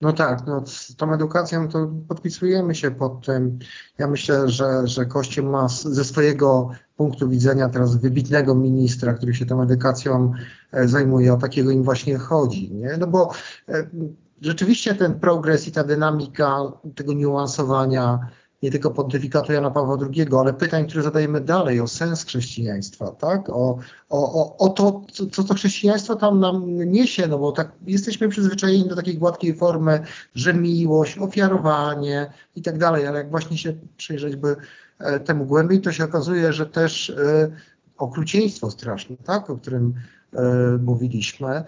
[0.00, 3.58] No tak, no z tą edukacją to podpisujemy się pod tym.
[3.98, 9.46] Ja myślę, że, że Kościół ma ze swojego punktu widzenia teraz wybitnego ministra, który się
[9.46, 10.32] tą edukacją
[10.72, 12.74] e, zajmuje, o takiego im właśnie chodzi.
[12.74, 12.96] Nie?
[12.96, 13.32] No bo
[13.68, 13.88] e,
[14.40, 16.58] rzeczywiście ten progres i ta dynamika
[16.94, 18.18] tego niuansowania
[18.62, 23.48] nie tylko pontyfikatu Jana Pawła II, ale pytań, które zadajemy dalej o sens chrześcijaństwa, tak?
[23.50, 23.78] o,
[24.08, 25.02] o, o, o to,
[25.32, 30.00] co, to chrześcijaństwo tam nam niesie, no bo tak jesteśmy przyzwyczajeni do takiej gładkiej formy,
[30.34, 34.56] że miłość, ofiarowanie i tak dalej, ale jak właśnie się przyjrzeć by
[34.98, 37.50] e, temu głębiej, to się okazuje, że też e,
[37.98, 39.50] okrucieństwo straszne, tak?
[39.50, 39.94] o którym
[40.32, 40.42] e,
[40.82, 41.64] mówiliśmy,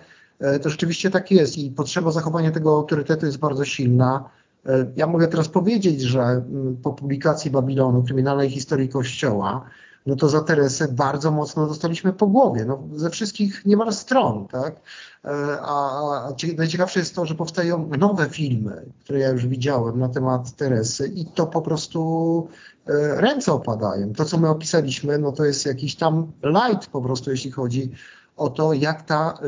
[0.62, 4.30] to rzeczywiście tak jest i potrzeba zachowania tego autorytetu jest bardzo silna.
[4.66, 9.64] E, ja mogę teraz powiedzieć, że mm, po publikacji Babilonu, kryminalnej historii Kościoła,
[10.06, 14.80] no to za Teresę bardzo mocno dostaliśmy po głowie, no, ze wszystkich niemal stron, tak?
[15.24, 15.28] E,
[15.60, 20.56] a, a najciekawsze jest to, że powstają nowe filmy, które ja już widziałem na temat
[20.56, 22.48] Teresy i to po prostu
[22.86, 24.12] e, ręce opadają.
[24.12, 27.90] To, co my opisaliśmy, no to jest jakiś tam light po prostu, jeśli chodzi
[28.36, 29.38] o to, jak ta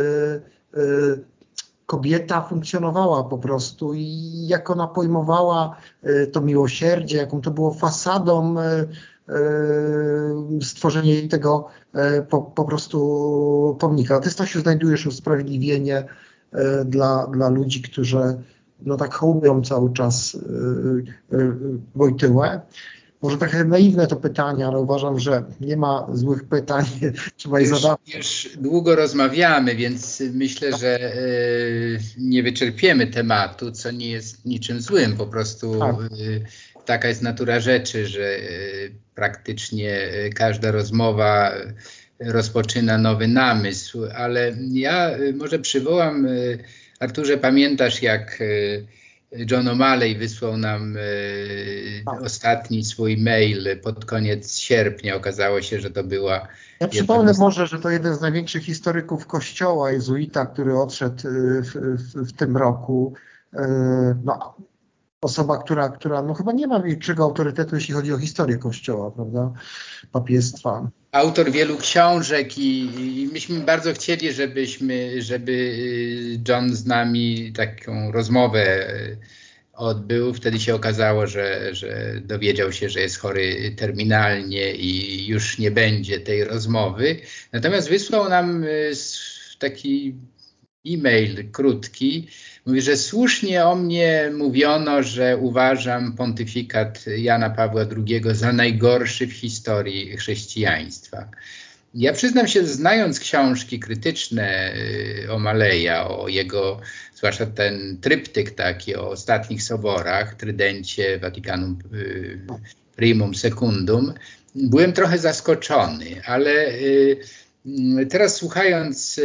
[1.92, 4.06] kobieta funkcjonowała po prostu i
[4.46, 8.64] jak ona pojmowała e, to miłosierdzie, jaką to było fasadą e,
[9.28, 9.34] e,
[10.62, 11.68] stworzenie tego
[12.28, 14.20] po, po prostu pomnika.
[14.20, 16.04] Ty Stasiu znajdujesz usprawiedliwienie
[16.84, 18.42] dla, dla ludzi, którzy
[18.82, 20.38] no tak hołubią cały czas
[21.94, 22.60] Wojtyłę.
[23.22, 26.84] Może trochę naiwne to pytanie, ale uważam, że nie ma złych pytań,
[27.36, 28.14] trzeba je zadawać.
[28.14, 35.16] Już długo rozmawiamy, więc myślę, że y, nie wyczerpiemy tematu, co nie jest niczym złym.
[35.16, 35.96] Po prostu tak.
[36.18, 36.44] y,
[36.84, 39.98] taka jest natura rzeczy, że y, praktycznie
[40.34, 41.52] każda rozmowa
[42.20, 46.26] rozpoczyna nowy namysł, ale ja może przywołam,
[47.00, 48.38] Arturze, pamiętasz jak
[49.50, 51.00] John O'Malley wysłał nam e,
[52.04, 52.22] tak.
[52.22, 55.16] ostatni swój mail pod koniec sierpnia.
[55.16, 56.48] Okazało się, że to była.
[56.80, 61.30] Ja przypomnę może, że to jeden z największych historyków kościoła, jezuita, który odszedł e,
[61.62, 63.12] w, w, w tym roku.
[63.54, 63.66] E,
[64.24, 64.54] no,
[65.22, 69.52] osoba, która, która no chyba nie ma większego autorytetu, jeśli chodzi o historię Kościoła, prawda,
[70.12, 70.90] papiestwa.
[71.12, 72.80] Autor wielu książek i,
[73.22, 79.18] i myśmy bardzo chcieli, żebyśmy, żeby y, John z nami taką rozmowę y,
[79.72, 80.34] odbył.
[80.34, 86.20] Wtedy się okazało, że, że dowiedział się, że jest chory terminalnie i już nie będzie
[86.20, 87.20] tej rozmowy.
[87.52, 88.92] Natomiast wysłał nam y,
[89.58, 90.14] taki
[90.86, 92.28] e-mail krótki,
[92.66, 99.32] Mówi, że słusznie o mnie mówiono, że uważam pontyfikat Jana Pawła II za najgorszy w
[99.32, 101.28] historii chrześcijaństwa.
[101.94, 106.80] Ja przyznam się, znając książki krytyczne y, o Maleja, o jego,
[107.14, 112.40] zwłaszcza ten tryptyk taki o ostatnich soborach, Trydencie, Watykanum y,
[112.96, 114.14] Primum Secundum,
[114.54, 117.20] byłem trochę zaskoczony, ale y,
[118.10, 119.20] teraz słuchając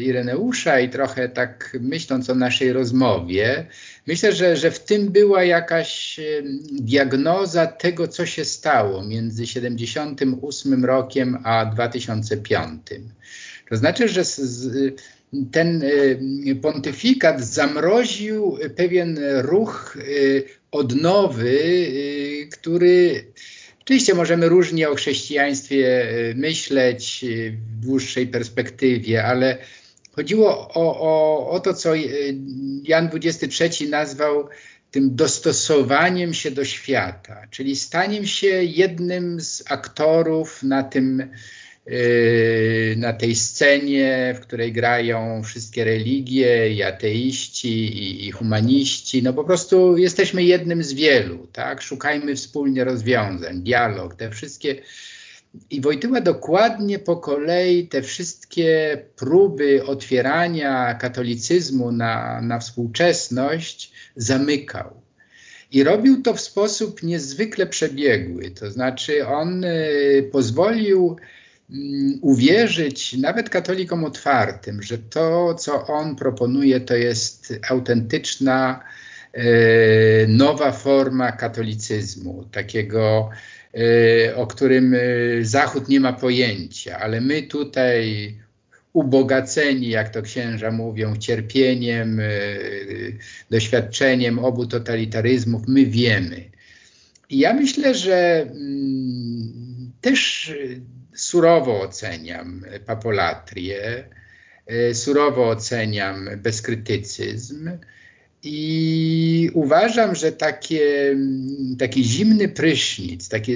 [0.00, 3.66] Ireneusza i trochę tak myśląc o naszej rozmowie,
[4.06, 6.20] myślę, że, że w tym była jakaś
[6.72, 12.80] diagnoza tego, co się stało między 78 rokiem a 2005.
[13.70, 14.22] To znaczy, że
[15.52, 15.84] ten
[16.62, 19.96] pontyfikat zamroził pewien ruch
[20.70, 21.60] odnowy,
[22.52, 23.24] który
[23.88, 29.58] Oczywiście możemy różnie o chrześcijaństwie myśleć w dłuższej perspektywie, ale
[30.18, 32.00] Chodziło o, o, o to, co e,
[32.82, 34.48] Jan XXIII nazwał
[34.90, 41.30] tym dostosowaniem się do świata, czyli staniem się jednym z aktorów na tym,
[42.96, 49.22] na tej scenie, w której grają wszystkie religie, i ateiści, i, i, humaniści.
[49.22, 51.82] No po prostu jesteśmy jednym z wielu, tak?
[51.82, 54.76] Szukajmy wspólnie rozwiązań, dialog, te wszystkie
[55.70, 65.02] i Wojtyła dokładnie po kolei te wszystkie próby otwierania katolicyzmu na, na współczesność zamykał.
[65.72, 68.50] I robił to w sposób niezwykle przebiegły.
[68.50, 71.37] To znaczy, on y, pozwolił y,
[72.20, 78.80] uwierzyć nawet katolikom otwartym, że to, co on proponuje, to jest autentyczna,
[79.36, 83.30] y, nowa forma katolicyzmu, takiego
[83.76, 88.34] Y, o którym y, Zachód nie ma pojęcia, ale my tutaj
[88.92, 92.20] ubogaceni, jak to księża mówią, cierpieniem,
[93.50, 96.44] doświadczeniem obu totalitaryzmów, my wiemy.
[97.30, 99.37] I ja myślę, że mm,
[100.08, 100.52] też
[101.14, 104.08] surowo oceniam papolatrię,
[104.92, 107.70] surowo oceniam bezkrytycyzm,
[108.42, 111.16] i uważam, że takie,
[111.78, 113.54] taki zimny prysznic, takie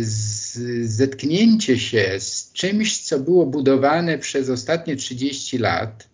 [0.83, 6.09] zetknięcie się z czymś, co było budowane przez ostatnie 30 lat,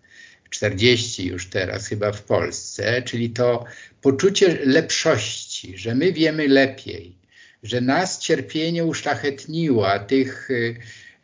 [0.51, 3.65] 40 już teraz chyba w Polsce, czyli to
[4.03, 7.18] poczucie lepszości, że my wiemy lepiej,
[7.63, 10.49] że nas cierpienie uszlachetniło, a tych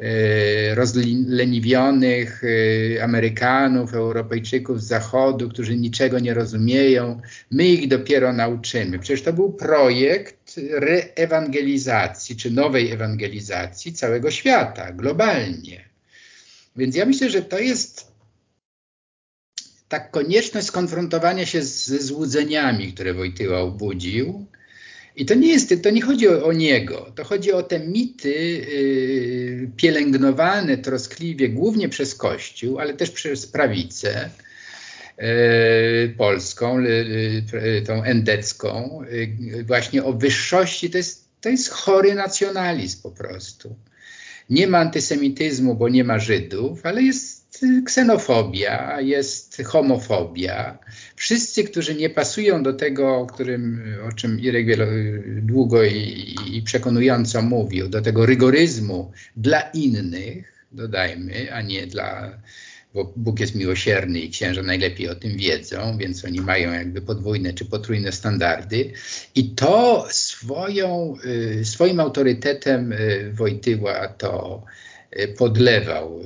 [0.00, 7.20] E, rozleniwionych e, Amerykanów, Europejczyków z Zachodu, którzy niczego nie rozumieją.
[7.50, 8.98] My ich dopiero nauczymy.
[8.98, 15.84] Przecież to był projekt reewangelizacji, czy nowej ewangelizacji całego świata, globalnie.
[16.76, 18.12] Więc ja myślę, że to jest
[19.88, 24.46] tak konieczność skonfrontowania się ze złudzeniami, które Wojtyła obudził,
[25.16, 28.32] i to nie jest, to nie chodzi o, o niego, to chodzi o te mity
[28.32, 34.30] yy, pielęgnowane troskliwie głównie przez Kościół, ale też przez prawicę
[35.18, 43.02] yy, polską, yy, tą endecką, y, właśnie o wyższości, to jest, to jest chory nacjonalizm
[43.02, 43.76] po prostu.
[44.50, 47.43] Nie ma antysemityzmu, bo nie ma Żydów, ale jest
[47.86, 50.78] ksenofobia, jest homofobia.
[51.16, 54.86] Wszyscy, którzy nie pasują do tego, o, którym, o czym Irek wielo,
[55.26, 62.38] długo i, i przekonująco mówił, do tego rygoryzmu dla innych, dodajmy, a nie dla
[62.94, 67.52] bo Bóg jest miłosierny i księża najlepiej o tym wiedzą, więc oni mają jakby podwójne
[67.52, 68.92] czy potrójne standardy.
[69.34, 71.14] I to swoją,
[71.60, 74.64] y, swoim autorytetem y, Wojtyła to
[75.18, 76.20] y, podlewał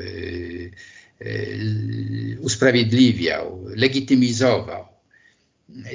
[2.41, 4.89] usprawiedliwiał, legitymizował.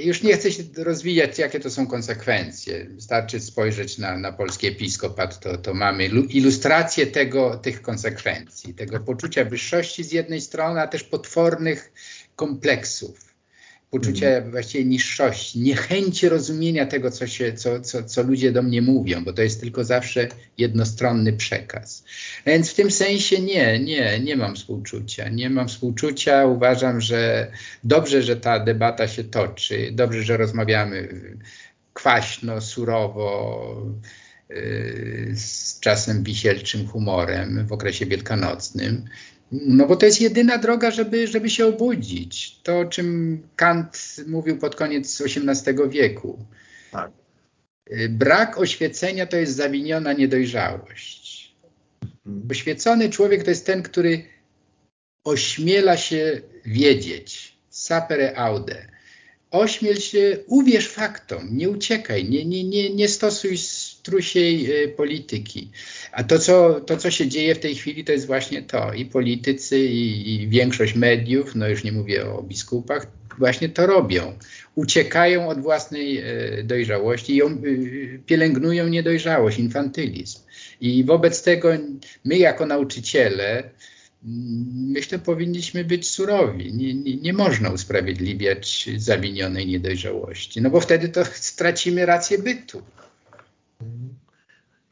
[0.04, 2.86] Już nie chcę się rozwijać, jakie to są konsekwencje.
[2.90, 9.46] Wystarczy spojrzeć na, na polski episkopat, to, to mamy ilustrację tego, tych konsekwencji, tego poczucia
[9.46, 11.94] wyższości z jednej strony, a też potwornych
[12.36, 13.33] kompleksów
[13.94, 14.52] poczucia mm.
[14.52, 19.34] właściwie niższości, niechęci rozumienia tego, co, się, co, co, co ludzie do mnie mówią, bo
[19.34, 22.04] to jest tylko zawsze jednostronny przekaz.
[22.46, 25.30] Więc w tym sensie nie, nie, nie mam współczucia.
[25.30, 26.46] Nie mam współczucia.
[26.46, 27.52] Uważam, że
[27.84, 31.08] dobrze, że ta debata się toczy, dobrze, że rozmawiamy
[31.94, 33.86] kwaśno, surowo,
[34.50, 39.06] yy, z czasem wisielczym humorem w okresie wielkanocnym.
[39.54, 42.60] No bo to jest jedyna droga, żeby, żeby się obudzić.
[42.64, 46.46] To, o czym Kant mówił pod koniec XVIII wieku.
[46.92, 47.12] Tak.
[47.92, 51.56] Y, brak oświecenia to jest zawiniona niedojrzałość.
[52.26, 52.48] Mhm.
[52.52, 54.24] Oświecony człowiek to jest ten, który
[55.24, 58.88] ośmiela się wiedzieć, sapere aude.
[59.52, 63.58] ośmiel się, uwierz faktom, nie uciekaj, nie, nie, nie, nie stosuj
[64.04, 65.72] strusiej y, polityki.
[66.12, 68.94] A to co, to, co się dzieje w tej chwili, to jest właśnie to.
[68.94, 73.08] I politycy, i, i większość mediów, no już nie mówię o biskupach,
[73.38, 74.34] właśnie to robią.
[74.76, 76.20] Uciekają od własnej
[76.60, 80.40] y, dojrzałości i ją, y, pielęgnują niedojrzałość, infantylizm.
[80.82, 81.70] I wobec tego
[82.26, 83.70] my jako nauczyciele,
[84.96, 86.74] myślę, powinniśmy być surowi.
[86.74, 92.82] Nie, nie, nie, można usprawiedliwiać zawinionej niedojrzałości, no bo wtedy to stracimy rację bytu.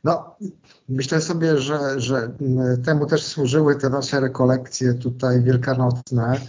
[0.03, 0.35] No,
[0.89, 2.31] myślę sobie, że, że
[2.85, 6.39] temu też służyły te nasze rekolekcje tutaj wielkanocne,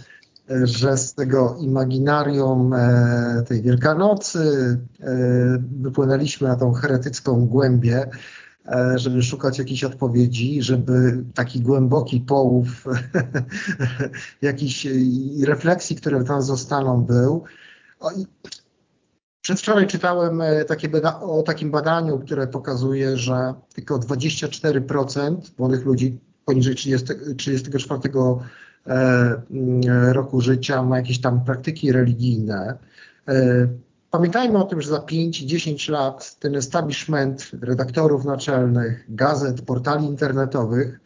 [0.63, 4.39] że z tego imaginarium e, tej Wielkanocy
[4.99, 5.15] e,
[5.81, 8.09] wypłynęliśmy na tą heretycką głębię,
[8.67, 12.85] E, żeby szukać jakichś odpowiedzi, żeby taki głęboki połów
[14.41, 14.87] jakichś
[15.43, 17.43] refleksji, które tam zostaną był.
[19.43, 20.89] Przedwczoraj czytałem e, takie
[21.21, 27.07] o takim badaniu, które pokazuje, że tylko 24% młodych ludzi poniżej 30,
[27.37, 27.99] 34
[28.87, 32.77] e, mm, roku życia ma jakieś tam praktyki religijne.
[34.13, 40.99] Pamiętajmy o tym, że za 5-10 lat ten establishment redaktorów naczelnych, gazet, portali internetowych,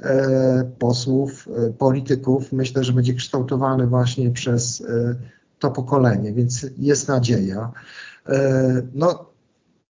[0.00, 5.14] e, posłów, e, polityków, myślę, że będzie kształtowany właśnie przez e,
[5.66, 7.72] to pokolenie, więc jest nadzieja.
[8.28, 9.30] E, no,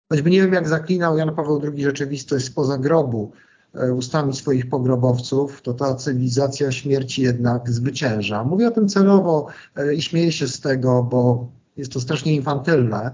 [0.09, 3.31] choćby nie wiem, jak zaklinał Jan Paweł II rzeczywistość spoza grobu
[3.73, 8.43] e, ustami swoich pogrobowców, to ta cywilizacja śmierci jednak zwycięża.
[8.43, 11.47] Mówię o tym celowo e, i śmieję się z tego, bo
[11.77, 13.11] jest to strasznie infantylne,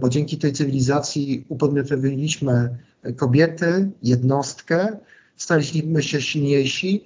[0.00, 2.78] bo dzięki tej cywilizacji upodmiotowiliśmy
[3.16, 4.96] kobiety, jednostkę,
[5.36, 7.04] staliśmy się silniejsi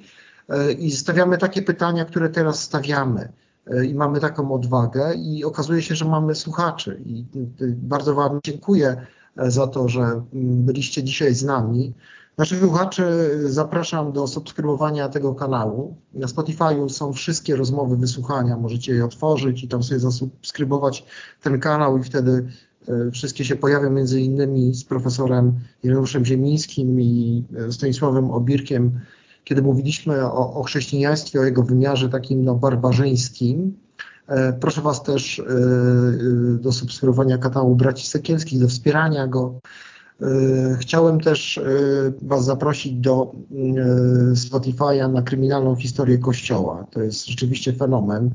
[0.78, 3.28] i stawiamy takie pytania, które teraz stawiamy.
[3.70, 7.02] E, I mamy taką odwagę, i okazuje się, że mamy słuchaczy.
[7.06, 7.24] I
[7.72, 11.94] bardzo Wam dziękuję za to, że byliście dzisiaj z nami.
[12.38, 13.04] Naszych słuchaczy
[13.44, 15.96] zapraszam do subskrybowania tego kanału.
[16.14, 21.04] Na Spotify'u są wszystkie rozmowy, wysłuchania, możecie je otworzyć i tam sobie zasubskrybować
[21.42, 22.48] ten kanał i wtedy
[22.88, 25.54] e, wszystkie się pojawią między innymi z profesorem
[25.84, 29.00] Ireneuszem Ziemińskim i e, Stanisławem Obirkiem,
[29.48, 33.78] kiedy mówiliśmy o, o chrześcijaństwie, o jego wymiarze takim no, barbarzyńskim.
[34.26, 35.42] E, proszę Was też
[36.60, 39.60] do subskrybowania kanału Braci Sekielskich, do wspierania go.
[40.22, 41.62] E, chciałem też e,
[42.22, 46.86] Was zaprosić do e, Spotify'a na kryminalną historię Kościoła.
[46.90, 48.30] To jest rzeczywiście fenomen.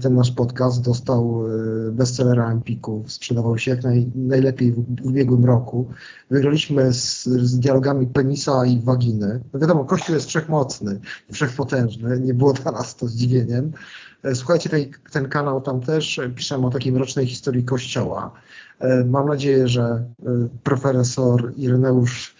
[0.00, 1.44] Ten nasz podcast dostał
[1.92, 5.88] bestsellera Empiku, sprzedawał się jak naj, najlepiej w, ubiegłym roku.
[6.30, 9.40] Wygraliśmy z, z, dialogami penisa i waginy.
[9.52, 11.00] No wiadomo, Kościół jest wszechmocny
[11.32, 12.20] wszechpotężny.
[12.20, 13.72] Nie było dla nas to zdziwieniem.
[14.34, 18.32] Słuchajcie, ten, ten kanał tam też piszemy o takiej mrocznej historii Kościoła.
[18.78, 20.04] E, mam nadzieję, że e,
[20.62, 22.34] profesor Ireneusz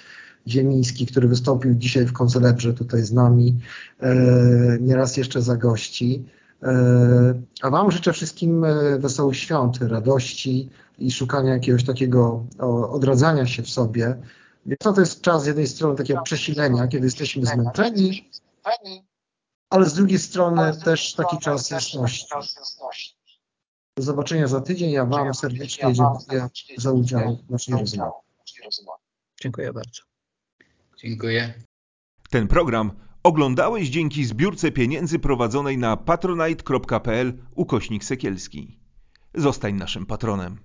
[0.49, 3.59] Ziemiński, który wystąpił dzisiaj w koncelebrze tutaj z nami,
[4.01, 4.15] e,
[4.81, 6.25] nieraz jeszcze zagości.
[7.63, 8.65] A Wam życzę wszystkim
[8.99, 10.69] wesołych świąt, radości
[10.99, 12.45] i szukania jakiegoś takiego
[12.91, 14.17] odradzania się w sobie.
[14.67, 18.31] Więc to jest czas z jednej strony takiego przesilenia, kiedy jesteśmy zmęczeni,
[19.73, 22.27] ale z drugiej strony też taki czas jasności.
[23.97, 24.91] Do zobaczenia za tydzień.
[24.91, 28.13] Ja Wam serdecznie dziękuję za udział w naszej rozmowie.
[29.43, 30.03] Dziękuję bardzo.
[30.99, 31.55] Dziękuję.
[32.31, 32.93] Ten program
[33.23, 38.81] oglądałeś dzięki zbiórce pieniędzy prowadzonej na patronite.pl ukośnik sekielski.
[39.35, 40.59] Zostań naszym patronem.